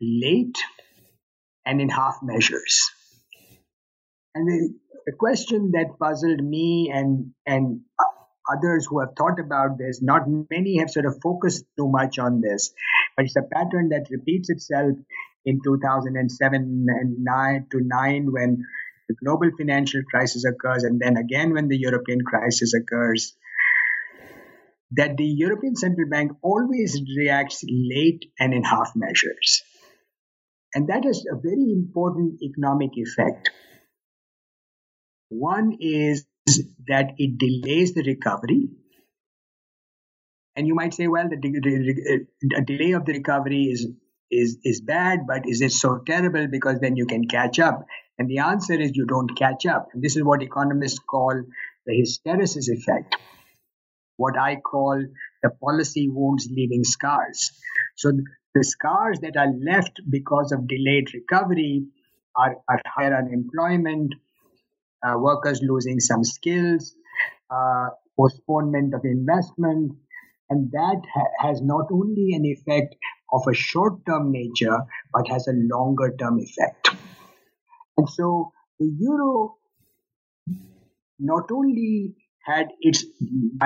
late 0.01 0.57
and 1.65 1.80
in 1.82 1.89
half 1.89 2.17
measures. 2.24 2.89
And 4.34 4.47
the, 4.47 4.74
the 5.05 5.13
question 5.17 5.72
that 5.74 5.99
puzzled 5.99 6.43
me 6.43 6.91
and 6.93 7.32
and 7.45 7.82
others 8.51 8.88
who 8.89 8.99
have 8.99 9.09
thought 9.15 9.39
about 9.39 9.78
this, 9.78 10.01
not 10.01 10.24
many 10.49 10.80
have 10.80 10.89
sort 10.89 11.05
of 11.05 11.20
focused 11.22 11.65
too 11.78 11.88
much 11.88 12.17
on 12.17 12.41
this, 12.41 12.74
but 13.15 13.26
it's 13.26 13.36
a 13.36 13.43
pattern 13.43 13.89
that 13.89 14.07
repeats 14.09 14.49
itself 14.49 14.95
in 15.45 15.59
2007 15.63 16.85
and 16.87 17.15
9 17.23 17.67
to 17.71 17.79
9 17.81 18.31
when 18.31 18.63
the 19.07 19.15
global 19.23 19.49
financial 19.57 20.01
crisis 20.09 20.45
occurs 20.45 20.83
and 20.83 20.99
then 20.99 21.17
again 21.17 21.53
when 21.53 21.67
the 21.67 21.77
European 21.77 22.21
crisis 22.21 22.73
occurs 22.73 23.35
that 24.91 25.17
the 25.17 25.25
European 25.25 25.75
Central 25.75 26.09
Bank 26.09 26.31
always 26.41 26.99
reacts 27.17 27.63
late 27.67 28.25
and 28.39 28.53
in 28.53 28.63
half 28.63 28.91
measures. 28.95 29.61
And 30.73 30.89
that 30.89 31.05
is 31.05 31.27
a 31.31 31.35
very 31.35 31.71
important 31.71 32.41
economic 32.41 32.91
effect. 32.95 33.51
One 35.29 35.77
is 35.79 36.25
that 36.87 37.11
it 37.17 37.37
delays 37.37 37.93
the 37.93 38.03
recovery. 38.03 38.69
And 40.55 40.67
you 40.67 40.75
might 40.75 40.93
say, 40.93 41.07
well, 41.07 41.29
the, 41.29 41.37
the, 41.37 42.25
the 42.41 42.61
delay 42.65 42.91
of 42.93 43.05
the 43.05 43.13
recovery 43.13 43.65
is, 43.65 43.87
is, 44.32 44.57
is 44.63 44.82
bad, 44.82 45.19
but 45.27 45.47
is 45.47 45.61
it 45.61 45.71
so 45.71 45.99
terrible 46.05 46.47
because 46.47 46.80
then 46.80 46.95
you 46.95 47.05
can 47.05 47.27
catch 47.27 47.59
up? 47.59 47.86
And 48.17 48.30
the 48.30 48.39
answer 48.39 48.73
is 48.73 48.91
you 48.95 49.05
don't 49.05 49.36
catch 49.38 49.65
up. 49.65 49.89
And 49.93 50.03
this 50.03 50.15
is 50.15 50.23
what 50.23 50.43
economists 50.43 50.99
call 50.99 51.41
the 51.86 51.93
hysteresis 51.93 52.67
effect, 52.67 53.15
what 54.17 54.38
I 54.38 54.57
call 54.57 55.01
the 55.41 55.49
policy 55.49 56.09
wounds 56.09 56.47
leaving 56.51 56.84
scars. 56.84 57.51
So 57.95 58.11
the 58.53 58.63
scars 58.63 59.19
that 59.21 59.38
are 59.38 59.53
left 59.65 60.01
because 60.09 60.51
of 60.51 60.67
delayed 60.67 61.13
recovery 61.13 61.86
are, 62.36 62.55
are 62.67 62.82
higher 62.86 63.15
unemployment, 63.15 64.13
uh, 65.05 65.17
workers 65.17 65.61
losing 65.63 65.99
some 65.99 66.23
skills, 66.23 66.93
uh, 67.49 67.89
postponement 68.19 68.93
of 68.93 69.05
investment, 69.05 69.93
and 70.49 70.71
that 70.71 71.01
ha- 71.13 71.47
has 71.47 71.61
not 71.61 71.86
only 71.91 72.34
an 72.34 72.45
effect 72.45 72.95
of 73.32 73.41
a 73.49 73.53
short 73.53 74.05
term 74.05 74.32
nature, 74.32 74.80
but 75.13 75.27
has 75.27 75.47
a 75.47 75.53
longer 75.53 76.15
term 76.17 76.39
effect. 76.39 76.89
And 77.97 78.09
so 78.09 78.51
the 78.80 78.91
euro 78.99 79.57
not 81.19 81.51
only 81.51 82.15
had 82.45 82.67
its 82.80 83.05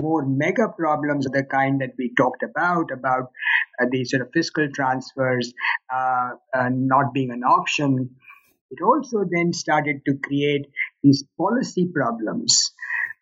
more 0.01 0.25
mega 0.25 0.67
problems 0.67 1.25
of 1.25 1.31
the 1.31 1.43
kind 1.43 1.81
that 1.81 1.91
we 1.97 2.11
talked 2.17 2.43
about, 2.43 2.91
about 2.91 3.31
uh, 3.81 3.85
sort 4.03 4.21
of 4.21 4.29
fiscal 4.33 4.67
transfers 4.73 5.53
uh, 5.93 6.31
uh, 6.53 6.69
not 6.71 7.13
being 7.13 7.31
an 7.31 7.43
option, 7.43 8.09
it 8.71 8.83
also 8.83 9.23
then 9.29 9.53
started 9.53 10.01
to 10.05 10.15
create 10.23 10.65
these 11.03 11.23
policy 11.37 11.89
problems 11.93 12.71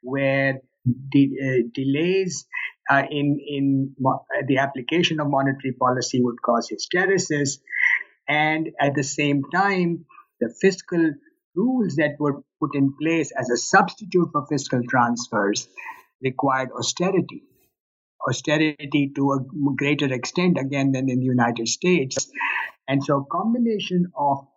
where 0.02 0.62
uh, 0.88 1.58
delays 1.74 2.46
uh, 2.92 3.04
in 3.10 3.40
in 3.58 3.96
mo- 4.00 4.26
the 4.48 4.58
application 4.58 5.20
of 5.22 5.30
monetary 5.30 5.74
policy 5.74 6.22
would 6.22 6.42
cause 6.42 6.70
hysteresis, 6.74 7.60
and 8.28 8.70
at 8.80 8.96
the 8.96 9.04
same 9.04 9.44
time, 9.54 10.06
the 10.42 10.54
fiscal 10.62 11.14
rules 11.56 11.96
that 11.96 12.18
were 12.20 12.42
put 12.60 12.76
in 12.76 12.94
place 13.02 13.32
as 13.38 13.50
a 13.50 13.58
substitute 13.58 14.30
for 14.34 14.46
fiscal 14.48 14.82
transfers 14.90 15.68
required 16.22 16.70
austerity. 16.78 17.44
Austerity 18.30 19.12
to 19.16 19.32
a 19.34 19.40
greater 19.76 20.14
extent 20.14 20.58
again 20.60 20.92
than 20.92 21.10
in 21.10 21.20
the 21.20 21.26
United 21.26 21.68
States. 21.68 22.30
And 22.88 23.04
so, 23.04 23.20
a 23.20 23.26
combination 23.26 24.12
of 24.18 24.48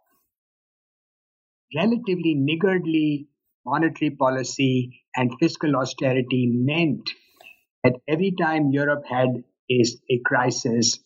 relatively 1.76 2.35
niggardly 2.35 3.28
monetary 3.66 4.11
policy 4.11 5.03
and 5.16 5.32
fiscal 5.41 5.76
austerity 5.76 6.51
meant 6.53 7.11
that 7.85 8.01
every 8.09 8.35
time 8.41 8.70
Europe 8.70 9.05
had 9.09 9.28
a, 9.70 9.85
a 10.11 10.20
crisis, 10.24 10.99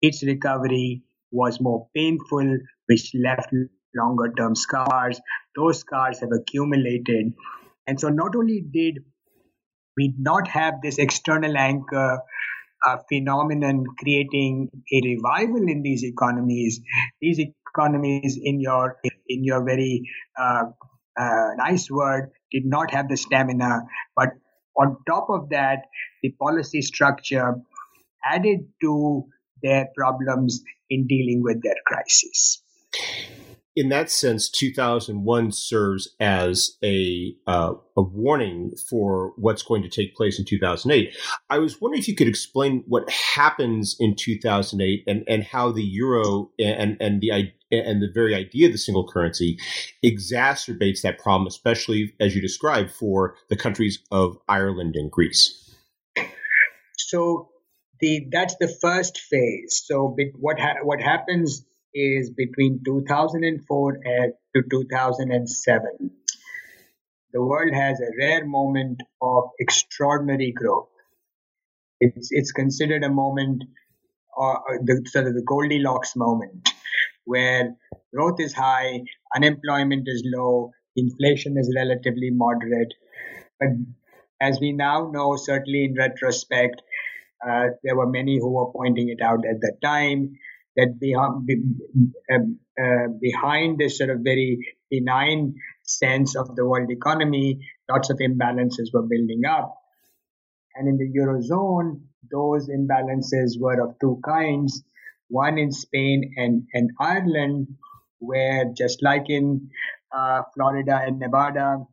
its 0.00 0.24
recovery 0.24 1.02
was 1.30 1.60
more 1.60 1.88
painful, 1.94 2.58
which 2.86 3.12
left 3.14 3.52
longer 3.94 4.32
term 4.36 4.54
scars. 4.54 5.20
Those 5.56 5.80
scars 5.80 6.20
have 6.20 6.30
accumulated. 6.32 7.34
And 7.86 8.00
so 8.00 8.08
not 8.08 8.34
only 8.34 8.60
did 8.60 9.04
we 9.96 10.14
not 10.18 10.48
have 10.48 10.74
this 10.82 10.98
external 10.98 11.56
anchor 11.56 12.20
uh, 12.86 12.96
phenomenon 13.08 13.84
creating 13.98 14.70
a 14.92 15.00
revival 15.04 15.68
in 15.68 15.82
these 15.82 16.02
economies, 16.02 16.80
these 17.20 17.38
economies 17.38 18.38
in 18.42 18.60
your 18.60 18.96
in 19.28 19.44
your 19.44 19.64
very 19.64 20.02
uh, 20.38 20.64
uh, 21.18 21.48
nice 21.56 21.90
word 21.90 22.30
did 22.50 22.64
not 22.66 22.90
have 22.90 23.08
the 23.08 23.16
stamina, 23.16 23.82
but 24.16 24.30
on 24.76 24.96
top 25.06 25.26
of 25.30 25.48
that, 25.50 25.84
the 26.22 26.30
policy 26.40 26.82
structure 26.82 27.54
added 28.24 28.66
to 28.80 29.24
their 29.62 29.88
problems 29.96 30.62
in 30.90 31.06
dealing 31.06 31.42
with 31.42 31.62
their 31.62 31.76
crisis 31.86 32.62
in 33.76 33.88
that 33.88 34.08
sense, 34.10 34.48
2001 34.48 35.52
serves 35.52 36.14
as 36.20 36.76
a 36.82 37.34
uh, 37.46 37.74
a 37.96 38.02
warning 38.02 38.72
for 38.88 39.32
what's 39.36 39.62
going 39.62 39.82
to 39.82 39.88
take 39.88 40.14
place 40.14 40.38
in 40.38 40.44
2008. 40.44 41.14
I 41.50 41.58
was 41.58 41.80
wondering 41.80 42.00
if 42.00 42.08
you 42.08 42.14
could 42.14 42.28
explain 42.28 42.84
what 42.86 43.08
happens 43.10 43.96
in 43.98 44.14
2008 44.14 45.04
and, 45.06 45.24
and 45.26 45.42
how 45.42 45.72
the 45.72 45.82
euro 45.82 46.50
and 46.58 46.96
and 47.00 47.20
the 47.20 47.30
and 47.72 48.00
the 48.00 48.10
very 48.12 48.34
idea 48.34 48.66
of 48.66 48.72
the 48.72 48.78
single 48.78 49.08
currency 49.08 49.58
exacerbates 50.04 51.02
that 51.02 51.18
problem, 51.18 51.46
especially 51.46 52.14
as 52.20 52.34
you 52.34 52.40
described 52.40 52.92
for 52.92 53.34
the 53.48 53.56
countries 53.56 53.98
of 54.12 54.38
Ireland 54.48 54.94
and 54.94 55.10
Greece. 55.10 55.60
So 56.96 57.48
the 57.98 58.28
that's 58.30 58.54
the 58.60 58.68
first 58.80 59.18
phase. 59.18 59.82
So 59.84 60.16
what 60.38 60.60
ha- 60.60 60.82
what 60.82 61.00
happens 61.00 61.64
is 61.94 62.30
between 62.30 62.80
2004 62.84 63.92
to 64.54 64.62
2007. 64.70 66.10
The 67.32 67.42
world 67.42 67.72
has 67.72 68.00
a 68.00 68.16
rare 68.18 68.44
moment 68.44 69.02
of 69.20 69.44
extraordinary 69.58 70.52
growth. 70.52 70.88
It's, 72.00 72.28
it's 72.30 72.52
considered 72.52 73.02
a 73.02 73.08
moment, 73.08 73.64
uh, 74.38 74.54
the, 74.84 75.04
sort 75.06 75.26
of 75.26 75.34
the 75.34 75.42
Goldilocks 75.42 76.16
moment, 76.16 76.68
where 77.24 77.74
growth 78.14 78.40
is 78.40 78.52
high, 78.52 79.02
unemployment 79.34 80.06
is 80.06 80.22
low, 80.24 80.72
inflation 80.96 81.56
is 81.58 81.72
relatively 81.74 82.30
moderate. 82.30 82.94
But 83.58 83.70
as 84.40 84.60
we 84.60 84.72
now 84.72 85.10
know, 85.12 85.36
certainly 85.36 85.84
in 85.84 85.94
retrospect, 85.94 86.82
uh, 87.46 87.68
there 87.82 87.96
were 87.96 88.08
many 88.08 88.38
who 88.38 88.50
were 88.50 88.72
pointing 88.72 89.08
it 89.08 89.20
out 89.20 89.44
at 89.46 89.60
the 89.60 89.72
time 89.82 90.36
that 90.76 90.98
behind, 90.98 91.48
um, 92.32 92.58
uh, 92.80 93.08
behind 93.20 93.78
this 93.78 93.98
sort 93.98 94.10
of 94.10 94.20
very 94.22 94.58
benign 94.90 95.54
sense 95.82 96.36
of 96.36 96.54
the 96.56 96.66
world 96.66 96.90
economy, 96.90 97.60
lots 97.90 98.10
of 98.10 98.18
imbalances 98.18 98.92
were 98.92 99.02
building 99.02 99.42
up. 99.48 99.76
And 100.74 100.88
in 100.88 100.96
the 100.96 101.12
Eurozone, 101.18 102.00
those 102.30 102.68
imbalances 102.68 103.58
were 103.58 103.80
of 103.80 103.94
two 104.00 104.20
kinds. 104.24 104.82
One 105.28 105.58
in 105.58 105.70
Spain 105.72 106.34
and, 106.36 106.64
and 106.72 106.90
Ireland, 106.98 107.68
where 108.18 108.64
just 108.76 109.02
like 109.02 109.28
in 109.28 109.70
uh, 110.16 110.42
Florida 110.54 111.00
and 111.04 111.18
Nevada 111.18 111.84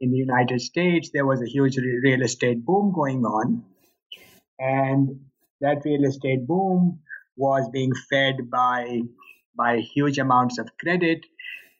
in 0.00 0.10
the 0.10 0.18
United 0.18 0.60
States, 0.60 1.10
there 1.12 1.26
was 1.26 1.40
a 1.40 1.46
huge 1.46 1.78
real 1.78 2.22
estate 2.22 2.64
boom 2.64 2.92
going 2.94 3.24
on. 3.24 3.64
And 4.58 5.20
that 5.60 5.82
real 5.84 6.04
estate 6.04 6.46
boom 6.46 7.00
was 7.36 7.68
being 7.72 7.92
fed 8.10 8.50
by 8.50 9.00
by 9.56 9.78
huge 9.78 10.18
amounts 10.18 10.58
of 10.58 10.68
credit. 10.78 11.24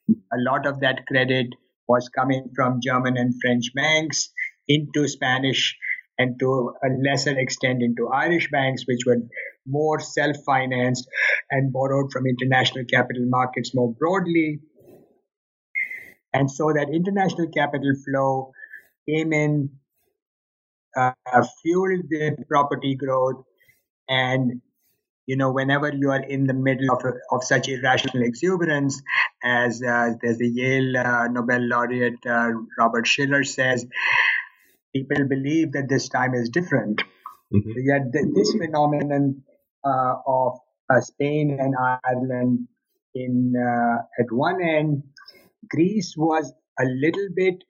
A 0.08 0.38
lot 0.38 0.66
of 0.66 0.80
that 0.80 1.06
credit 1.06 1.48
was 1.88 2.08
coming 2.08 2.50
from 2.54 2.80
German 2.80 3.16
and 3.16 3.34
French 3.40 3.72
banks 3.74 4.32
into 4.68 5.06
Spanish 5.08 5.76
and 6.18 6.38
to 6.40 6.74
a 6.82 6.88
lesser 6.88 7.38
extent 7.38 7.82
into 7.82 8.08
Irish 8.08 8.48
banks, 8.50 8.84
which 8.86 9.00
were 9.06 9.18
more 9.66 10.00
self 10.00 10.36
financed 10.46 11.06
and 11.50 11.72
borrowed 11.72 12.10
from 12.12 12.26
international 12.26 12.84
capital 12.84 13.24
markets 13.26 13.74
more 13.74 13.92
broadly. 13.92 14.60
And 16.32 16.50
so 16.50 16.72
that 16.72 16.88
international 16.92 17.48
capital 17.48 17.92
flow 18.04 18.52
came 19.08 19.32
in, 19.32 19.70
uh, 20.96 21.12
fueled 21.62 22.08
the 22.08 22.36
property 22.48 22.94
growth, 22.94 23.44
and 24.08 24.60
you 25.26 25.36
know, 25.36 25.50
whenever 25.50 25.92
you 25.92 26.10
are 26.10 26.22
in 26.22 26.46
the 26.46 26.54
middle 26.54 26.90
of, 26.92 27.02
of 27.30 27.44
such 27.44 27.68
irrational 27.68 28.22
exuberance, 28.22 29.02
as 29.42 29.82
uh, 29.82 30.10
there's 30.22 30.38
the 30.38 30.48
Yale 30.48 30.96
uh, 30.96 31.26
Nobel 31.28 31.60
laureate 31.60 32.24
uh, 32.26 32.50
Robert 32.78 33.06
Shiller 33.06 33.42
says, 33.42 33.84
people 34.94 35.26
believe 35.28 35.72
that 35.72 35.88
this 35.88 36.08
time 36.08 36.34
is 36.34 36.48
different. 36.48 37.02
Mm-hmm. 37.52 37.70
Yet 37.76 38.12
th- 38.12 38.34
this 38.34 38.52
phenomenon 38.52 39.42
uh, 39.84 40.14
of 40.26 40.58
uh, 40.88 41.00
Spain 41.00 41.58
and 41.60 41.74
Ireland 42.04 42.68
in 43.14 43.54
uh, 43.56 44.02
at 44.20 44.30
one 44.30 44.62
end, 44.62 45.02
Greece 45.68 46.14
was 46.16 46.52
a 46.78 46.84
little 46.84 47.28
bit 47.34 47.64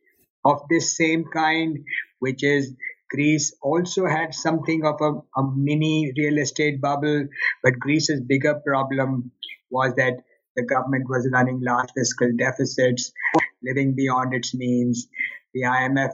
of 0.44 0.60
this 0.68 0.96
same 0.96 1.24
kind, 1.32 1.78
which 2.18 2.44
is 2.44 2.74
Greece 3.10 3.54
also 3.62 4.06
had 4.06 4.34
something 4.34 4.84
of 4.84 5.00
a, 5.00 5.40
a 5.40 5.50
mini 5.54 6.12
real 6.16 6.38
estate 6.38 6.80
bubble, 6.80 7.26
but 7.62 7.78
Greece's 7.78 8.20
bigger 8.20 8.54
problem 8.66 9.30
was 9.70 9.94
that 9.96 10.14
the 10.56 10.64
government 10.64 11.08
was 11.08 11.28
running 11.32 11.60
large 11.60 11.90
fiscal 11.94 12.30
deficits, 12.36 13.12
living 13.62 13.94
beyond 13.94 14.34
its 14.34 14.54
means. 14.54 15.08
The 15.54 15.62
IMF 15.62 16.12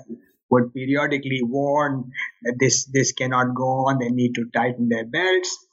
would 0.51 0.75
periodically 0.75 1.41
warn 1.43 2.11
that 2.43 2.57
this, 2.59 2.85
this 2.85 3.13
cannot 3.13 3.55
go 3.55 3.87
on, 3.89 3.99
they 3.99 4.11
need 4.11 4.35
to 4.35 4.51
tighten 4.53 4.89
their 4.89 5.07
belts. 5.07 5.67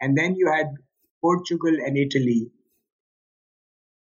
And 0.00 0.16
then 0.16 0.36
you 0.36 0.52
had 0.52 0.66
Portugal 1.20 1.74
and 1.84 1.96
Italy, 1.96 2.50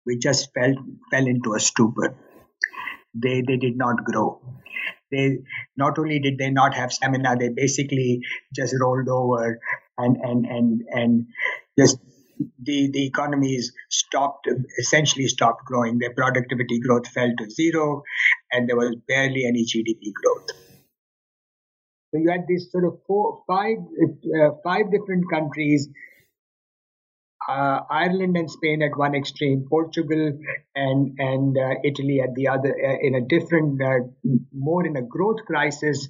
which 0.04 0.20
just 0.20 0.52
fell, 0.52 0.74
fell 1.10 1.26
into 1.26 1.54
a 1.54 1.60
stupor. 1.60 2.14
They, 3.14 3.42
they 3.46 3.56
did 3.56 3.76
not 3.76 4.04
grow 4.04 4.40
they 5.11 5.38
not 5.76 5.98
only 5.98 6.18
did 6.18 6.38
they 6.38 6.50
not 6.50 6.74
have 6.74 6.92
stamina, 6.92 7.36
they 7.38 7.48
basically 7.48 8.20
just 8.54 8.74
rolled 8.80 9.09
over 9.09 9.59
and 9.96 10.16
and 10.16 10.46
and 10.46 10.82
and 10.90 11.26
just 11.78 11.98
the 12.62 12.90
the 12.92 13.06
economies 13.06 13.72
stopped 13.90 14.48
essentially 14.78 15.26
stopped 15.26 15.64
growing. 15.64 15.98
Their 15.98 16.14
productivity 16.14 16.80
growth 16.80 17.09
fell 17.09 17.30
to 17.36 17.50
zero, 17.50 18.02
and 18.52 18.68
there 18.68 18.76
was 18.76 18.96
barely 19.06 19.44
any 19.46 19.64
GDP 19.64 20.12
growth. 20.12 20.50
So 22.11 22.18
you 22.20 22.30
had 22.30 22.46
these 22.48 22.70
sort 22.70 22.84
of 22.84 23.00
four, 23.06 23.42
five, 23.46 23.76
uh, 24.40 24.50
five 24.64 24.90
different 24.90 25.24
countries 25.30 25.88
uh, 27.49 27.80
Ireland 27.90 28.36
and 28.36 28.51
Spain 28.51 28.82
at 28.82 28.96
one 28.96 29.14
extreme, 29.14 29.66
Portugal 29.68 30.38
and 30.76 31.18
and 31.18 31.57
uh, 31.57 31.80
Italy 31.82 32.20
at 32.20 32.34
the 32.34 32.49
other, 32.49 32.70
uh, 32.70 32.96
in 33.01 33.14
a 33.14 33.22
different, 33.26 33.80
uh, 33.82 34.01
more 34.53 34.86
in 34.86 34.96
a 34.96 35.03
growth 35.03 35.44
crisis, 35.46 36.09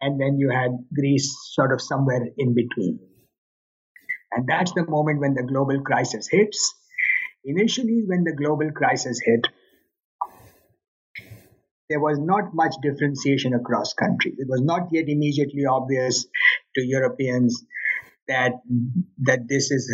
and 0.00 0.20
then 0.20 0.38
you 0.38 0.50
had 0.50 0.70
Greece 0.94 1.36
sort 1.52 1.72
of 1.72 1.80
somewhere 1.80 2.24
in 2.38 2.54
between. 2.54 3.00
And 4.32 4.46
that's 4.48 4.72
the 4.72 4.86
moment 4.88 5.20
when 5.20 5.34
the 5.34 5.42
global 5.42 5.80
crisis 5.82 6.28
hits. 6.30 6.72
Initially, 7.44 8.04
when 8.06 8.22
the 8.22 8.36
global 8.36 8.70
crisis 8.70 9.20
hit, 9.24 9.46
there 11.88 11.98
was 11.98 12.18
not 12.20 12.54
much 12.54 12.74
differentiation 12.80 13.54
across 13.54 13.92
countries. 13.94 14.36
It 14.38 14.46
was 14.48 14.60
not 14.60 14.92
yet 14.92 15.08
immediately 15.08 15.66
obvious 15.66 16.26
to 16.76 16.86
Europeans 16.86 17.64
that 18.30 18.52
that 19.28 19.48
this 19.48 19.70
is 19.70 19.84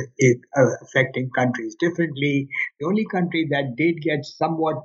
uh, 0.57 0.70
affecting 0.82 1.30
countries 1.34 1.76
differently. 1.80 2.49
The 2.78 2.87
only 2.87 3.07
country 3.11 3.49
that 3.51 3.76
did 3.76 4.03
get 4.03 4.24
somewhat 4.24 4.76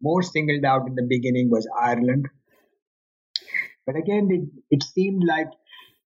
more 0.00 0.22
singled 0.22 0.64
out 0.64 0.86
in 0.86 0.94
the 0.94 1.06
beginning 1.08 1.50
was 1.50 1.68
Ireland. 1.78 2.26
But 3.86 3.96
again, 3.96 4.28
it, 4.30 4.76
it 4.76 4.82
seemed 4.82 5.24
like, 5.26 5.48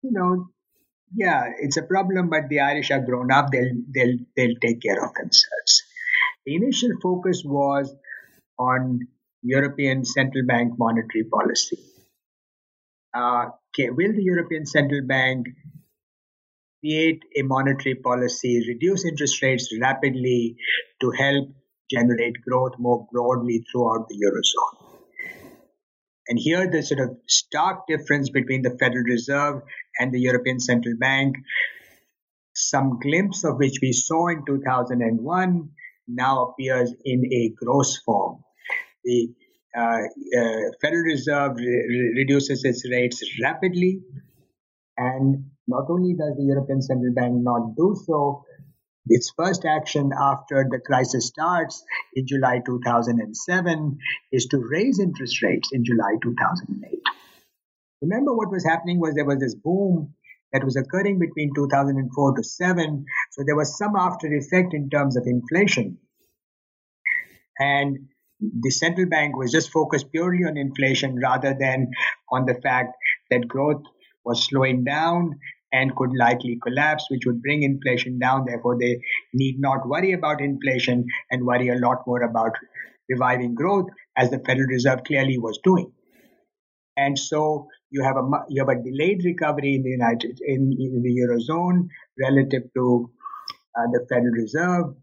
you 0.02 0.12
know, 0.12 0.46
yeah, 1.14 1.44
it's 1.58 1.76
a 1.76 1.82
problem, 1.82 2.30
but 2.30 2.48
the 2.48 2.60
Irish 2.60 2.90
are 2.90 3.00
grown 3.00 3.30
up. 3.30 3.50
They'll 3.52 3.76
they'll 3.94 4.18
they'll 4.36 4.60
take 4.62 4.80
care 4.82 5.04
of 5.04 5.14
themselves. 5.14 5.82
The 6.46 6.54
initial 6.56 6.92
focus 7.02 7.42
was 7.44 7.94
on 8.58 9.00
European 9.42 10.04
Central 10.04 10.46
Bank 10.46 10.72
monetary 10.78 11.24
policy. 11.24 11.78
Uh, 13.14 13.46
will 13.78 14.12
the 14.12 14.22
European 14.22 14.66
Central 14.66 15.06
Bank 15.06 15.46
create 16.80 17.22
a 17.36 17.42
monetary 17.42 17.94
policy, 17.94 18.64
reduce 18.68 19.04
interest 19.04 19.42
rates 19.42 19.68
rapidly 19.80 20.56
to 21.00 21.10
help 21.10 21.48
generate 21.90 22.40
growth 22.46 22.72
more 22.78 23.06
broadly 23.12 23.64
throughout 23.70 24.08
the 24.08 24.16
Eurozone. 24.16 24.86
And 26.28 26.38
here, 26.38 26.68
the 26.68 26.82
sort 26.82 27.00
of 27.00 27.16
stark 27.28 27.86
difference 27.86 28.30
between 28.30 28.62
the 28.62 28.76
Federal 28.80 29.04
Reserve 29.04 29.62
and 30.00 30.12
the 30.12 30.20
European 30.20 30.58
Central 30.58 30.96
Bank, 30.98 31.36
some 32.54 32.98
glimpse 33.00 33.44
of 33.44 33.58
which 33.58 33.78
we 33.80 33.92
saw 33.92 34.28
in 34.28 34.44
2001, 34.44 35.70
now 36.08 36.46
appears 36.46 36.92
in 37.04 37.24
a 37.32 37.52
gross 37.62 37.98
form. 38.04 38.42
The 39.04 39.28
uh, 39.76 39.80
uh, 39.80 40.60
Federal 40.80 41.02
Reserve 41.02 41.56
re- 41.56 42.14
reduces 42.16 42.64
its 42.64 42.88
rates 42.90 43.22
rapidly, 43.42 44.00
and 44.96 45.44
not 45.66 45.86
only 45.90 46.14
does 46.14 46.36
the 46.36 46.44
European 46.44 46.80
Central 46.82 47.12
Bank 47.12 47.34
not 47.42 47.76
do 47.76 47.96
so, 48.06 48.44
its 49.08 49.32
first 49.36 49.64
action 49.64 50.10
after 50.18 50.66
the 50.68 50.80
crisis 50.80 51.26
starts 51.26 51.84
in 52.14 52.26
July 52.26 52.60
2007 52.64 53.98
is 54.32 54.46
to 54.46 54.58
raise 54.58 54.98
interest 54.98 55.42
rates 55.42 55.70
in 55.72 55.84
July 55.84 56.16
2008. 56.22 57.00
Remember 58.02 58.34
what 58.34 58.50
was 58.50 58.64
happening 58.64 59.00
was 59.00 59.14
there 59.14 59.24
was 59.24 59.38
this 59.38 59.54
boom 59.54 60.14
that 60.52 60.64
was 60.64 60.76
occurring 60.76 61.18
between 61.18 61.54
2004 61.54 62.36
to 62.36 62.42
7. 62.42 63.04
So 63.32 63.42
there 63.44 63.56
was 63.56 63.78
some 63.78 63.96
after 63.96 64.26
effect 64.32 64.74
in 64.74 64.90
terms 64.90 65.16
of 65.16 65.26
inflation. 65.26 65.98
And 67.58 68.08
the 68.40 68.70
central 68.70 69.08
bank 69.08 69.36
was 69.36 69.52
just 69.52 69.70
focused 69.70 70.12
purely 70.12 70.44
on 70.44 70.56
inflation 70.56 71.18
rather 71.18 71.56
than 71.58 71.90
on 72.30 72.44
the 72.44 72.54
fact 72.54 72.96
that 73.30 73.48
growth 73.48 73.82
was 74.24 74.44
slowing 74.44 74.84
down 74.84 75.38
and 75.76 75.94
could 75.96 76.16
likely 76.18 76.58
collapse, 76.66 77.06
which 77.10 77.26
would 77.26 77.42
bring 77.42 77.62
inflation 77.62 78.18
down. 78.18 78.44
Therefore, 78.46 78.76
they 78.80 78.98
need 79.34 79.60
not 79.60 79.88
worry 79.92 80.12
about 80.12 80.40
inflation 80.40 81.04
and 81.30 81.44
worry 81.44 81.68
a 81.68 81.78
lot 81.86 82.06
more 82.06 82.22
about 82.22 82.52
reviving 83.08 83.54
growth, 83.54 83.86
as 84.16 84.30
the 84.30 84.38
Federal 84.46 84.66
Reserve 84.68 85.04
clearly 85.04 85.38
was 85.38 85.60
doing. 85.62 85.92
And 86.96 87.18
so 87.18 87.68
you 87.90 88.02
have 88.02 88.16
a 88.16 88.24
you 88.48 88.64
have 88.64 88.70
a 88.74 88.82
delayed 88.82 89.24
recovery 89.24 89.74
in 89.74 89.82
the 89.82 89.90
United 89.90 90.40
in, 90.54 90.72
in 90.78 91.02
the 91.02 91.14
eurozone 91.20 91.88
relative 92.18 92.62
to 92.74 93.10
uh, 93.78 93.86
the 93.92 94.06
Federal 94.08 94.32
Reserve, 94.32 94.94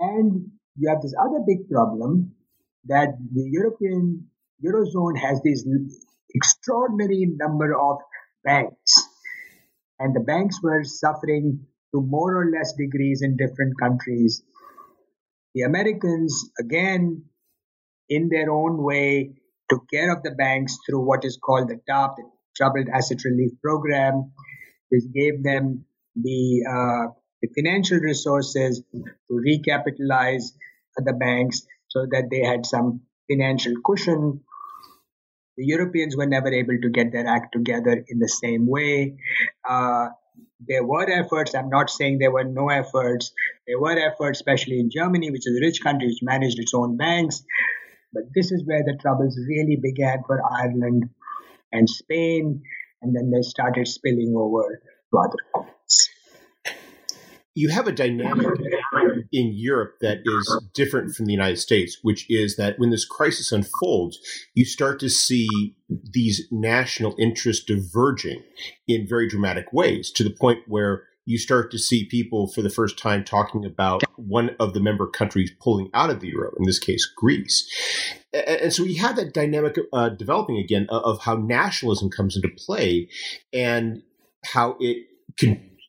and 0.00 0.46
you 0.76 0.88
have 0.88 1.02
this 1.02 1.14
other 1.20 1.40
big 1.46 1.68
problem 1.68 2.32
that 2.86 3.08
the 3.34 3.46
European 3.50 4.24
eurozone 4.64 5.18
has 5.18 5.40
this 5.42 5.66
extraordinary 6.34 7.26
number 7.42 7.76
of 7.78 7.98
banks, 8.44 9.07
and 9.98 10.14
the 10.14 10.20
banks 10.20 10.62
were 10.62 10.84
suffering 10.84 11.66
to 11.94 12.00
more 12.00 12.36
or 12.36 12.50
less 12.50 12.72
degrees 12.74 13.22
in 13.22 13.36
different 13.36 13.78
countries. 13.80 14.42
The 15.54 15.62
Americans, 15.62 16.50
again, 16.60 17.24
in 18.08 18.28
their 18.28 18.50
own 18.50 18.82
way, 18.82 19.32
took 19.68 19.82
care 19.92 20.12
of 20.12 20.22
the 20.22 20.30
banks 20.30 20.78
through 20.86 21.04
what 21.04 21.24
is 21.24 21.38
called 21.42 21.68
the 21.68 21.80
TARP, 21.88 22.16
the 22.16 22.24
Troubled 22.56 22.88
Asset 22.92 23.24
Relief 23.24 23.52
Program, 23.62 24.32
which 24.90 25.04
gave 25.14 25.42
them 25.42 25.84
the, 26.14 26.64
uh, 26.68 27.12
the 27.42 27.48
financial 27.54 27.98
resources 27.98 28.82
to 28.92 29.04
recapitalize 29.32 30.52
the 30.96 31.12
banks 31.12 31.62
so 31.88 32.06
that 32.10 32.28
they 32.30 32.44
had 32.44 32.66
some 32.66 33.02
financial 33.30 33.74
cushion. 33.84 34.40
The 35.56 35.66
Europeans 35.66 36.16
were 36.16 36.26
never 36.26 36.52
able 36.52 36.78
to 36.80 36.88
get 36.88 37.12
their 37.12 37.26
act 37.26 37.52
together 37.52 38.04
in 38.08 38.18
the 38.18 38.28
same 38.28 38.66
way. 38.66 39.16
Uh, 39.68 40.08
there 40.66 40.84
were 40.84 41.08
efforts. 41.08 41.54
I'm 41.54 41.68
not 41.68 41.90
saying 41.90 42.18
there 42.18 42.32
were 42.32 42.44
no 42.44 42.68
efforts. 42.70 43.32
There 43.66 43.78
were 43.78 43.98
efforts, 43.98 44.38
especially 44.38 44.80
in 44.80 44.90
Germany, 44.90 45.30
which 45.30 45.46
is 45.46 45.56
a 45.56 45.60
rich 45.60 45.82
country 45.82 46.08
which 46.08 46.22
managed 46.22 46.58
its 46.58 46.74
own 46.74 46.96
banks. 46.96 47.44
But 48.12 48.24
this 48.34 48.50
is 48.50 48.64
where 48.64 48.82
the 48.82 48.96
troubles 49.00 49.38
really 49.48 49.76
began 49.76 50.22
for 50.26 50.40
Ireland 50.42 51.10
and 51.72 51.88
Spain, 51.88 52.62
and 53.02 53.14
then 53.14 53.30
they 53.30 53.42
started 53.42 53.86
spilling 53.86 54.34
over 54.36 54.80
to 55.12 55.18
other 55.18 55.36
countries. 55.54 55.77
You 57.58 57.70
have 57.70 57.88
a 57.88 57.92
dynamic 57.92 58.46
in 59.32 59.52
Europe 59.52 59.96
that 60.00 60.18
is 60.24 60.62
different 60.74 61.16
from 61.16 61.26
the 61.26 61.32
United 61.32 61.56
States, 61.56 61.98
which 62.02 62.24
is 62.30 62.54
that 62.54 62.78
when 62.78 62.90
this 62.90 63.04
crisis 63.04 63.50
unfolds, 63.50 64.20
you 64.54 64.64
start 64.64 65.00
to 65.00 65.10
see 65.10 65.48
these 65.88 66.46
national 66.52 67.16
interests 67.18 67.64
diverging 67.64 68.44
in 68.86 69.08
very 69.08 69.28
dramatic 69.28 69.72
ways 69.72 70.12
to 70.12 70.22
the 70.22 70.30
point 70.30 70.60
where 70.68 71.02
you 71.24 71.36
start 71.36 71.72
to 71.72 71.78
see 71.80 72.04
people 72.04 72.46
for 72.46 72.62
the 72.62 72.70
first 72.70 72.96
time 72.96 73.24
talking 73.24 73.64
about 73.64 74.04
one 74.14 74.54
of 74.60 74.72
the 74.72 74.80
member 74.80 75.08
countries 75.08 75.50
pulling 75.60 75.90
out 75.92 76.10
of 76.10 76.20
the 76.20 76.28
euro, 76.28 76.52
in 76.60 76.64
this 76.64 76.78
case, 76.78 77.10
Greece. 77.16 77.68
And 78.32 78.72
so 78.72 78.84
we 78.84 78.94
have 78.94 79.16
that 79.16 79.34
dynamic 79.34 79.76
uh, 79.92 80.10
developing 80.10 80.58
again 80.58 80.86
of 80.90 81.22
how 81.22 81.34
nationalism 81.34 82.08
comes 82.08 82.36
into 82.36 82.48
play 82.56 83.08
and 83.52 84.02
how 84.44 84.76
it 84.78 85.08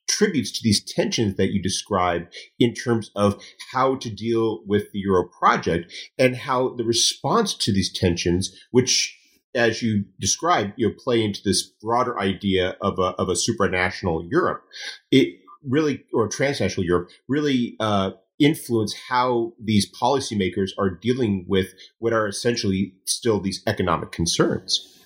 contributes 0.09 0.51
to 0.51 0.59
these 0.63 0.83
tensions 0.83 1.35
that 1.37 1.51
you 1.51 1.61
describe 1.61 2.27
in 2.59 2.73
terms 2.73 3.11
of 3.15 3.41
how 3.71 3.95
to 3.95 4.09
deal 4.09 4.61
with 4.65 4.91
the 4.91 4.99
euro 4.99 5.27
project 5.27 5.91
and 6.17 6.35
how 6.35 6.75
the 6.75 6.83
response 6.83 7.53
to 7.53 7.71
these 7.71 7.91
tensions, 7.91 8.55
which 8.71 9.15
as 9.55 9.81
you 9.81 10.05
described, 10.19 10.73
you 10.77 10.87
know, 10.87 10.93
play 10.97 11.23
into 11.23 11.41
this 11.43 11.63
broader 11.81 12.19
idea 12.19 12.75
of 12.81 12.99
a, 12.99 13.13
of 13.19 13.29
a 13.29 13.33
supranational 13.33 14.23
Europe. 14.29 14.63
It 15.11 15.39
really, 15.63 16.03
or 16.13 16.27
transnational 16.27 16.85
Europe, 16.85 17.09
really 17.27 17.75
uh, 17.79 18.11
influence 18.39 18.95
how 19.09 19.53
these 19.61 19.91
policymakers 19.91 20.69
are 20.77 20.89
dealing 20.89 21.45
with 21.47 21.73
what 21.97 22.13
are 22.13 22.27
essentially 22.27 22.93
still 23.05 23.39
these 23.39 23.63
economic 23.65 24.11
concerns. 24.11 24.99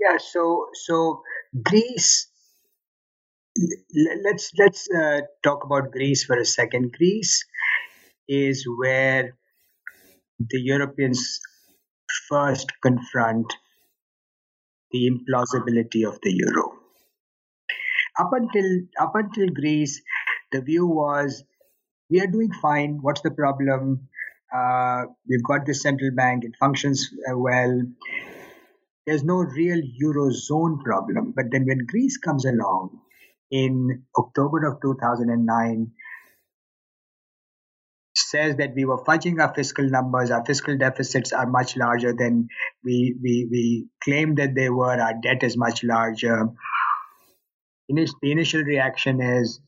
Yeah. 0.00 0.18
So, 0.18 0.66
so 0.86 1.22
Greece. 1.62 2.28
Let's 3.56 4.50
let's 4.58 4.88
uh, 4.90 5.20
talk 5.44 5.64
about 5.64 5.92
Greece 5.92 6.24
for 6.24 6.36
a 6.36 6.44
second. 6.44 6.92
Greece 6.92 7.44
is 8.28 8.66
where 8.78 9.36
the 10.40 10.60
Europeans 10.60 11.40
first 12.28 12.72
confront 12.82 13.46
the 14.90 15.08
implausibility 15.10 16.06
of 16.06 16.18
the 16.22 16.32
euro. 16.32 16.72
Up 18.18 18.32
until 18.32 18.80
up 18.98 19.14
until 19.14 19.48
Greece, 19.48 20.02
the 20.50 20.60
view 20.60 20.86
was 20.86 21.44
we 22.10 22.20
are 22.20 22.26
doing 22.26 22.50
fine. 22.60 22.98
What's 23.02 23.20
the 23.20 23.30
problem? 23.30 24.08
Uh, 24.52 25.04
we've 25.28 25.44
got 25.44 25.64
the 25.64 25.74
central 25.74 26.10
bank; 26.12 26.44
it 26.44 26.56
functions 26.58 27.08
uh, 27.30 27.38
well. 27.38 27.82
There's 29.06 29.22
no 29.22 29.36
real 29.36 29.80
eurozone 30.02 30.82
problem. 30.82 31.32
But 31.36 31.52
then 31.52 31.66
when 31.66 31.86
Greece 31.86 32.16
comes 32.16 32.44
along 32.44 33.00
in 33.54 34.02
October 34.18 34.66
of 34.66 34.80
2009, 34.82 35.92
says 38.16 38.56
that 38.56 38.74
we 38.74 38.84
were 38.84 39.04
fudging 39.04 39.40
our 39.40 39.54
fiscal 39.54 39.88
numbers. 39.88 40.32
Our 40.32 40.44
fiscal 40.44 40.76
deficits 40.76 41.32
are 41.32 41.46
much 41.46 41.76
larger 41.76 42.12
than 42.12 42.48
we, 42.84 43.14
we, 43.22 43.48
we 43.50 43.86
claimed 44.02 44.38
that 44.38 44.56
they 44.56 44.70
were. 44.70 45.00
Our 45.00 45.14
debt 45.22 45.44
is 45.44 45.56
much 45.56 45.84
larger. 45.84 46.48
The 47.88 48.08
initial 48.22 48.62
reaction 48.62 49.20
is 49.20 49.60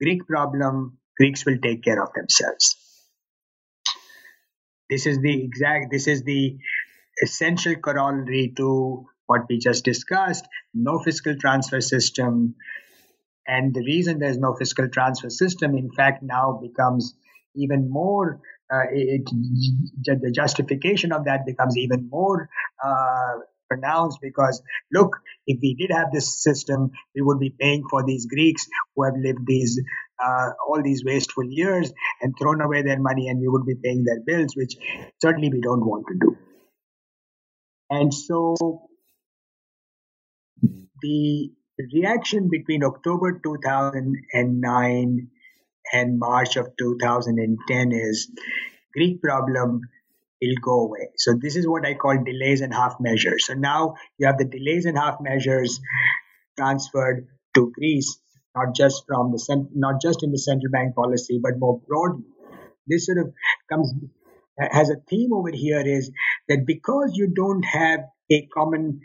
Greek 0.00 0.26
problem, 0.26 0.98
Greeks 1.18 1.44
will 1.44 1.58
take 1.62 1.82
care 1.82 2.02
of 2.02 2.10
themselves. 2.14 2.76
This 4.88 5.06
is 5.06 5.18
the 5.18 5.44
exact, 5.44 5.90
this 5.90 6.06
is 6.06 6.22
the 6.22 6.56
essential 7.22 7.74
corollary 7.76 8.54
to 8.56 9.06
what 9.26 9.42
we 9.50 9.58
just 9.58 9.84
discussed 9.84 10.46
no 10.76 10.98
fiscal 10.98 11.34
transfer 11.36 11.80
system. 11.80 12.54
And 13.46 13.74
the 13.74 13.84
reason 13.84 14.18
there's 14.18 14.38
no 14.38 14.54
fiscal 14.54 14.88
transfer 14.88 15.30
system, 15.30 15.76
in 15.76 15.90
fact, 15.92 16.22
now 16.22 16.58
becomes 16.60 17.14
even 17.54 17.88
more 17.88 18.40
uh, 18.72 18.86
it, 18.90 19.24
the 20.04 20.32
justification 20.34 21.12
of 21.12 21.24
that 21.24 21.46
becomes 21.46 21.76
even 21.76 22.08
more 22.10 22.48
uh, 22.84 23.38
pronounced 23.68 24.18
because 24.20 24.62
look 24.92 25.16
if 25.46 25.58
we 25.62 25.74
did 25.74 25.90
have 25.94 26.12
this 26.12 26.42
system 26.42 26.90
we 27.14 27.22
would 27.22 27.38
be 27.38 27.50
paying 27.50 27.84
for 27.88 28.04
these 28.04 28.26
greeks 28.26 28.66
who 28.94 29.04
have 29.04 29.14
lived 29.16 29.46
these 29.46 29.80
uh, 30.24 30.50
all 30.66 30.82
these 30.82 31.04
wasteful 31.04 31.44
years 31.44 31.92
and 32.22 32.34
thrown 32.40 32.60
away 32.60 32.82
their 32.82 32.98
money 32.98 33.28
and 33.28 33.40
we 33.40 33.48
would 33.48 33.66
be 33.66 33.74
paying 33.74 34.04
their 34.04 34.20
bills 34.20 34.54
which 34.56 34.76
certainly 35.20 35.50
we 35.50 35.60
don't 35.60 35.84
want 35.84 36.06
to 36.08 36.14
do. 36.18 36.36
And 37.90 38.12
so 38.12 38.88
the 41.02 41.52
reaction 41.92 42.48
between 42.50 42.84
october 42.84 43.40
2009 43.42 45.28
and 45.92 46.18
March 46.18 46.56
of 46.56 46.68
2010 46.78 47.92
is 47.92 48.30
Greek 48.92 49.22
problem 49.22 49.80
will 50.42 50.54
go 50.62 50.80
away. 50.86 51.08
So 51.16 51.34
this 51.40 51.56
is 51.56 51.66
what 51.66 51.86
I 51.86 51.94
call 51.94 52.22
delays 52.24 52.60
and 52.60 52.74
half 52.74 52.96
measures. 53.00 53.46
So 53.46 53.54
now 53.54 53.94
you 54.18 54.26
have 54.26 54.38
the 54.38 54.44
delays 54.44 54.84
and 54.84 54.98
half 54.98 55.16
measures 55.20 55.80
transferred 56.58 57.26
to 57.54 57.72
Greece, 57.74 58.18
not 58.54 58.74
just 58.74 59.04
from 59.06 59.32
the 59.32 59.38
cent- 59.38 59.70
not 59.74 60.00
just 60.00 60.22
in 60.22 60.32
the 60.32 60.38
central 60.38 60.70
bank 60.70 60.94
policy, 60.94 61.40
but 61.42 61.58
more 61.58 61.80
broadly. 61.86 62.24
This 62.86 63.06
sort 63.06 63.18
of 63.18 63.32
comes 63.70 63.92
has 64.58 64.88
a 64.88 64.96
theme 65.08 65.32
over 65.34 65.50
here 65.50 65.80
is 65.80 66.10
that 66.48 66.64
because 66.66 67.12
you 67.14 67.28
don't 67.34 67.62
have 67.62 68.00
a 68.30 68.46
common 68.54 69.00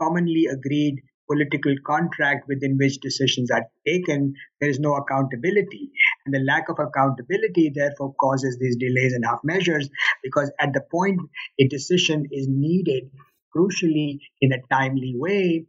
commonly 0.00 0.46
agreed 0.46 1.02
political 1.30 1.74
contract 1.86 2.46
within 2.48 2.76
which 2.76 2.98
decisions 3.00 3.50
are 3.50 3.66
taken, 3.86 4.34
there 4.60 4.70
is 4.70 4.80
no 4.80 4.94
accountability. 4.94 5.90
And 6.24 6.34
the 6.34 6.40
lack 6.40 6.68
of 6.68 6.78
accountability, 6.78 7.72
therefore, 7.74 8.14
causes 8.14 8.58
these 8.58 8.76
delays 8.76 9.12
and 9.12 9.24
half 9.24 9.40
measures 9.44 9.88
because 10.22 10.50
at 10.60 10.72
the 10.72 10.82
point 10.90 11.20
a 11.60 11.68
decision 11.68 12.26
is 12.30 12.46
needed, 12.48 13.10
crucially 13.56 14.18
in 14.40 14.52
a 14.52 14.60
timely 14.70 15.14
way, 15.16 15.66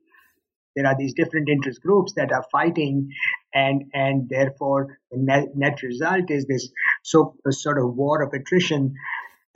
there 0.75 0.85
are 0.85 0.95
these 0.97 1.13
different 1.13 1.49
interest 1.49 1.81
groups 1.81 2.13
that 2.13 2.31
are 2.31 2.45
fighting 2.51 3.09
and 3.53 3.85
and 3.93 4.29
therefore 4.29 4.99
the 5.11 5.17
net, 5.17 5.55
net 5.55 5.81
result 5.83 6.29
is 6.29 6.45
this 6.45 6.69
so 7.03 7.35
sort 7.49 7.77
of 7.77 7.95
war 7.95 8.21
of 8.21 8.33
attrition 8.33 8.93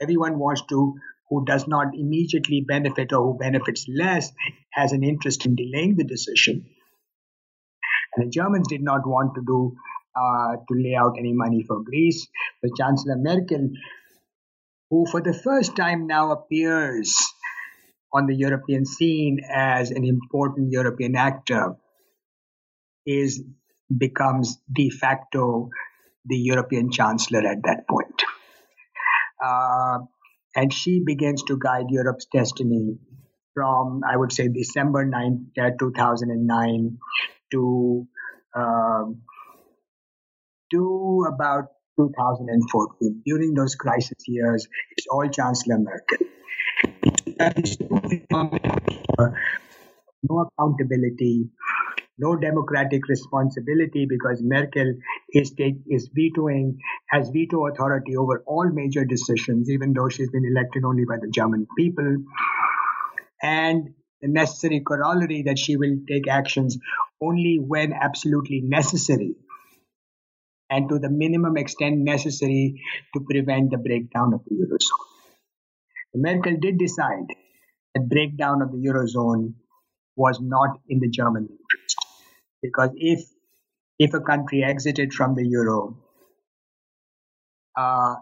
everyone 0.00 0.38
wants 0.38 0.62
to 0.68 0.94
who 1.30 1.44
does 1.44 1.66
not 1.68 1.94
immediately 1.94 2.60
benefit 2.66 3.12
or 3.12 3.22
who 3.22 3.38
benefits 3.38 3.86
less 3.88 4.32
has 4.72 4.92
an 4.92 5.04
interest 5.04 5.46
in 5.46 5.54
delaying 5.54 5.96
the 5.96 6.04
decision. 6.04 6.66
And 8.14 8.26
the 8.26 8.30
Germans 8.30 8.66
did 8.68 8.82
not 8.82 9.06
want 9.06 9.36
to 9.36 9.42
do 9.46 9.76
uh, 10.16 10.56
to 10.56 10.74
lay 10.74 10.96
out 10.96 11.14
any 11.18 11.32
money 11.32 11.64
for 11.66 11.82
Greece. 11.82 12.26
The 12.62 12.72
Chancellor 12.76 13.16
Merkel, 13.16 13.70
who 14.90 15.06
for 15.06 15.20
the 15.20 15.32
first 15.32 15.76
time 15.76 16.08
now 16.08 16.32
appears 16.32 17.16
on 18.12 18.26
the 18.26 18.34
European 18.34 18.84
scene 18.84 19.38
as 19.48 19.92
an 19.92 20.04
important 20.04 20.72
European 20.72 21.14
actor, 21.14 21.76
is 23.06 23.42
becomes 23.96 24.58
de 24.72 24.90
facto 24.90 25.70
the 26.24 26.36
European 26.36 26.90
Chancellor 26.90 27.46
at 27.46 27.62
that 27.64 27.88
point. 27.88 28.22
Uh, 29.42 30.00
and 30.56 30.72
she 30.72 31.02
begins 31.04 31.42
to 31.44 31.58
guide 31.58 31.86
Europe's 31.90 32.26
destiny 32.32 32.98
from, 33.54 34.02
I 34.08 34.16
would 34.16 34.32
say, 34.32 34.48
December 34.48 35.04
9, 35.04 35.46
uh, 35.60 35.70
2009 35.78 36.98
to 37.52 38.06
uh, 38.54 39.04
to 40.72 41.26
about 41.32 41.66
2014. 41.98 43.22
During 43.24 43.54
those 43.54 43.74
crisis 43.74 44.18
years, 44.26 44.66
it's 44.96 45.06
all 45.10 45.28
Chancellor 45.28 45.78
Merkel. 45.78 46.26
no 50.22 50.48
accountability, 50.58 51.48
no 52.20 52.36
democratic 52.36 53.08
responsibility 53.08 54.06
because 54.06 54.42
Merkel 54.42 54.94
is 55.30 55.52
take, 55.52 55.76
is 55.88 56.10
vetoing 56.14 56.78
has 57.08 57.30
veto 57.30 57.66
authority 57.66 58.16
over 58.16 58.42
all 58.46 58.68
major 58.70 59.04
decisions, 59.04 59.70
even 59.70 59.92
though 59.94 60.08
she's 60.08 60.30
been 60.30 60.44
elected 60.44 60.84
only 60.84 61.04
by 61.04 61.16
the 61.20 61.28
German 61.28 61.66
people, 61.76 62.16
and 63.42 63.94
the 64.20 64.28
necessary 64.28 64.80
corollary 64.80 65.42
that 65.46 65.58
she 65.58 65.76
will 65.76 65.96
take 66.06 66.28
actions 66.28 66.78
only 67.22 67.58
when 67.58 67.92
absolutely 67.92 68.60
necessary 68.60 69.34
and 70.68 70.88
to 70.88 70.98
the 70.98 71.10
minimum 71.10 71.56
extent 71.56 71.98
necessary 71.98 72.80
to 73.14 73.24
prevent 73.28 73.70
the 73.70 73.78
breakdown 73.78 74.32
of 74.34 74.40
the 74.44 74.54
eurozone. 74.54 75.06
Merkel 76.14 76.56
did 76.60 76.78
decide 76.78 77.26
that 77.94 78.08
breakdown 78.08 78.62
of 78.62 78.70
the 78.72 78.78
eurozone 78.78 79.54
was 80.16 80.38
not 80.40 80.78
in 80.88 81.00
the 81.00 81.08
German 81.08 81.48
interest 81.50 81.89
because 82.62 82.90
if 82.96 83.20
if 83.98 84.14
a 84.14 84.20
country 84.20 84.64
exited 84.64 85.12
from 85.12 85.34
the 85.34 85.46
euro, 85.46 85.96
uh, 87.76 88.14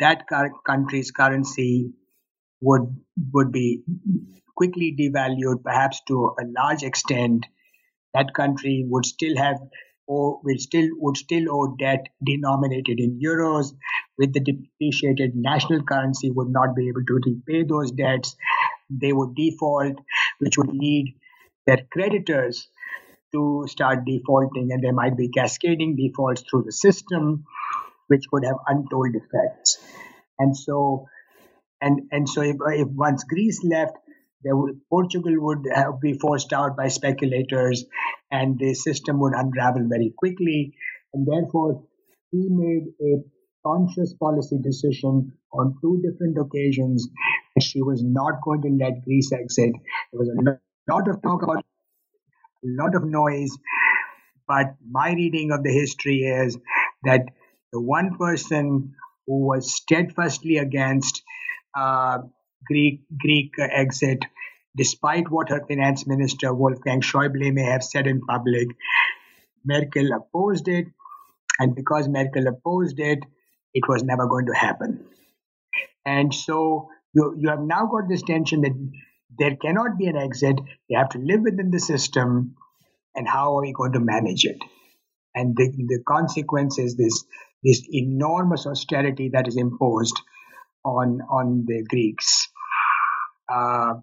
that 0.00 0.24
country's 0.66 1.10
currency 1.10 1.92
would 2.60 2.86
would 3.32 3.52
be 3.52 3.82
quickly 4.56 4.94
devalued, 4.98 5.62
perhaps 5.64 6.00
to 6.08 6.34
a 6.40 6.44
large 6.58 6.82
extent. 6.82 7.46
That 8.14 8.34
country 8.34 8.86
would 8.88 9.06
still 9.06 9.36
have 9.36 9.58
or 10.06 10.40
will 10.44 10.58
still 10.58 10.88
would 10.98 11.16
still 11.16 11.46
owe 11.50 11.76
debt 11.76 12.08
denominated 12.24 13.00
in 13.00 13.20
euros. 13.20 13.74
With 14.18 14.32
the 14.34 14.40
depreciated 14.40 15.34
national 15.36 15.82
currency, 15.84 16.30
would 16.30 16.50
not 16.50 16.76
be 16.76 16.88
able 16.88 17.04
to 17.06 17.20
repay 17.26 17.64
those 17.64 17.92
debts. 17.92 18.36
They 18.90 19.12
would 19.12 19.34
default, 19.34 19.96
which 20.40 20.58
would 20.58 20.72
lead 20.72 21.14
their 21.66 21.86
creditors 21.90 22.68
to 23.32 23.64
start 23.66 24.04
defaulting, 24.04 24.72
and 24.72 24.82
there 24.82 24.92
might 24.92 25.16
be 25.16 25.28
cascading 25.28 25.96
defaults 25.96 26.42
through 26.42 26.64
the 26.64 26.72
system, 26.72 27.44
which 28.08 28.24
would 28.32 28.44
have 28.44 28.56
untold 28.66 29.14
effects. 29.14 29.78
And 30.38 30.56
so, 30.56 31.06
and 31.80 32.02
and 32.10 32.28
so, 32.28 32.42
if, 32.42 32.56
if 32.66 32.88
once 32.88 33.24
Greece 33.24 33.64
left, 33.64 33.96
would, 34.44 34.80
Portugal 34.90 35.34
would 35.38 35.66
have, 35.74 36.00
be 36.00 36.14
forced 36.14 36.52
out 36.52 36.76
by 36.76 36.88
speculators, 36.88 37.84
and 38.30 38.58
the 38.58 38.74
system 38.74 39.20
would 39.20 39.32
unravel 39.34 39.86
very 39.88 40.12
quickly. 40.16 40.74
And 41.14 41.26
therefore, 41.26 41.84
he 42.30 42.48
made 42.50 42.84
a 43.00 43.22
conscious 43.64 44.14
policy 44.14 44.58
decision 44.62 45.32
on 45.52 45.76
two 45.80 46.02
different 46.02 46.36
occasions 46.38 47.08
that 47.54 47.62
she 47.62 47.82
was 47.82 48.02
not 48.02 48.42
going 48.42 48.62
to 48.62 48.84
let 48.84 49.04
Greece 49.04 49.32
exit. 49.32 49.72
There 50.12 50.18
was 50.18 50.28
a 50.28 50.42
lot 50.90 51.08
of 51.08 51.22
talk 51.22 51.42
about 51.42 51.58
a 51.58 51.62
lot 52.64 52.94
of 52.94 53.04
noise. 53.04 53.56
But 54.46 54.74
my 54.88 55.12
reading 55.12 55.52
of 55.52 55.62
the 55.62 55.72
history 55.72 56.20
is 56.20 56.58
that 57.04 57.26
the 57.72 57.80
one 57.80 58.16
person 58.18 58.94
who 59.26 59.46
was 59.46 59.72
steadfastly 59.72 60.58
against 60.58 61.22
uh, 61.76 62.18
Greek 62.66 63.02
Greek 63.18 63.54
exit, 63.58 64.24
despite 64.76 65.30
what 65.30 65.48
her 65.48 65.64
finance 65.66 66.06
minister 66.06 66.52
Wolfgang 66.54 67.00
Schäuble 67.00 67.52
may 67.52 67.62
have 67.62 67.82
said 67.82 68.06
in 68.06 68.20
public, 68.20 68.68
Merkel 69.64 70.10
opposed 70.12 70.68
it, 70.68 70.86
and 71.58 71.74
because 71.74 72.08
Merkel 72.08 72.46
opposed 72.46 72.98
it, 72.98 73.20
it 73.74 73.88
was 73.88 74.02
never 74.02 74.26
going 74.26 74.46
to 74.46 74.52
happen. 74.52 75.04
And 76.04 76.34
so 76.34 76.88
you 77.14 77.34
you 77.38 77.48
have 77.48 77.60
now 77.60 77.86
got 77.86 78.08
this 78.08 78.22
tension 78.22 78.62
that 78.62 78.72
there 79.38 79.56
cannot 79.56 79.98
be 79.98 80.06
an 80.06 80.16
exit. 80.16 80.56
They 80.88 80.96
have 80.96 81.10
to 81.10 81.18
live 81.18 81.40
within 81.42 81.70
the 81.70 81.80
system. 81.80 82.56
And 83.14 83.28
how 83.28 83.56
are 83.56 83.62
we 83.62 83.72
going 83.72 83.92
to 83.92 84.00
manage 84.00 84.44
it? 84.44 84.58
And 85.34 85.56
the, 85.56 85.70
the 85.70 86.02
consequence 86.06 86.78
is 86.78 86.96
this, 86.96 87.24
this 87.62 87.82
enormous 87.90 88.66
austerity 88.66 89.30
that 89.32 89.48
is 89.48 89.56
imposed 89.56 90.20
on, 90.84 91.20
on 91.30 91.64
the 91.66 91.84
Greeks. 91.88 92.48
Uh, 93.52 93.94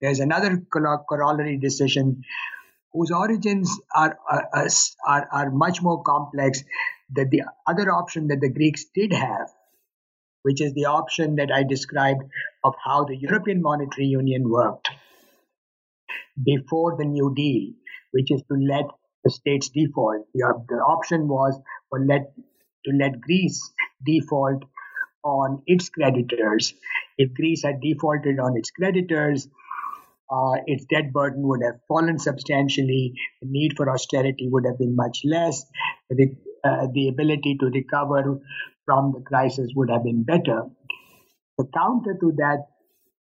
there's 0.00 0.20
another 0.20 0.62
corollary 0.72 1.58
decision 1.58 2.22
whose 2.92 3.10
origins 3.10 3.78
are, 3.94 4.18
are, 4.28 4.68
are, 5.06 5.28
are 5.32 5.50
much 5.50 5.82
more 5.82 6.02
complex 6.02 6.64
that 7.12 7.30
the 7.30 7.42
other 7.66 7.90
option 7.90 8.28
that 8.28 8.40
the 8.40 8.50
Greeks 8.50 8.84
did 8.94 9.12
have 9.12 9.48
which 10.42 10.60
is 10.60 10.72
the 10.74 10.86
option 10.86 11.36
that 11.36 11.50
I 11.52 11.62
described 11.62 12.22
of 12.62 12.74
how 12.84 13.04
the 13.04 13.16
European 13.16 13.62
Monetary 13.62 14.06
Union 14.06 14.48
worked 14.48 14.88
before 16.44 16.96
the 16.96 17.04
New 17.04 17.32
Deal, 17.34 17.72
which 18.12 18.30
is 18.30 18.42
to 18.42 18.54
let 18.54 18.86
the 19.24 19.30
states 19.30 19.68
default. 19.68 20.26
The, 20.34 20.64
the 20.68 20.76
option 20.76 21.28
was 21.28 21.58
for 21.88 22.04
let 22.04 22.32
to 22.86 22.92
let 22.96 23.20
Greece 23.20 23.60
default 24.04 24.64
on 25.22 25.62
its 25.66 25.88
creditors. 25.90 26.72
If 27.18 27.34
Greece 27.34 27.62
had 27.62 27.80
defaulted 27.80 28.38
on 28.38 28.56
its 28.56 28.70
creditors, 28.70 29.48
uh, 30.30 30.54
its 30.66 30.86
debt 30.86 31.12
burden 31.12 31.46
would 31.48 31.60
have 31.62 31.80
fallen 31.88 32.18
substantially. 32.18 33.12
The 33.42 33.48
need 33.50 33.76
for 33.76 33.90
austerity 33.90 34.48
would 34.48 34.64
have 34.64 34.78
been 34.78 34.96
much 34.96 35.20
less. 35.24 35.64
The, 36.08 36.34
uh, 36.64 36.86
the 36.92 37.08
ability 37.08 37.58
to 37.60 37.66
recover 37.66 38.40
from 38.86 39.12
the 39.12 39.20
crisis 39.20 39.72
would 39.74 39.90
have 39.90 40.04
been 40.04 40.22
better. 40.22 40.62
The 41.58 41.66
counter 41.74 42.16
to 42.20 42.32
that 42.36 42.66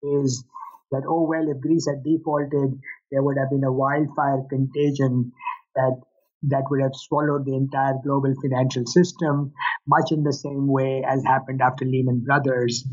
is 0.02 0.44
that, 0.90 1.02
oh, 1.08 1.26
well, 1.28 1.48
if 1.48 1.60
Greece 1.60 1.86
had 1.88 2.04
defaulted, 2.04 2.80
there 3.10 3.22
would 3.22 3.38
have 3.38 3.50
been 3.50 3.64
a 3.64 3.72
wildfire 3.72 4.42
contagion 4.48 5.32
that 5.74 6.00
that 6.44 6.64
would 6.70 6.82
have 6.82 6.94
swallowed 6.94 7.44
the 7.44 7.54
entire 7.54 7.94
global 8.02 8.34
financial 8.42 8.84
system, 8.86 9.52
much 9.86 10.10
in 10.10 10.24
the 10.24 10.32
same 10.32 10.66
way 10.66 11.04
as 11.06 11.22
happened 11.24 11.60
after 11.62 11.84
Lehman 11.84 12.24
Brothers. 12.24 12.84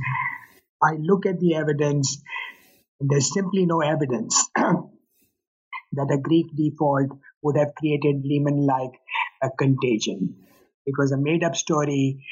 I 0.84 0.98
look 1.00 1.26
at 1.26 1.40
the 1.40 1.56
evidence, 1.56 2.22
and 3.00 3.10
there's 3.10 3.34
simply 3.34 3.66
no 3.66 3.82
evidence 3.82 4.50
that 4.56 6.12
a 6.12 6.18
Greek 6.18 6.46
default 6.56 7.10
would 7.42 7.58
have 7.58 7.74
created 7.76 8.24
Lehman 8.24 8.66
like 8.66 8.94
uh, 9.42 9.48
a 9.48 9.50
contagion. 9.58 10.36
It 10.86 10.96
was 10.98 11.12
a 11.12 11.18
made 11.18 11.44
up 11.44 11.56
story. 11.56 12.24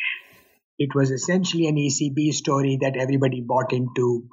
It 0.79 0.93
was 0.93 1.11
essentially 1.11 1.67
an 1.67 1.75
ECB 1.75 2.33
story 2.33 2.77
that 2.81 2.97
everybody 2.97 3.41
bought 3.41 3.73
into. 3.73 4.27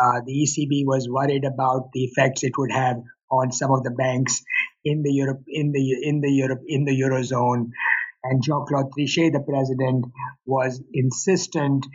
Uh, 0.00 0.20
the 0.26 0.32
ECB 0.32 0.84
was 0.84 1.08
worried 1.08 1.44
about 1.44 1.90
the 1.92 2.04
effects 2.04 2.42
it 2.42 2.58
would 2.58 2.72
have 2.72 3.02
on 3.30 3.52
some 3.52 3.70
of 3.70 3.84
the 3.84 3.90
banks 3.90 4.42
in 4.84 5.02
the 5.02 5.12
Europe, 5.12 5.42
in 5.46 5.70
the 5.72 6.08
in 6.08 6.20
the 6.20 6.32
Europe, 6.32 6.62
in 6.66 6.84
the 6.84 6.98
eurozone. 7.00 7.70
And 8.24 8.42
Jean-Claude 8.42 8.92
Trichet, 8.92 9.32
the 9.32 9.40
president, 9.40 10.04
was 10.44 10.82
insistent. 10.92 11.86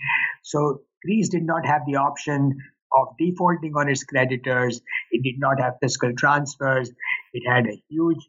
So 0.43 0.81
Greece 1.03 1.29
did 1.29 1.43
not 1.43 1.65
have 1.65 1.81
the 1.85 1.97
option 1.97 2.57
of 2.93 3.07
defaulting 3.19 3.73
on 3.75 3.89
its 3.89 4.03
creditors. 4.03 4.81
It 5.11 5.21
did 5.21 5.35
not 5.37 5.59
have 5.59 5.75
fiscal 5.81 6.13
transfers. 6.17 6.89
It 7.33 7.43
had 7.47 7.67
a 7.67 7.81
huge 7.89 8.27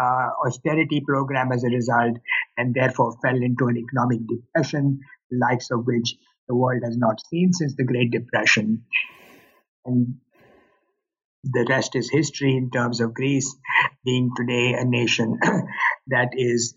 uh, 0.00 0.28
austerity 0.46 1.00
program 1.06 1.52
as 1.52 1.64
a 1.64 1.68
result, 1.68 2.18
and 2.56 2.74
therefore 2.74 3.16
fell 3.22 3.36
into 3.36 3.66
an 3.66 3.76
economic 3.76 4.20
depression, 4.26 5.00
the 5.30 5.38
likes 5.38 5.70
of 5.70 5.86
which 5.86 6.16
the 6.48 6.54
world 6.54 6.82
has 6.84 6.96
not 6.96 7.20
seen 7.28 7.52
since 7.52 7.74
the 7.76 7.84
Great 7.84 8.10
Depression. 8.10 8.84
And 9.84 10.16
the 11.44 11.66
rest 11.68 11.94
is 11.94 12.10
history 12.10 12.56
in 12.56 12.70
terms 12.70 13.00
of 13.00 13.14
Greece 13.14 13.54
being 14.04 14.30
today 14.36 14.74
a 14.74 14.84
nation 14.84 15.38
that 16.08 16.30
is 16.32 16.74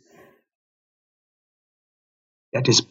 that 2.53 2.67
is 2.67 2.81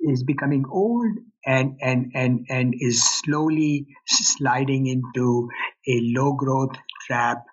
is 0.00 0.22
becoming 0.24 0.64
old 0.70 1.12
and 1.46 1.78
and 1.80 2.12
and 2.14 2.46
and 2.48 2.74
is 2.78 3.02
slowly 3.20 3.86
sliding 4.06 4.86
into 4.86 5.48
a 5.86 6.00
low 6.16 6.32
growth 6.32 6.76
trap 7.06 7.44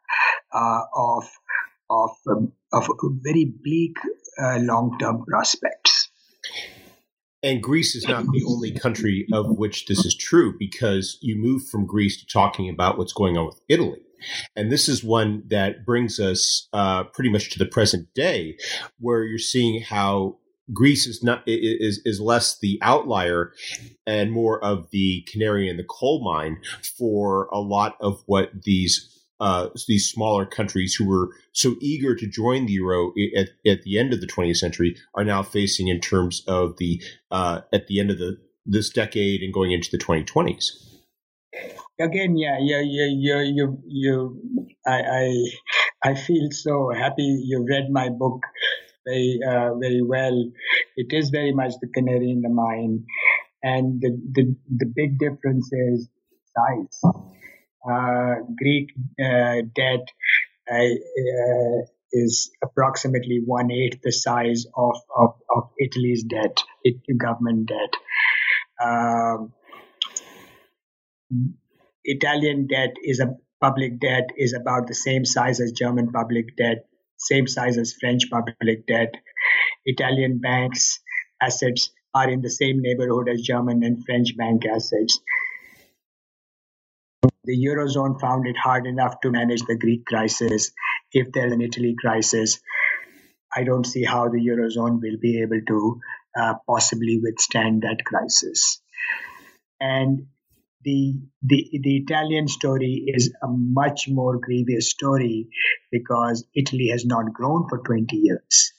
uh, 0.54 0.82
of 0.96 1.30
of 1.90 2.12
um, 2.30 2.52
of 2.72 2.90
very 3.24 3.46
bleak 3.46 3.98
uh, 4.42 4.60
long 4.60 4.98
term 5.00 5.24
prospects. 5.26 6.10
And 7.44 7.62
Greece 7.62 7.96
is 7.96 8.08
not 8.08 8.26
the 8.26 8.44
only 8.48 8.72
country 8.72 9.28
of 9.32 9.58
which 9.58 9.86
this 9.86 10.06
is 10.06 10.16
true 10.16 10.56
because 10.58 11.20
you 11.22 11.36
move 11.36 11.68
from 11.68 11.86
Greece 11.86 12.20
to 12.20 12.26
talking 12.26 12.68
about 12.68 12.98
what's 12.98 13.14
going 13.14 13.38
on 13.38 13.46
with 13.46 13.62
Italy. 13.70 14.02
And 14.56 14.72
this 14.72 14.90
is 14.90 15.04
one 15.04 15.44
that 15.48 15.86
brings 15.86 16.20
us 16.20 16.68
uh, 16.74 17.04
pretty 17.04 17.30
much 17.30 17.52
to 17.52 17.60
the 17.60 17.68
present 17.68 18.08
day, 18.16 18.58
where 19.00 19.24
you're 19.24 19.38
seeing 19.38 19.82
how 19.82 20.38
Greece 20.74 21.08
is 21.08 21.24
not 21.24 21.44
is 21.48 22.02
is 22.04 22.20
less 22.20 22.60
the 22.60 22.80
outlier 22.82 23.54
and 24.06 24.32
more 24.32 24.62
of 24.64 24.90
the 24.92 25.26
canary 25.32 25.70
in 25.70 25.78
the 25.78 25.84
coal 25.84 26.24
mine 26.24 26.58
for 26.98 27.48
a 27.54 27.60
lot 27.60 27.96
of 28.02 28.22
what 28.26 28.64
these 28.64 29.17
uh, 29.40 29.70
these 29.88 30.10
smaller 30.10 30.46
countries 30.46 30.96
who 30.96 31.08
were 31.08 31.30
so 31.52 31.76
eager 31.80 32.16
to 32.16 32.28
join 32.28 32.66
the 32.66 32.74
euro 32.74 33.14
at, 33.36 33.50
at 33.66 33.84
the 33.84 33.98
end 33.98 34.14
of 34.14 34.22
the 34.22 34.28
20th 34.28 34.58
century 34.58 34.96
are 35.16 35.24
now 35.24 35.44
facing 35.44 35.88
in 35.88 36.00
terms 36.00 36.44
of 36.48 36.78
the 36.78 37.02
uh, 37.32 37.62
at 37.74 37.88
the 37.88 38.00
end 38.00 38.12
of 38.12 38.18
the 38.18 38.38
this 38.66 38.90
decade 38.90 39.42
and 39.42 39.54
going 39.54 39.72
into 39.72 39.90
the 39.92 39.98
2020s 39.98 40.72
again 42.00 42.38
yeah 42.38 42.58
yeah 42.60 42.82
yeah 42.82 43.08
you 43.08 43.40
you 43.56 43.84
you 43.88 44.68
i 44.86 45.02
i 45.02 46.10
i 46.10 46.14
feel 46.14 46.50
so 46.52 46.92
happy 46.94 47.24
you 47.46 47.66
read 47.68 47.90
my 47.90 48.10
book 48.10 48.42
very 49.08 49.40
uh, 49.48 49.74
very 49.76 50.02
well. 50.02 50.38
It 50.98 51.14
is 51.14 51.30
very 51.30 51.54
much 51.54 51.74
the 51.82 51.88
canary 51.88 52.30
in 52.32 52.42
the 52.42 52.50
mine, 52.50 53.06
and 53.64 54.02
the 54.02 54.12
the, 54.34 54.56
the 54.78 54.86
big 54.86 55.18
difference 55.20 55.70
is 55.72 56.10
size. 56.56 57.14
Uh, 57.90 58.36
Greek 58.58 58.90
uh, 59.24 59.62
debt 59.76 60.08
uh, 60.72 61.84
is 62.12 62.52
approximately 62.64 63.42
one 63.46 63.72
eighth 63.72 64.02
the 64.04 64.12
size 64.12 64.66
of, 64.76 64.96
of, 65.16 65.36
of 65.56 65.70
Italy's 65.80 66.24
debt, 66.24 66.58
government 67.18 67.70
debt. 67.70 67.94
Um, 68.84 69.54
Italian 72.04 72.68
debt 72.68 72.96
is 73.04 73.20
a 73.20 73.36
public 73.62 74.00
debt 74.00 74.30
is 74.38 74.54
about 74.54 74.88
the 74.88 74.94
same 74.94 75.26
size 75.26 75.60
as 75.60 75.72
German 75.72 76.12
public 76.12 76.56
debt 76.56 76.86
same 77.18 77.48
size 77.48 77.78
as 77.78 77.94
French 77.94 78.30
public 78.30 78.86
debt. 78.88 79.14
Italian 79.86 80.40
banks' 80.40 81.00
assets 81.42 81.92
are 82.14 82.30
in 82.30 82.42
the 82.42 82.50
same 82.50 82.82
neighborhood 82.82 83.30
as 83.30 83.42
German 83.42 83.84
and 83.84 84.04
French 84.06 84.36
bank 84.38 84.66
assets. 84.66 85.20
The 87.48 87.66
Eurozone 87.66 88.20
found 88.20 88.46
it 88.46 88.58
hard 88.58 88.86
enough 88.86 89.22
to 89.22 89.32
manage 89.32 89.62
the 89.64 89.78
Greek 89.78 90.06
crisis. 90.06 90.72
If 91.14 91.32
there's 91.32 91.54
an 91.54 91.62
Italy 91.62 91.96
crisis, 92.00 92.60
I 93.56 93.64
don't 93.64 93.86
see 93.86 94.04
how 94.04 94.28
the 94.28 94.46
Eurozone 94.46 95.00
will 95.02 95.18
be 95.22 95.42
able 95.42 95.62
to 95.66 96.00
uh, 96.38 96.54
possibly 96.68 97.20
withstand 97.24 97.84
that 97.84 98.04
crisis. 98.06 98.82
And 99.80 100.28
the, 100.84 101.16
the 101.42 101.70
the 101.82 101.98
Italian 101.98 102.48
story 102.50 103.06
is 103.08 103.34
a 103.42 103.48
much 103.48 104.10
more 104.10 104.38
grievous 104.40 104.90
story 104.90 105.48
because 105.92 106.46
Italy 106.54 106.90
has 106.92 107.06
not 107.06 107.34
grown 107.34 107.68
for 107.70 107.80
20 107.80 108.16
years. 108.16 108.74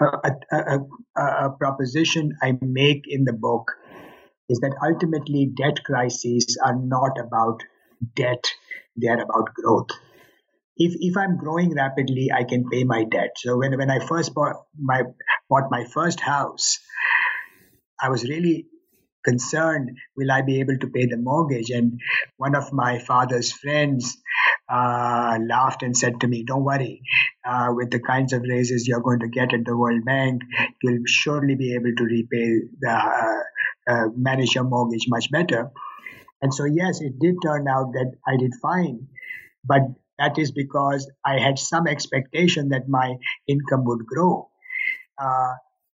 A, 0.00 0.30
a, 0.52 0.78
a, 1.16 1.46
a 1.46 1.50
proposition 1.50 2.32
I 2.42 2.58
make 2.62 3.04
in 3.06 3.24
the 3.24 3.32
book 3.32 3.72
is 4.48 4.60
that 4.60 4.76
ultimately 4.84 5.46
debt 5.56 5.82
crises 5.84 6.58
are 6.64 6.76
not 6.76 7.18
about 7.18 7.62
debt; 8.14 8.44
they 8.96 9.08
are 9.08 9.20
about 9.20 9.54
growth. 9.54 9.90
If 10.76 10.94
if 11.00 11.16
I'm 11.16 11.38
growing 11.38 11.74
rapidly, 11.74 12.30
I 12.32 12.44
can 12.44 12.68
pay 12.68 12.84
my 12.84 13.04
debt. 13.04 13.30
So 13.36 13.58
when 13.58 13.76
when 13.78 13.90
I 13.90 13.98
first 14.06 14.34
bought 14.34 14.56
my 14.78 15.02
bought 15.48 15.70
my 15.70 15.84
first 15.84 16.20
house, 16.20 16.78
I 18.00 18.10
was 18.10 18.24
really 18.24 18.66
concerned 19.26 19.90
will 20.16 20.30
i 20.30 20.40
be 20.48 20.60
able 20.60 20.78
to 20.78 20.88
pay 20.96 21.06
the 21.06 21.16
mortgage 21.28 21.70
and 21.70 22.00
one 22.36 22.54
of 22.54 22.72
my 22.72 22.98
father's 22.98 23.50
friends 23.52 24.16
uh, 24.68 25.38
laughed 25.48 25.82
and 25.82 25.96
said 25.96 26.20
to 26.20 26.28
me 26.28 26.44
don't 26.44 26.64
worry 26.64 27.00
uh, 27.44 27.68
with 27.70 27.90
the 27.90 28.00
kinds 28.00 28.32
of 28.32 28.42
raises 28.42 28.86
you're 28.86 29.06
going 29.08 29.20
to 29.20 29.28
get 29.28 29.52
at 29.52 29.64
the 29.64 29.76
world 29.76 30.04
bank 30.04 30.42
you'll 30.82 31.02
surely 31.06 31.56
be 31.56 31.74
able 31.74 31.94
to 31.96 32.04
repay 32.04 32.48
the 32.80 32.92
uh, 32.92 33.42
uh 33.88 34.06
manage 34.16 34.54
your 34.54 34.64
mortgage 34.64 35.06
much 35.08 35.30
better 35.30 35.70
and 36.42 36.52
so 36.52 36.64
yes 36.64 37.00
it 37.00 37.18
did 37.18 37.36
turn 37.44 37.66
out 37.68 37.92
that 37.92 38.12
i 38.26 38.36
did 38.36 38.52
fine 38.60 39.06
but 39.64 39.82
that 40.18 40.38
is 40.38 40.50
because 40.52 41.10
i 41.24 41.38
had 41.38 41.58
some 41.58 41.86
expectation 41.86 42.70
that 42.70 42.88
my 42.88 43.14
income 43.46 43.84
would 43.84 44.06
grow 44.06 44.48
uh, 45.18 45.52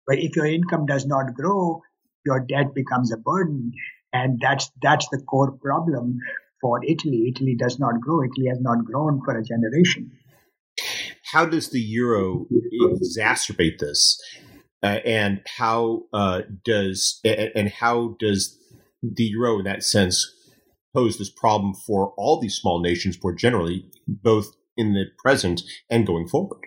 but 0.07 0.17
if 0.17 0.35
your 0.35 0.45
income 0.45 0.85
does 0.85 1.05
not 1.05 1.33
grow 1.35 1.81
your 2.25 2.39
debt 2.39 2.73
becomes 2.73 3.11
a 3.11 3.17
burden. 3.17 3.73
And 4.13 4.39
that's 4.41 4.69
that's 4.81 5.07
the 5.09 5.19
core 5.19 5.51
problem 5.51 6.19
for 6.59 6.83
Italy. 6.85 7.33
Italy 7.33 7.55
does 7.57 7.79
not 7.79 8.01
grow. 8.01 8.23
Italy 8.23 8.47
has 8.49 8.59
not 8.59 8.85
grown 8.85 9.21
for 9.23 9.37
a 9.37 9.43
generation. 9.43 10.11
How 11.31 11.45
does 11.45 11.69
the 11.69 11.79
euro 11.79 12.47
exacerbate 12.51 13.79
this? 13.79 14.19
Uh, 14.83 14.99
and 15.05 15.41
how 15.57 16.03
uh, 16.11 16.41
does 16.65 17.19
and 17.23 17.69
how 17.69 18.15
does 18.19 18.57
the 19.03 19.23
euro, 19.25 19.59
in 19.59 19.65
that 19.65 19.83
sense, 19.83 20.33
pose 20.93 21.17
this 21.17 21.29
problem 21.29 21.73
for 21.73 22.13
all 22.17 22.39
these 22.39 22.55
small 22.55 22.81
nations 22.81 23.17
more 23.23 23.33
generally, 23.33 23.85
both 24.07 24.55
in 24.75 24.93
the 24.93 25.05
present 25.19 25.61
and 25.89 26.07
going 26.07 26.27
forward? 26.27 26.61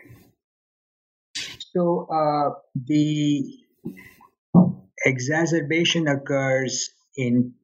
So 1.75 2.07
uh, 2.09 2.51
the 2.75 3.43
exacerbation 5.05 6.07
occurs 6.07 6.91
in 7.17 7.55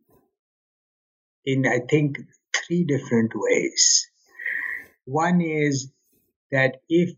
in 1.44 1.66
I 1.66 1.80
think 1.88 2.16
three 2.56 2.84
different 2.84 3.32
ways. 3.34 4.08
One 5.04 5.40
is 5.40 5.92
that 6.50 6.78
if 6.88 7.10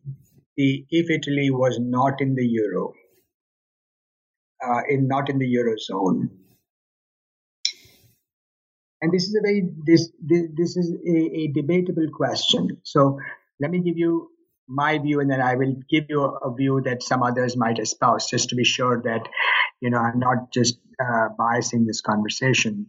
the 0.57 0.85
if 0.91 1.11
Italy 1.11 1.51
was 1.51 1.79
not 1.81 2.21
in 2.21 2.35
the 2.35 2.47
euro, 2.47 2.93
uh, 4.65 4.83
in 4.89 5.09
not 5.09 5.29
in 5.29 5.39
the 5.39 5.47
eurozone, 5.47 6.29
and 9.01 9.13
this 9.13 9.25
is 9.25 9.35
a 9.35 9.41
very 9.43 9.69
this 9.85 10.11
this, 10.25 10.47
this 10.55 10.77
is 10.77 10.93
a, 11.07 11.17
a 11.41 11.47
debatable 11.49 12.09
question. 12.15 12.79
So 12.83 13.19
let 13.61 13.71
me 13.71 13.81
give 13.81 13.99
you 13.99 14.29
my 14.69 14.99
view, 14.99 15.21
and 15.21 15.31
then 15.31 15.41
I 15.41 15.57
will 15.57 15.75
give 15.91 16.05
you 16.09 16.23
a, 16.23 16.55
view 16.55 16.81
that 16.85 17.03
some 17.03 17.23
others 17.23 17.57
might 17.57 17.79
espouse, 17.79 18.29
just 18.31 18.49
to 18.51 18.57
be 18.57 18.65
sure 18.65 19.03
that 19.03 19.29
you 19.83 19.91
know, 19.91 19.99
I'm 19.99 20.21
not 20.21 20.53
just 20.53 20.79
uh, 21.01 21.29
biasing 21.39 21.87
this 21.87 22.01
conversation. 22.01 22.87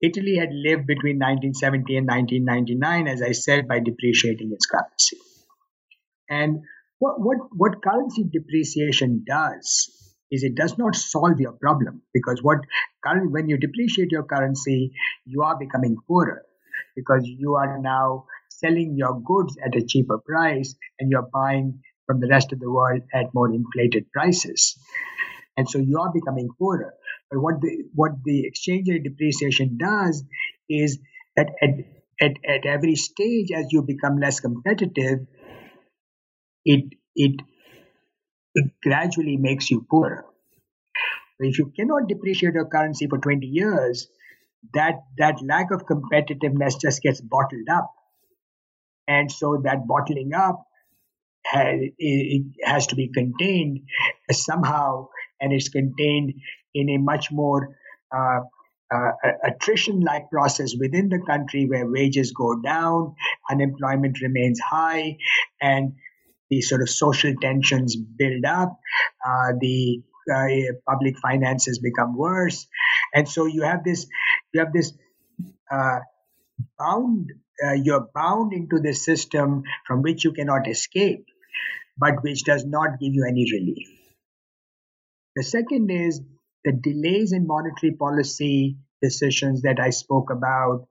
Italy 0.00 0.36
had 0.36 0.50
lived 0.52 0.86
between 0.86 1.18
1970 1.18 1.96
and 1.96 2.06
1999, 2.06 3.08
as 3.08 3.22
I 3.22 3.32
said, 3.32 3.66
by 3.66 3.80
depreciating 3.80 4.52
its 4.52 4.66
currency. 4.66 5.18
And 6.30 6.62
what, 7.00 7.20
what, 7.20 7.38
what 7.50 7.82
currency 7.82 8.24
depreciation 8.32 9.24
does 9.26 9.90
is 10.32 10.42
it 10.42 10.56
does 10.56 10.78
not 10.78 10.96
solve 10.96 11.38
your 11.38 11.52
problem. 11.52 12.02
Because 12.12 12.42
what 12.42 12.60
when 13.30 13.48
you 13.48 13.58
depreciate 13.58 14.10
your 14.10 14.24
currency, 14.24 14.92
you 15.26 15.42
are 15.42 15.58
becoming 15.58 15.96
poorer. 16.08 16.42
Because 16.96 17.22
you 17.24 17.54
are 17.56 17.78
now 17.78 18.24
selling 18.48 18.96
your 18.96 19.20
goods 19.20 19.56
at 19.64 19.76
a 19.76 19.84
cheaper 19.84 20.18
price 20.18 20.74
and 20.98 21.10
you're 21.10 21.28
buying 21.32 21.80
from 22.06 22.20
the 22.20 22.28
rest 22.28 22.52
of 22.52 22.60
the 22.60 22.70
world 22.70 23.02
at 23.14 23.34
more 23.34 23.52
inflated 23.52 24.10
prices. 24.10 24.78
And 25.56 25.68
so 25.68 25.78
you 25.78 25.98
are 25.98 26.12
becoming 26.12 26.48
poorer. 26.58 26.94
But 27.30 27.40
what 27.40 27.60
the 27.60 27.84
what 27.94 28.12
the 28.24 28.46
exchange 28.46 28.88
rate 28.88 29.04
depreciation 29.04 29.78
does 29.78 30.24
is 30.68 30.98
that 31.36 31.48
at, 31.62 31.70
at, 32.20 32.32
at 32.48 32.66
every 32.66 32.94
stage 32.96 33.50
as 33.52 33.66
you 33.70 33.82
become 33.82 34.18
less 34.18 34.40
competitive, 34.40 35.26
it 36.64 36.84
it, 37.14 37.40
it 38.54 38.70
gradually 38.82 39.36
makes 39.36 39.70
you 39.70 39.86
poorer. 39.90 40.24
If 41.38 41.58
you 41.58 41.72
cannot 41.74 42.08
depreciate 42.08 42.54
your 42.54 42.66
currency 42.66 43.06
for 43.08 43.18
20 43.18 43.46
years, 43.46 44.08
that 44.74 45.02
that 45.18 45.42
lack 45.42 45.72
of 45.72 45.86
competitiveness 45.86 46.80
just 46.80 47.02
gets 47.02 47.20
bottled 47.20 47.68
up. 47.70 47.90
And 49.08 49.30
so 49.30 49.60
that 49.64 49.86
bottling 49.86 50.32
up 50.34 50.64
has, 51.46 51.80
it 51.98 52.44
has 52.62 52.86
to 52.88 52.94
be 52.94 53.08
contained 53.08 53.80
somehow 54.30 55.08
and 55.40 55.52
it's 55.52 55.68
contained 55.68 56.34
in 56.74 56.88
a 56.90 56.98
much 56.98 57.32
more 57.32 57.76
uh, 58.16 58.40
uh, 58.94 59.10
attrition 59.44 60.00
like 60.00 60.30
process 60.30 60.74
within 60.78 61.08
the 61.08 61.18
country 61.18 61.66
where 61.66 61.90
wages 61.90 62.32
go 62.32 62.60
down, 62.60 63.14
unemployment 63.50 64.20
remains 64.20 64.60
high, 64.60 65.16
and 65.60 65.94
the 66.52 66.60
sort 66.60 66.82
of 66.82 66.90
social 66.90 67.32
tensions 67.40 67.96
build 67.96 68.44
up. 68.44 68.78
Uh, 69.26 69.52
the 69.58 70.02
uh, 70.32 70.46
public 70.86 71.16
finances 71.18 71.78
become 71.78 72.14
worse, 72.16 72.66
and 73.14 73.26
so 73.26 73.46
you 73.46 73.62
have 73.62 73.82
this 73.84 74.06
you 74.52 74.60
have 74.60 74.72
this 74.72 74.92
uh, 75.70 76.00
bound 76.78 77.32
uh, 77.64 77.72
you're 77.72 78.06
bound 78.14 78.52
into 78.52 78.80
this 78.80 79.02
system 79.02 79.62
from 79.86 80.02
which 80.02 80.24
you 80.24 80.32
cannot 80.32 80.68
escape, 80.68 81.24
but 81.96 82.22
which 82.22 82.44
does 82.44 82.66
not 82.66 83.00
give 83.00 83.14
you 83.14 83.24
any 83.26 83.46
relief. 83.50 83.88
The 85.36 85.42
second 85.42 85.90
is 85.90 86.20
the 86.64 86.72
delays 86.72 87.32
in 87.32 87.46
monetary 87.46 87.94
policy 87.94 88.76
decisions 89.00 89.62
that 89.62 89.80
I 89.80 89.88
spoke 89.88 90.30
about 90.30 90.86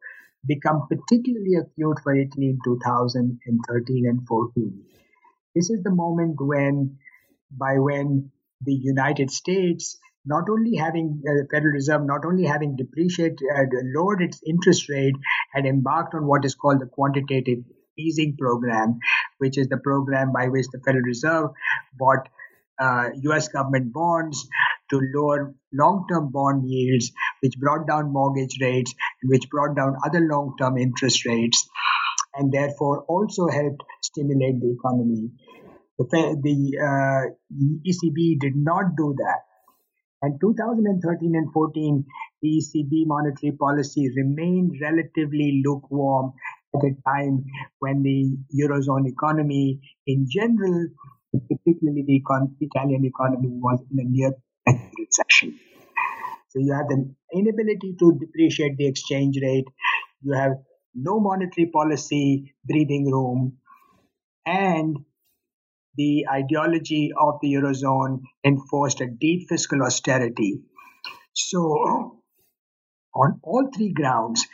become 0.45 0.88
particularly 0.89 1.53
acute 1.62 1.99
for 2.03 2.16
Italy 2.16 2.49
in 2.49 2.59
2013 2.66 4.07
and 4.07 4.28
14. 4.28 4.86
This 5.56 5.70
is 5.70 5.84
the 5.84 5.93
moment 5.93 6.36
when, 6.39 6.97
by 7.52 7.78
when 7.78 8.32
the 8.62 8.74
United 8.74 9.32
States, 9.32 9.97
not 10.26 10.49
only 10.49 10.78
having 10.78 11.22
uh, 11.28 11.45
Federal 11.52 11.74
Reserve, 11.74 12.06
not 12.06 12.26
only 12.26 12.45
having 12.45 12.76
depreciated, 12.76 13.39
uh, 13.54 13.64
lowered 13.95 14.22
its 14.22 14.41
interest 14.45 14.88
rate, 14.89 15.16
had 15.54 15.66
embarked 15.66 16.14
on 16.14 16.26
what 16.26 16.45
is 16.45 16.56
called 16.56 16.80
the 16.80 16.86
quantitative 16.86 17.60
easing 17.97 18.38
program, 18.38 18.99
which 19.39 19.58
is 19.58 19.68
the 19.68 19.78
program 19.78 20.32
by 20.32 20.47
which 20.47 20.68
the 20.72 20.80
Federal 20.86 21.04
Reserve 21.04 21.49
bought 21.97 22.30
uh, 22.80 23.10
US 23.24 23.47
government 23.49 23.93
bonds 23.93 24.47
to 24.89 25.02
lower 25.14 25.54
long 25.74 26.06
term 26.10 26.32
bond 26.32 26.64
yields, 26.70 27.12
which 27.41 27.58
brought 27.60 27.88
down 27.88 28.12
mortgage 28.12 28.58
rates 28.62 28.93
and 29.22 29.30
which 29.30 29.49
brought 29.49 29.76
down 29.76 29.95
other 30.06 30.22
long 30.22 30.56
term 30.60 30.78
interest 30.78 31.26
rates, 31.26 31.68
and 32.36 32.52
therefore 32.52 33.04
also 33.08 33.48
helped 33.48 33.84
stimulate 34.02 34.60
the 34.62 34.72
economy. 34.72 35.30
The, 35.98 36.06
the 36.42 36.78
uh, 36.82 37.24
ECB 37.86 38.40
did 38.40 38.56
not 38.56 38.96
do 38.98 39.16
that. 39.18 39.42
And 40.24 40.40
2013 40.40 41.36
and 41.36 41.52
14, 41.52 42.06
the 42.42 42.48
ECB 42.50 43.06
monetary 43.06 43.54
policy 43.54 44.10
remained 44.16 44.76
relatively 44.82 45.62
lukewarm 45.66 46.34
at 46.76 46.84
a 46.84 46.94
time 47.08 47.44
when 47.80 48.04
the 48.04 48.38
Eurozone 48.56 49.08
economy 49.08 49.80
in 50.08 50.28
general 50.30 50.88
particularly 51.32 52.04
the 52.06 52.22
econ- 52.22 52.56
Italian 52.60 53.06
economy 53.06 53.50
was 53.52 53.80
in 53.92 54.00
a 54.00 54.04
near 54.04 54.32
recession. 55.00 55.60
So 56.50 56.60
you 56.60 56.74
have 56.74 56.88
the 56.88 57.14
inability 57.34 57.96
to 58.00 58.18
depreciate 58.20 58.78
the 58.78 58.88
exchange 58.88 59.38
rate, 59.42 59.68
you 60.22 60.34
have 60.34 60.52
no 60.94 61.20
monetary 61.20 61.68
policy 61.68 62.54
breathing 62.66 63.12
room, 63.12 63.58
and 64.46 64.98
the 65.96 66.26
ideology 66.32 67.12
of 67.20 67.39
the 67.42 67.54
Eurozone 67.54 68.22
enforced 68.46 69.02
a 69.02 69.08
deep 69.08 69.48
fiscal 69.50 69.84
austerity. 69.84 70.62
So, 71.34 72.22
on 73.14 73.39
all 73.44 73.70
three 73.76 73.92
grounds, 73.94 74.46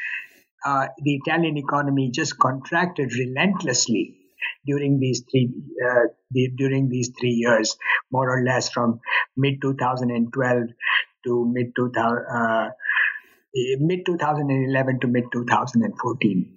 uh, 0.66 0.88
the 1.04 1.16
Italian 1.16 1.58
economy 1.58 2.10
just 2.12 2.38
contracted 2.40 3.14
relentlessly 3.14 4.16
during 4.66 5.00
these 5.00 5.24
three 5.32 5.50
uh, 5.86 6.08
the, 6.32 6.50
during 6.58 6.90
these 6.90 7.12
three 7.20 7.32
years, 7.32 7.78
more 8.12 8.30
or 8.30 8.44
less 8.44 8.70
from 8.70 9.00
mid 9.36 9.62
2012 9.62 10.64
to 11.26 11.52
mid 11.54 11.68
2000. 11.76 12.26
Uh, 12.30 12.70
mid 13.80 14.06
2011 14.06 15.00
to 15.02 15.08
mid 15.08 15.26
2014. 15.32 16.54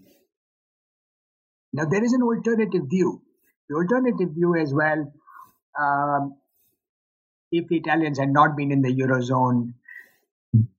Now, 1.72 1.84
there 1.84 2.03
is 2.03 2.12
an 2.12 2.22
alternative 2.22 2.82
view. 2.88 3.22
The 3.68 3.76
alternative 3.76 4.34
view 4.34 4.57
as 4.57 4.74
well, 4.74 5.12
um, 5.80 6.34
if 7.53 7.68
the 7.68 7.76
Italians 7.76 8.18
had 8.18 8.30
not 8.30 8.57
been 8.57 8.72
in 8.72 8.82
the 8.82 8.92
Eurozone, 8.92 9.74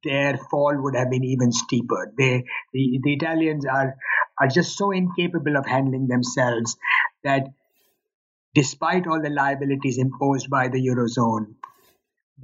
their 0.04 0.38
fall 0.50 0.76
would 0.82 0.96
have 0.96 1.10
been 1.10 1.24
even 1.24 1.52
steeper. 1.54 2.12
They, 2.18 2.44
the, 2.74 3.00
the 3.02 3.14
Italians 3.14 3.66
are, 3.66 3.96
are 4.40 4.48
just 4.48 4.78
so 4.78 4.92
incapable 4.92 5.56
of 5.56 5.66
handling 5.66 6.08
themselves 6.08 6.76
that 7.24 7.48
despite 8.54 9.08
all 9.08 9.22
the 9.22 9.30
liabilities 9.30 9.98
imposed 9.98 10.50
by 10.50 10.68
the 10.68 10.86
Eurozone, 10.86 11.56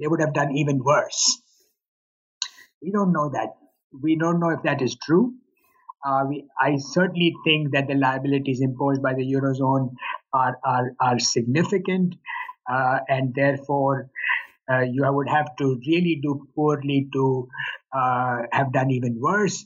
they 0.00 0.06
would 0.06 0.20
have 0.20 0.32
done 0.32 0.56
even 0.56 0.82
worse. 0.82 1.38
We 2.80 2.92
don't 2.92 3.12
know 3.12 3.30
that. 3.30 3.57
We 3.92 4.16
don't 4.16 4.40
know 4.40 4.50
if 4.50 4.62
that 4.62 4.82
is 4.82 4.96
true. 4.96 5.34
Uh, 6.04 6.24
we, 6.28 6.46
I 6.60 6.76
certainly 6.76 7.34
think 7.44 7.72
that 7.72 7.88
the 7.88 7.94
liabilities 7.94 8.60
imposed 8.60 9.02
by 9.02 9.14
the 9.14 9.24
Eurozone 9.32 9.94
are, 10.32 10.58
are, 10.64 10.92
are 11.00 11.18
significant, 11.18 12.14
uh, 12.70 12.98
and 13.08 13.34
therefore 13.34 14.10
uh, 14.70 14.80
you 14.80 15.04
would 15.08 15.28
have 15.28 15.56
to 15.56 15.80
really 15.86 16.20
do 16.22 16.46
poorly 16.54 17.08
to 17.12 17.48
uh, 17.92 18.42
have 18.52 18.72
done 18.72 18.90
even 18.90 19.18
worse. 19.20 19.64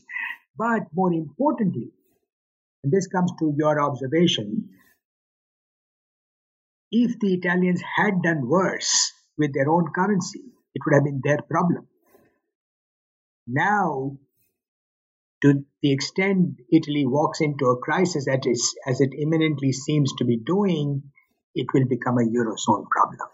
But 0.56 0.82
more 0.94 1.12
importantly, 1.12 1.90
and 2.82 2.92
this 2.92 3.06
comes 3.06 3.32
to 3.38 3.54
your 3.56 3.80
observation, 3.80 4.70
if 6.90 7.18
the 7.20 7.34
Italians 7.34 7.82
had 7.96 8.22
done 8.22 8.48
worse 8.48 9.12
with 9.38 9.54
their 9.54 9.68
own 9.68 9.92
currency, 9.94 10.40
it 10.74 10.82
would 10.84 10.94
have 10.94 11.04
been 11.04 11.20
their 11.22 11.38
problem. 11.50 11.88
Now, 13.52 14.16
to 15.42 15.64
the 15.82 15.92
extent 15.92 16.56
Italy 16.72 17.04
walks 17.04 17.42
into 17.42 17.66
a 17.66 17.78
crisis 17.78 18.26
as 18.26 19.00
it 19.00 19.12
imminently 19.18 19.72
seems 19.72 20.12
to 20.14 20.24
be 20.24 20.38
doing, 20.38 21.02
it 21.54 21.66
will 21.74 21.86
become 21.86 22.16
a 22.16 22.22
eurozone 22.22 22.86
problem. 22.88 23.28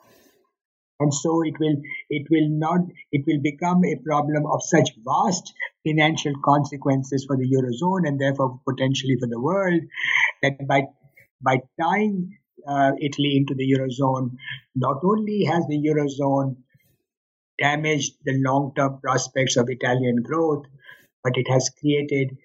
And 0.98 1.14
so 1.14 1.42
it 1.44 1.54
will 1.60 1.76
it 2.10 2.26
will 2.28 2.48
not 2.50 2.80
it 3.12 3.22
will 3.28 3.40
become 3.40 3.84
a 3.84 3.94
problem 4.04 4.44
of 4.46 4.60
such 4.64 4.90
vast 5.06 5.52
financial 5.86 6.32
consequences 6.44 7.24
for 7.24 7.36
the 7.36 7.48
eurozone 7.48 8.08
and 8.08 8.20
therefore 8.20 8.60
potentially 8.68 9.16
for 9.20 9.28
the 9.28 9.40
world 9.40 9.80
that 10.42 10.66
by 10.66 10.82
by 11.40 11.60
tying 11.80 12.36
uh, 12.66 12.92
Italy 13.00 13.36
into 13.36 13.54
the 13.54 13.64
Eurozone, 13.72 14.36
not 14.74 14.98
only 15.04 15.44
has 15.44 15.64
the 15.68 15.78
Eurozone 15.78 16.56
damaged 17.59 18.14
the 18.24 18.34
long 18.34 18.72
term 18.76 19.00
prospects 19.00 19.56
of 19.56 19.68
Italian 19.68 20.22
growth, 20.22 20.66
but 21.22 21.36
it 21.36 21.48
has 21.48 21.70
created, 21.80 22.36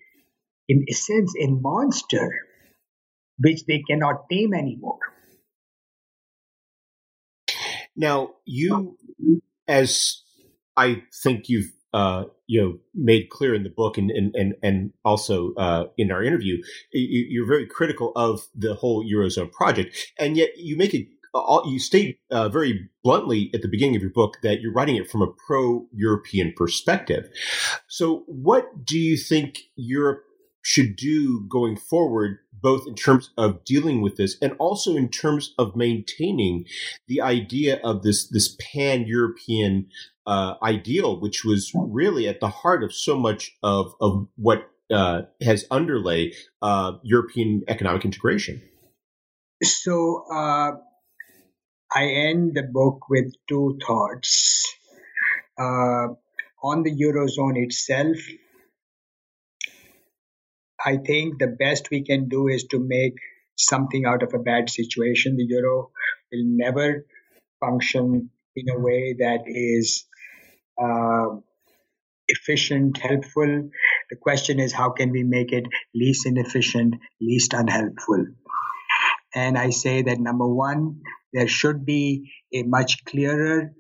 in 0.68 0.86
a 0.90 0.94
sense, 0.94 1.34
a 1.40 1.48
monster 1.48 2.32
which 3.40 3.66
they 3.66 3.84
cannot 3.88 4.30
tame 4.30 4.54
anymore. 4.54 5.00
Now, 7.96 8.32
you, 8.46 8.98
as 9.68 10.24
I 10.76 11.04
think 11.24 11.50
you've 11.50 11.72
uh, 11.94 12.24
you 12.48 12.62
know 12.62 12.78
made 12.96 13.30
clear 13.30 13.54
in 13.54 13.64
the 13.64 13.70
book 13.70 13.98
and 13.98 14.10
and 14.10 14.34
and, 14.36 14.56
and 14.64 14.94
also 15.06 15.54
uh, 15.56 15.86
in 15.98 16.12
our 16.12 16.24
interview, 16.24 16.62
you, 16.92 17.44
are 17.44 17.48
very 17.48 17.68
critical 17.68 18.12
of 18.16 18.48
the 18.56 18.74
whole 18.74 19.06
eurozone 19.06 19.52
project, 19.52 19.96
and 20.18 20.36
yet 20.36 20.50
you 20.58 20.76
make 20.76 20.94
it. 21.34 21.70
You 21.70 21.80
state 21.80 22.20
uh, 22.32 22.50
very 22.50 22.90
bluntly 23.04 23.50
at 23.54 23.62
the 23.62 23.68
beginning 23.68 23.96
of 23.96 24.02
your 24.02 24.12
book 24.12 24.38
that 24.44 24.62
you're 24.62 24.74
writing 24.74 24.96
it 24.96 25.10
from 25.10 25.22
a 25.22 25.28
pro-European 25.48 26.54
perspective. 26.56 27.30
So, 27.88 28.24
what 28.28 28.86
do 28.86 28.98
you 29.00 29.18
think 29.18 29.60
Europe 29.76 30.24
should 30.64 30.96
do 30.96 31.46
going 31.50 31.76
forward, 31.76 32.40
both 32.54 32.88
in 32.88 32.96
terms 32.96 33.32
of 33.38 33.64
dealing 33.66 34.02
with 34.02 34.16
this 34.16 34.38
and 34.42 34.54
also 34.60 34.96
in 34.96 35.10
terms 35.10 35.54
of 35.60 35.76
maintaining 35.76 36.66
the 37.08 37.22
idea 37.22 37.80
of 37.84 38.02
this 38.02 38.28
this 38.30 38.56
pan 38.60 39.06
European 39.06 39.88
uh, 40.26 40.56
ideal, 40.64 41.20
which 41.20 41.44
was 41.44 41.72
really 41.76 42.28
at 42.28 42.40
the 42.40 42.48
heart 42.48 42.84
of 42.84 42.94
so 42.94 43.18
much 43.18 43.52
of, 43.62 43.94
of 44.00 44.28
what 44.36 44.70
uh, 44.92 45.24
has 45.42 45.66
underlay 45.70 46.34
uh, 46.62 46.94
European 47.04 47.64
economic 47.68 48.06
integration. 48.06 48.62
So 49.64 50.26
uh, 50.34 50.72
I 51.96 52.06
end 52.06 52.56
the 52.56 52.64
book 52.64 53.10
with 53.10 53.34
two 53.48 53.78
thoughts. 53.86 54.66
Uh, 55.60 56.16
on 56.64 56.82
the 56.84 56.92
Eurozone 56.92 57.64
itself, 57.64 58.18
I 60.84 60.98
think 60.98 61.40
the 61.40 61.48
best 61.48 61.90
we 61.92 62.04
can 62.04 62.30
do 62.30 62.48
is 62.48 62.64
to 62.72 62.80
make 62.80 63.16
something 63.56 64.06
out 64.06 64.24
of 64.24 64.34
a 64.34 64.40
bad 64.40 64.70
situation. 64.70 65.38
The 65.38 65.46
Euro 65.46 65.92
will 66.32 66.44
never 66.46 67.06
function 67.60 68.32
in 68.56 68.70
a 68.70 68.80
way 68.80 69.16
that 69.20 69.44
is 69.46 70.06
uh, 70.82 71.38
efficient, 72.28 72.98
helpful. 72.98 73.70
The 74.10 74.16
question 74.16 74.60
is, 74.60 74.74
how 74.74 74.90
can 74.92 75.12
we 75.12 75.24
make 75.24 75.52
it 75.52 75.66
least 75.94 76.26
inefficient, 76.26 76.96
least 77.22 77.54
unhelpful? 77.54 78.26
And 79.36 79.58
I 79.58 79.70
say 79.70 80.02
that 80.04 80.20
number 80.20 80.48
one, 80.48 81.02
there 81.34 81.48
should 81.48 81.86
be 81.86 82.32
a 82.54 82.64
much 82.64 83.04
clearer 83.06 83.74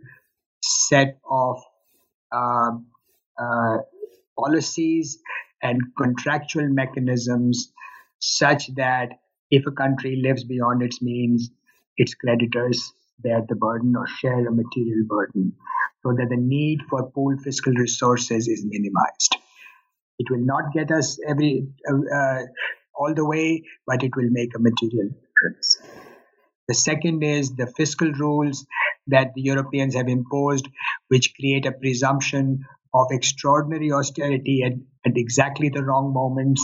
set 0.61 1.19
of 1.29 1.61
uh, 2.31 2.71
uh, 3.39 3.77
policies 4.37 5.19
and 5.61 5.81
contractual 5.97 6.67
mechanisms 6.67 7.71
such 8.19 8.73
that 8.75 9.09
if 9.51 9.65
a 9.67 9.71
country 9.71 10.21
lives 10.23 10.43
beyond 10.43 10.81
its 10.81 11.01
means, 11.01 11.49
its 11.97 12.15
creditors 12.15 12.93
bear 13.19 13.43
the 13.47 13.55
burden 13.55 13.95
or 13.95 14.07
share 14.07 14.47
a 14.47 14.51
material 14.51 15.05
burden 15.07 15.53
so 16.01 16.13
that 16.13 16.27
the 16.29 16.37
need 16.37 16.79
for 16.89 17.09
pooled 17.11 17.41
fiscal 17.41 17.73
resources 17.73 18.47
is 18.47 18.65
minimized. 18.65 19.37
It 20.19 20.29
will 20.29 20.45
not 20.45 20.73
get 20.73 20.91
us 20.91 21.19
every 21.27 21.67
uh, 21.89 22.15
uh, 22.15 22.41
all 22.95 23.13
the 23.13 23.25
way, 23.25 23.63
but 23.87 24.03
it 24.03 24.15
will 24.15 24.29
make 24.29 24.55
a 24.55 24.59
material 24.59 25.09
difference. 25.09 25.81
The 26.67 26.73
second 26.73 27.23
is 27.23 27.55
the 27.55 27.67
fiscal 27.67 28.11
rules 28.13 28.65
that 29.07 29.33
the 29.35 29.41
Europeans 29.41 29.95
have 29.95 30.07
imposed, 30.07 30.67
which 31.09 31.33
create 31.35 31.65
a 31.65 31.71
presumption 31.71 32.65
of 32.93 33.07
extraordinary 33.11 33.91
austerity 33.91 34.63
at, 34.63 34.73
at 35.05 35.17
exactly 35.17 35.69
the 35.69 35.83
wrong 35.83 36.13
moments. 36.13 36.61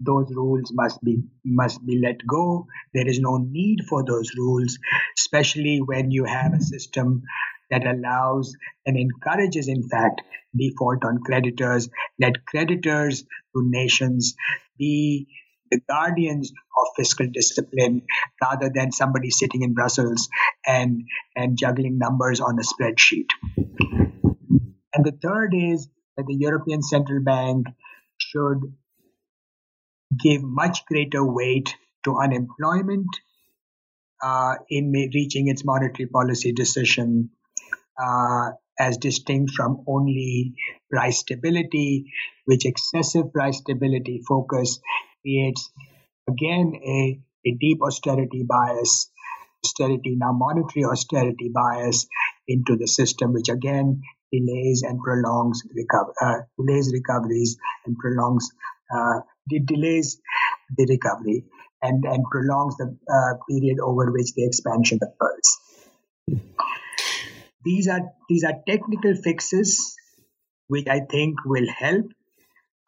Those 0.00 0.26
rules 0.34 0.70
must 0.72 1.02
be 1.02 1.22
must 1.44 1.84
be 1.86 1.98
let 1.98 2.26
go. 2.26 2.66
There 2.92 3.06
is 3.08 3.20
no 3.20 3.36
need 3.38 3.84
for 3.88 4.04
those 4.04 4.34
rules 4.36 4.78
especially 5.18 5.80
when 5.80 6.10
you 6.10 6.24
have 6.24 6.52
a 6.52 6.60
system 6.60 7.22
that 7.70 7.86
allows 7.86 8.54
and 8.86 8.96
encourages 8.96 9.68
in 9.68 9.88
fact 9.88 10.20
default 10.56 11.04
on 11.04 11.18
creditors. 11.24 11.88
Let 12.20 12.44
creditors 12.46 13.22
to 13.22 13.62
nations 13.64 14.34
be 14.78 15.28
the 15.70 15.80
guardians 15.88 16.52
of 16.52 16.86
fiscal 16.96 17.26
discipline 17.32 18.02
rather 18.42 18.70
than 18.74 18.92
somebody 18.92 19.30
sitting 19.30 19.62
in 19.62 19.74
brussels 19.74 20.28
and 20.66 21.02
and 21.36 21.58
juggling 21.58 21.98
numbers 21.98 22.40
on 22.40 22.58
a 22.58 22.62
spreadsheet. 22.62 23.26
And 24.94 25.04
the 25.04 25.18
third 25.22 25.54
is 25.54 25.88
that 26.16 26.26
the 26.26 26.34
european 26.34 26.82
central 26.82 27.22
bank 27.22 27.66
should 28.18 28.60
give 30.22 30.42
much 30.42 30.86
greater 30.86 31.24
weight 31.24 31.74
to 32.04 32.16
unemployment 32.18 33.08
uh, 34.22 34.54
in 34.68 34.92
reaching 34.92 35.48
its 35.48 35.64
monetary 35.64 36.06
policy 36.06 36.52
decision 36.52 37.30
uh, 38.02 38.50
as 38.78 38.96
distinct 38.96 39.52
from 39.52 39.84
only 39.86 40.54
price 40.90 41.18
stability, 41.18 42.12
which 42.44 42.66
excessive 42.66 43.32
price 43.32 43.58
stability 43.58 44.22
focus 44.26 44.80
creates 45.24 45.70
again 46.28 46.74
a, 46.84 47.20
a 47.46 47.56
deep 47.58 47.78
austerity 47.82 48.44
bias, 48.48 49.10
austerity 49.64 50.16
now 50.16 50.32
monetary 50.32 50.84
austerity 50.84 51.50
bias 51.52 52.06
into 52.46 52.76
the 52.76 52.86
system, 52.86 53.32
which 53.32 53.48
again 53.48 54.02
delays 54.32 54.82
and 54.82 55.00
prolongs 55.00 55.62
recover, 55.74 56.12
uh, 56.20 56.40
delays 56.58 56.92
recoveries 56.92 57.56
and 57.86 57.96
prolongs 57.96 58.50
uh, 58.94 59.20
delays 59.48 60.20
the 60.76 60.86
recovery 60.88 61.44
and, 61.82 62.04
and 62.04 62.24
prolongs 62.30 62.76
the 62.76 62.96
uh, 63.08 63.34
period 63.48 63.78
over 63.80 64.10
which 64.10 64.32
the 64.34 64.44
expansion 64.44 64.98
occurs. 65.02 66.42
These 67.64 67.88
are 67.88 68.00
these 68.28 68.44
are 68.44 68.54
technical 68.68 69.14
fixes 69.14 69.96
which 70.68 70.86
I 70.88 71.00
think 71.00 71.36
will 71.44 71.68
help. 71.68 72.06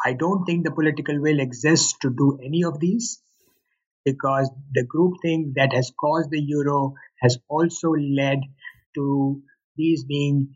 I 0.04 0.12
don't 0.12 0.44
think 0.44 0.64
the 0.64 0.72
political 0.72 1.20
will 1.20 1.40
exists 1.40 1.94
to 2.02 2.10
do 2.10 2.38
any 2.44 2.64
of 2.64 2.80
these 2.80 3.20
because 4.04 4.50
the 4.72 4.84
groupthink 4.84 5.54
that 5.54 5.72
has 5.72 5.92
caused 5.98 6.30
the 6.30 6.40
euro 6.40 6.94
has 7.20 7.38
also 7.48 7.90
led 7.90 8.40
to 8.94 9.42
these 9.76 10.04
being 10.04 10.54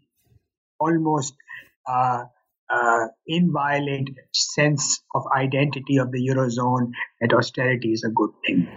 almost 0.79 1.35
uh, 1.89 2.25
uh, 2.73 3.07
inviolate 3.27 4.11
sense 4.33 5.03
of 5.15 5.25
identity 5.37 5.97
of 5.97 6.13
the 6.13 6.27
eurozone 6.29 6.93
that 7.21 7.35
austerity 7.35 7.93
is 7.93 8.05
a 8.05 8.11
good 8.11 8.31
thing. 8.47 8.69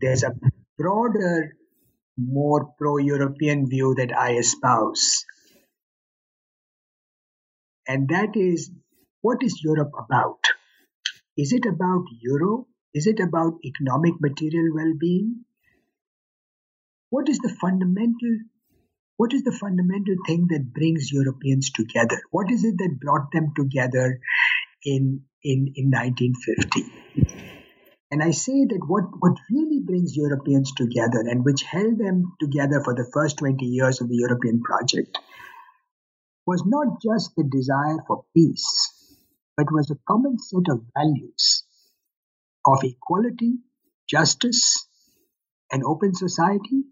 There's 0.00 0.22
a 0.22 0.34
broader, 0.78 1.56
more 2.16 2.72
pro-European 2.78 3.68
view 3.68 3.94
that 3.98 4.16
I 4.16 4.36
espouse, 4.36 5.26
and 7.90 8.08
that 8.10 8.36
is, 8.36 8.70
what 9.20 9.42
is 9.42 9.60
Europe 9.64 9.90
about? 9.98 10.38
Is 11.36 11.52
it 11.52 11.66
about 11.66 12.04
euro? 12.20 12.68
Is 12.94 13.08
it 13.08 13.18
about 13.18 13.54
economic 13.64 14.14
material 14.20 14.72
well-being? 14.72 15.44
What 17.08 17.28
is 17.28 17.38
the 17.38 17.48
fundamental 17.48 18.38
what 19.16 19.34
is 19.34 19.42
the 19.42 19.52
fundamental 19.52 20.14
thing 20.26 20.46
that 20.50 20.72
brings 20.72 21.10
Europeans 21.12 21.70
together? 21.72 22.18
What 22.30 22.50
is 22.50 22.64
it 22.64 22.78
that 22.78 22.98
brought 22.98 23.30
them 23.32 23.52
together 23.54 24.18
in, 24.82 25.24
in, 25.42 25.74
in 25.74 25.90
1950? 25.90 26.86
And 28.10 28.22
I 28.22 28.30
say 28.30 28.64
that 28.64 28.80
what, 28.86 29.04
what 29.18 29.36
really 29.50 29.80
brings 29.84 30.16
Europeans 30.16 30.72
together 30.74 31.20
and 31.20 31.44
which 31.44 31.64
held 31.64 31.98
them 31.98 32.32
together 32.40 32.80
for 32.82 32.94
the 32.94 33.10
first 33.12 33.36
20 33.38 33.62
years 33.66 34.00
of 34.00 34.08
the 34.08 34.16
European 34.16 34.62
project 34.62 35.18
was 36.50 36.64
not 36.66 37.00
just 37.00 37.30
the 37.36 37.44
desire 37.44 37.98
for 38.08 38.24
peace, 38.34 38.68
but 39.56 39.70
was 39.70 39.88
a 39.88 40.00
common 40.08 40.36
set 40.36 40.66
of 40.68 40.82
values 40.98 41.62
of 42.66 42.82
equality, 42.82 43.52
justice, 44.08 44.88
and 45.70 45.84
open 45.84 46.12
society 46.12 46.82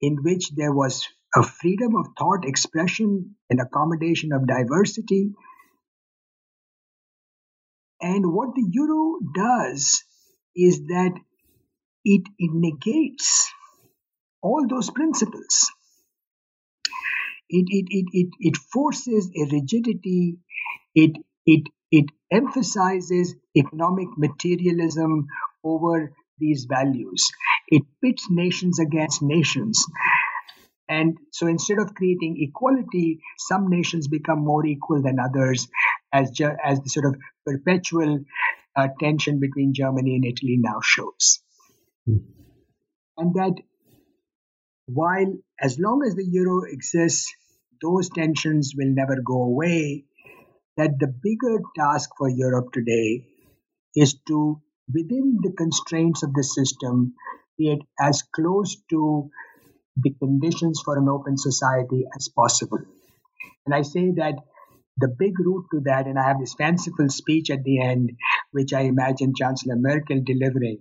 in 0.00 0.16
which 0.22 0.48
there 0.56 0.72
was 0.72 1.06
a 1.34 1.42
freedom 1.42 1.96
of 1.96 2.06
thought 2.18 2.46
expression 2.46 3.36
and 3.50 3.60
accommodation 3.60 4.32
of 4.32 4.46
diversity. 4.46 5.32
And 8.00 8.32
what 8.32 8.54
the 8.54 8.66
euro 8.70 9.18
does 9.34 10.02
is 10.56 10.78
that 10.86 11.12
it, 12.06 12.22
it 12.38 12.50
negates 12.54 13.52
all 14.40 14.66
those 14.66 14.90
principles. 14.90 15.70
It, 17.48 17.66
it, 17.68 17.86
it, 17.90 18.06
it, 18.12 18.28
it 18.40 18.56
forces 18.56 19.30
a 19.36 19.54
rigidity, 19.54 20.38
it, 20.94 21.16
it, 21.46 21.62
it 21.90 22.06
emphasizes 22.30 23.34
economic 23.56 24.08
materialism 24.16 25.26
over 25.64 26.12
these 26.38 26.66
values. 26.68 27.30
It 27.68 27.82
pits 28.02 28.26
nations 28.30 28.78
against 28.78 29.22
nations. 29.22 29.84
And 30.88 31.18
so 31.32 31.46
instead 31.46 31.78
of 31.78 31.94
creating 31.94 32.36
equality, 32.40 33.20
some 33.38 33.68
nations 33.68 34.06
become 34.06 34.44
more 34.44 34.64
equal 34.64 35.02
than 35.02 35.18
others, 35.18 35.68
as, 36.12 36.30
ju- 36.30 36.56
as 36.64 36.80
the 36.80 36.90
sort 36.90 37.06
of 37.06 37.16
perpetual 37.44 38.20
uh, 38.76 38.88
tension 39.00 39.40
between 39.40 39.74
Germany 39.74 40.14
and 40.14 40.24
Italy 40.24 40.58
now 40.60 40.80
shows. 40.82 41.40
Mm. 42.08 42.22
And 43.18 43.34
that 43.34 43.54
while, 44.86 45.34
as 45.60 45.78
long 45.78 46.02
as 46.06 46.14
the 46.14 46.24
euro 46.24 46.62
exists, 46.70 47.32
those 47.82 48.08
tensions 48.08 48.72
will 48.76 48.92
never 48.94 49.20
go 49.24 49.42
away, 49.42 50.04
that 50.76 50.98
the 50.98 51.08
bigger 51.08 51.60
task 51.76 52.10
for 52.16 52.28
Europe 52.28 52.72
today 52.72 53.24
is 53.94 54.18
to 54.28 54.60
within 54.92 55.38
the 55.42 55.52
constraints 55.52 56.22
of 56.22 56.32
the 56.32 56.44
system, 56.44 57.14
get 57.58 57.78
as 58.00 58.22
close 58.34 58.76
to 58.90 59.30
the 59.96 60.14
conditions 60.22 60.80
for 60.84 60.96
an 60.98 61.08
open 61.08 61.36
society 61.36 62.04
as 62.16 62.28
possible. 62.28 62.78
And 63.64 63.74
I 63.74 63.82
say 63.82 64.12
that 64.16 64.34
the 64.98 65.08
big 65.08 65.38
route 65.40 65.66
to 65.72 65.80
that, 65.86 66.06
and 66.06 66.18
I 66.18 66.28
have 66.28 66.38
this 66.38 66.54
fanciful 66.54 67.08
speech 67.08 67.50
at 67.50 67.64
the 67.64 67.80
end, 67.80 68.12
which 68.52 68.72
I 68.72 68.82
imagine 68.82 69.34
Chancellor 69.34 69.76
Merkel 69.76 70.22
delivering, 70.24 70.78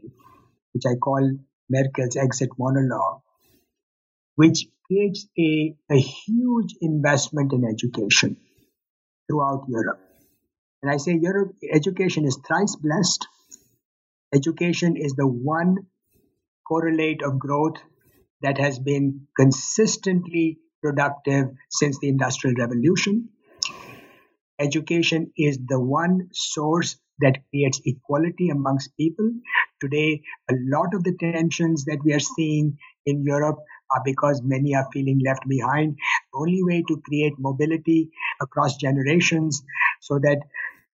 which 0.73 0.83
I 0.87 0.95
call 0.95 1.37
Merkel's 1.69 2.15
exit 2.15 2.49
monologue, 2.59 3.21
which 4.35 4.67
creates 4.85 5.27
a, 5.37 5.75
a 5.91 5.97
huge 5.97 6.75
investment 6.81 7.53
in 7.53 7.63
education 7.65 8.37
throughout 9.27 9.65
Europe. 9.67 9.99
And 10.81 10.91
I 10.91 10.97
say 10.97 11.17
Europe 11.19 11.53
education 11.73 12.25
is 12.25 12.39
thrice 12.45 12.75
blessed 12.75 13.27
Education 14.35 14.97
is 14.97 15.13
the 15.13 15.27
one 15.27 15.87
correlate 16.67 17.21
of 17.23 17.39
growth 17.39 17.77
that 18.41 18.57
has 18.57 18.79
been 18.79 19.27
consistently 19.39 20.59
productive 20.81 21.51
since 21.69 21.99
the 21.99 22.09
Industrial 22.09 22.53
Revolution. 22.57 23.29
Education 24.59 25.31
is 25.37 25.57
the 25.65 25.79
one 25.79 26.29
source 26.33 26.97
that 27.19 27.37
creates 27.49 27.81
equality 27.85 28.49
amongst 28.49 28.97
people. 28.97 29.31
Today, 29.79 30.21
a 30.49 30.53
lot 30.57 30.93
of 30.93 31.05
the 31.05 31.15
tensions 31.17 31.85
that 31.85 31.99
we 32.03 32.11
are 32.11 32.19
seeing 32.19 32.77
in 33.05 33.23
Europe 33.23 33.59
because 34.03 34.41
many 34.43 34.75
are 34.75 34.87
feeling 34.91 35.21
left 35.25 35.47
behind. 35.47 35.95
The 36.33 36.39
only 36.39 36.63
way 36.63 36.83
to 36.87 37.01
create 37.01 37.33
mobility 37.39 38.09
across 38.41 38.77
generations 38.77 39.63
so 40.01 40.19
that 40.19 40.39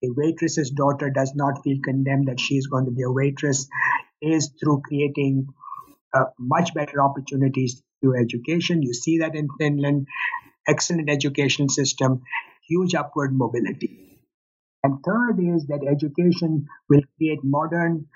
a 0.04 0.10
waitress's 0.10 0.72
daughter 0.72 1.10
does 1.10 1.34
not 1.36 1.64
feel 1.64 1.78
condemned 1.84 2.28
that 2.28 2.40
she 2.40 2.56
is 2.58 2.68
going 2.68 2.86
to 2.86 2.92
be 2.92 3.04
a 3.04 3.12
waitress 3.12 3.68
is 4.22 4.52
through 4.60 4.82
creating 4.86 5.48
uh, 6.14 6.26
much 6.40 6.74
better 6.74 7.02
opportunities 7.02 7.84
through 8.02 8.20
education. 8.22 8.82
You 8.82 8.94
see 8.94 9.20
that 9.20 9.36
in 9.36 9.48
Finland, 9.60 10.08
excellent 10.68 11.10
education 11.10 11.70
system, 11.70 12.22
huge 12.68 12.96
upward 12.96 13.34
mobility. 13.34 14.20
And 14.84 15.04
third 15.04 15.40
is 15.40 15.68
that 15.68 15.86
education 15.88 16.68
will 16.90 17.02
create 17.18 17.40
modern 17.44 18.08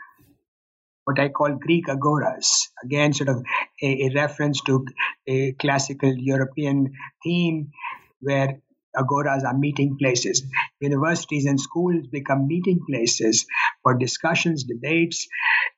what 1.06 1.20
I 1.20 1.30
call 1.30 1.56
Greek 1.56 1.86
agoras. 1.88 2.68
Again, 2.84 3.14
sort 3.14 3.30
of 3.30 3.44
a, 3.82 4.08
a 4.08 4.12
reference 4.14 4.62
to 4.62 4.86
a 5.28 5.54
classical 5.54 6.14
European 6.14 6.94
theme 7.24 7.72
where 8.20 8.60
agoras 8.96 9.44
are 9.44 9.58
meeting 9.58 9.98
places. 9.98 10.44
Universities 10.82 11.46
and 11.46 11.60
schools 11.60 12.08
become 12.12 12.48
meeting 12.48 12.80
places 12.90 13.46
for 13.84 13.98
discussions, 13.98 14.64
debates 14.64 15.28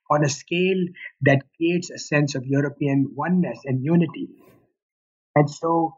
on 0.09 0.23
a 0.23 0.29
scale 0.29 0.85
that 1.21 1.41
creates 1.57 1.89
a 1.89 1.97
sense 1.97 2.35
of 2.35 2.45
European 2.45 3.11
oneness 3.15 3.59
and 3.65 3.83
unity. 3.83 4.29
And 5.35 5.49
so, 5.49 5.95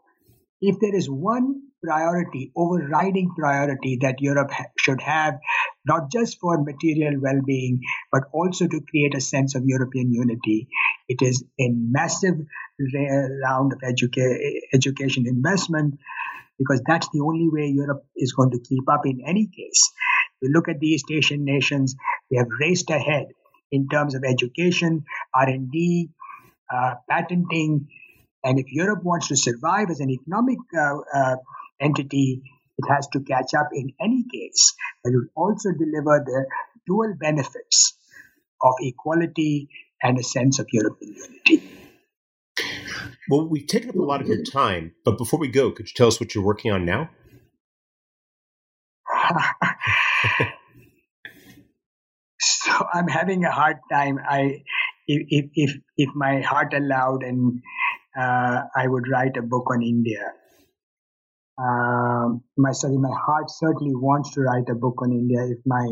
if 0.60 0.78
there 0.80 0.94
is 0.94 1.08
one 1.08 1.62
priority, 1.82 2.52
overriding 2.56 3.30
priority 3.38 3.98
that 4.02 4.20
Europe 4.20 4.50
ha- 4.50 4.66
should 4.78 5.00
have, 5.00 5.38
not 5.86 6.10
just 6.10 6.38
for 6.40 6.62
material 6.62 7.20
well 7.20 7.40
being, 7.44 7.80
but 8.12 8.24
also 8.32 8.66
to 8.66 8.80
create 8.90 9.14
a 9.14 9.20
sense 9.20 9.54
of 9.54 9.62
European 9.64 10.12
unity. 10.12 10.68
It 11.08 11.22
is 11.22 11.44
a 11.58 11.68
massive 11.70 12.36
round 13.42 13.72
of 13.72 13.80
educa- 13.80 14.38
education 14.74 15.26
investment 15.26 15.98
because 16.58 16.82
that's 16.86 17.08
the 17.12 17.20
only 17.20 17.48
way 17.50 17.66
Europe 17.66 18.04
is 18.16 18.32
going 18.32 18.50
to 18.50 18.60
keep 18.60 18.88
up 18.90 19.06
in 19.06 19.22
any 19.26 19.46
case. 19.46 19.92
We 20.42 20.48
look 20.52 20.68
at 20.68 20.78
the 20.78 20.88
East 20.88 21.06
Asian 21.10 21.44
nations, 21.44 21.96
they 22.30 22.36
have 22.36 22.48
raced 22.60 22.90
ahead 22.90 23.28
in 23.72 23.88
terms 23.88 24.14
of 24.14 24.24
education, 24.24 25.04
R&D, 25.34 26.10
uh, 26.72 26.94
patenting, 27.08 27.88
and 28.44 28.58
if 28.58 28.66
Europe 28.72 29.02
wants 29.04 29.28
to 29.28 29.36
survive 29.36 29.90
as 29.90 30.00
an 30.00 30.10
economic 30.10 30.58
uh, 30.78 30.96
uh, 31.14 31.36
entity, 31.80 32.42
it 32.80 32.92
has 32.92 33.08
to 33.12 33.20
catch 33.20 33.54
up 33.58 33.68
in 33.72 33.92
any 34.00 34.24
case, 34.32 34.74
but 35.02 35.12
it 35.12 35.16
will 35.16 35.28
also 35.36 35.70
deliver 35.72 36.22
the 36.24 36.46
dual 36.86 37.14
benefits 37.18 37.94
of 38.62 38.74
equality 38.80 39.68
and 40.02 40.18
a 40.18 40.22
sense 40.22 40.58
of 40.58 40.66
European 40.72 41.14
unity. 41.14 41.62
Well, 43.28 43.46
we've 43.48 43.66
taken 43.66 43.90
up 43.90 43.96
a 43.96 44.02
lot 44.02 44.22
of 44.22 44.28
your 44.28 44.42
time, 44.42 44.94
but 45.04 45.18
before 45.18 45.38
we 45.38 45.48
go, 45.48 45.70
could 45.70 45.86
you 45.88 45.92
tell 45.94 46.08
us 46.08 46.18
what 46.20 46.34
you're 46.34 46.44
working 46.44 46.72
on 46.72 46.84
now? 46.84 47.10
so 52.40 52.72
I'm 52.92 53.08
having 53.08 53.44
a 53.44 53.52
hard 53.52 53.76
time. 53.92 54.18
I, 54.28 54.62
if 55.06 55.50
if 55.54 55.76
if 55.96 56.10
my 56.14 56.40
heart 56.40 56.74
allowed, 56.74 57.22
and 57.22 57.60
uh, 58.18 58.62
I 58.76 58.86
would 58.86 59.04
write 59.08 59.36
a 59.36 59.42
book 59.42 59.66
on 59.70 59.82
India. 59.82 60.32
Um, 61.60 62.42
my 62.56 62.72
sorry, 62.72 62.96
my 62.96 63.14
heart 63.26 63.50
certainly 63.50 63.94
wants 63.94 64.32
to 64.34 64.40
write 64.40 64.68
a 64.70 64.74
book 64.74 65.02
on 65.02 65.12
India 65.12 65.44
if 65.44 65.58
my 65.66 65.86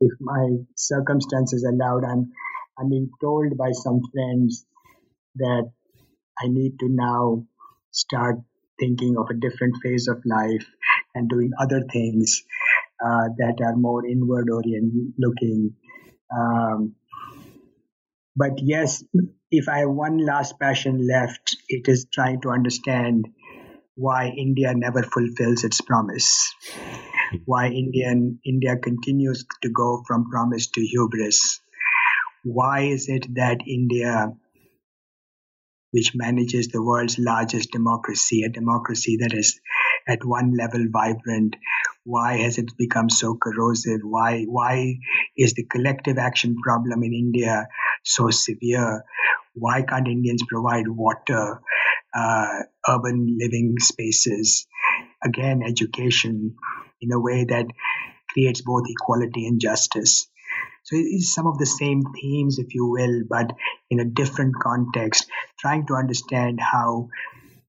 if 0.00 0.12
my 0.20 0.58
circumstances 0.76 1.64
allowed. 1.64 2.04
I'm 2.04 2.30
I'm 2.78 2.88
being 2.88 3.10
told 3.20 3.56
by 3.56 3.72
some 3.72 4.00
friends 4.12 4.64
that 5.36 5.70
I 6.40 6.46
need 6.46 6.78
to 6.80 6.88
now 6.88 7.44
start 7.90 8.36
thinking 8.78 9.16
of 9.18 9.26
a 9.30 9.34
different 9.34 9.76
phase 9.82 10.06
of 10.06 10.22
life 10.24 10.66
and 11.14 11.28
doing 11.28 11.50
other 11.60 11.82
things 11.92 12.44
uh, 13.04 13.28
that 13.38 13.58
are 13.64 13.74
more 13.76 14.06
inward 14.06 14.48
oriented 14.52 15.14
looking. 15.18 15.74
Um, 16.36 16.94
but 18.36 18.60
yes, 18.62 19.02
if 19.50 19.68
I 19.68 19.80
have 19.80 19.90
one 19.90 20.18
last 20.24 20.60
passion 20.60 21.04
left, 21.08 21.56
it 21.68 21.88
is 21.88 22.06
trying 22.12 22.40
to 22.42 22.50
understand 22.50 23.26
why 23.98 24.28
India 24.28 24.72
never 24.74 25.02
fulfills 25.02 25.64
its 25.64 25.80
promise, 25.80 26.54
why 27.46 27.66
Indian 27.66 28.38
India 28.46 28.76
continues 28.76 29.44
to 29.62 29.70
go 29.70 30.04
from 30.06 30.30
promise 30.30 30.68
to 30.68 30.80
hubris. 30.80 31.60
Why 32.44 32.82
is 32.82 33.08
it 33.08 33.26
that 33.34 33.58
India, 33.66 34.32
which 35.90 36.12
manages 36.14 36.68
the 36.68 36.80
world's 36.80 37.18
largest 37.18 37.72
democracy, 37.72 38.44
a 38.44 38.48
democracy 38.48 39.16
that 39.20 39.34
is 39.34 39.60
at 40.06 40.24
one 40.24 40.56
level 40.56 40.86
vibrant, 40.92 41.56
why 42.04 42.36
has 42.36 42.56
it 42.56 42.70
become 42.78 43.10
so 43.10 43.34
corrosive? 43.34 44.00
Why 44.04 44.44
why 44.44 44.94
is 45.36 45.54
the 45.54 45.64
collective 45.64 46.18
action 46.18 46.56
problem 46.62 47.02
in 47.02 47.12
India 47.12 47.66
so 48.04 48.30
severe? 48.30 49.02
Why 49.54 49.82
can't 49.82 50.06
Indians 50.06 50.44
provide 50.48 50.86
water? 50.86 51.60
Uh, 52.14 52.62
urban 52.88 53.36
living 53.38 53.76
spaces, 53.78 54.66
again, 55.22 55.62
education 55.62 56.54
in 57.00 57.12
a 57.12 57.20
way 57.20 57.44
that 57.44 57.66
creates 58.30 58.62
both 58.62 58.84
equality 58.88 59.46
and 59.46 59.60
justice. 59.60 60.28
So 60.84 60.96
it 60.96 61.00
is 61.00 61.34
some 61.34 61.46
of 61.46 61.58
the 61.58 61.66
same 61.66 62.02
themes, 62.20 62.58
if 62.58 62.74
you 62.74 62.86
will, 62.86 63.22
but 63.28 63.52
in 63.90 64.00
a 64.00 64.04
different 64.04 64.54
context, 64.56 65.28
trying 65.58 65.86
to 65.88 65.94
understand 65.94 66.60
how 66.60 67.08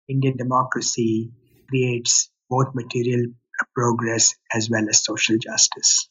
Indian 0.07 0.37
democracy 0.37 1.31
creates 1.69 2.31
both 2.49 2.73
material 2.73 3.25
progress 3.75 4.35
as 4.53 4.69
well 4.69 4.87
as 4.89 5.03
social 5.03 5.37
justice. 5.37 6.09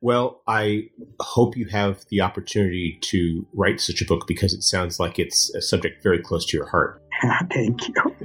Well, 0.00 0.42
I 0.46 0.90
hope 1.20 1.56
you 1.56 1.66
have 1.66 2.04
the 2.10 2.20
opportunity 2.22 2.98
to 3.02 3.46
write 3.52 3.80
such 3.80 4.02
a 4.02 4.04
book 4.04 4.26
because 4.26 4.52
it 4.54 4.62
sounds 4.62 4.98
like 4.98 5.18
it's 5.18 5.54
a 5.54 5.62
subject 5.62 6.02
very 6.02 6.20
close 6.20 6.46
to 6.46 6.56
your 6.56 6.66
heart. 6.66 7.01
thank 7.50 7.88
you. 7.88 8.16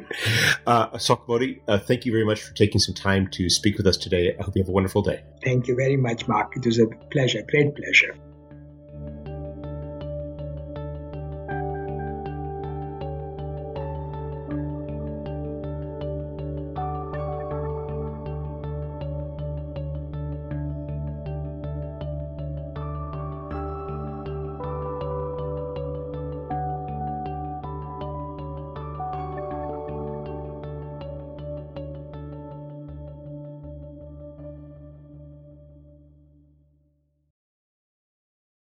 Uh, 0.65 0.89
Ashok 0.89 1.27
Mody, 1.27 1.59
uh, 1.67 1.79
thank 1.79 2.05
you 2.05 2.11
very 2.11 2.25
much 2.25 2.41
for 2.41 2.53
taking 2.53 2.79
some 2.79 2.95
time 2.95 3.27
to 3.29 3.49
speak 3.49 3.77
with 3.77 3.87
us 3.87 3.97
today. 3.97 4.35
I 4.39 4.43
hope 4.43 4.55
you 4.55 4.61
have 4.63 4.69
a 4.69 4.73
wonderful 4.73 5.01
day. 5.01 5.23
Thank 5.43 5.67
you 5.67 5.75
very 5.75 5.97
much, 5.97 6.27
Mark. 6.27 6.55
It 6.55 6.65
was 6.65 6.79
a 6.79 6.87
pleasure, 7.11 7.43
great 7.47 7.75
pleasure. 7.75 8.15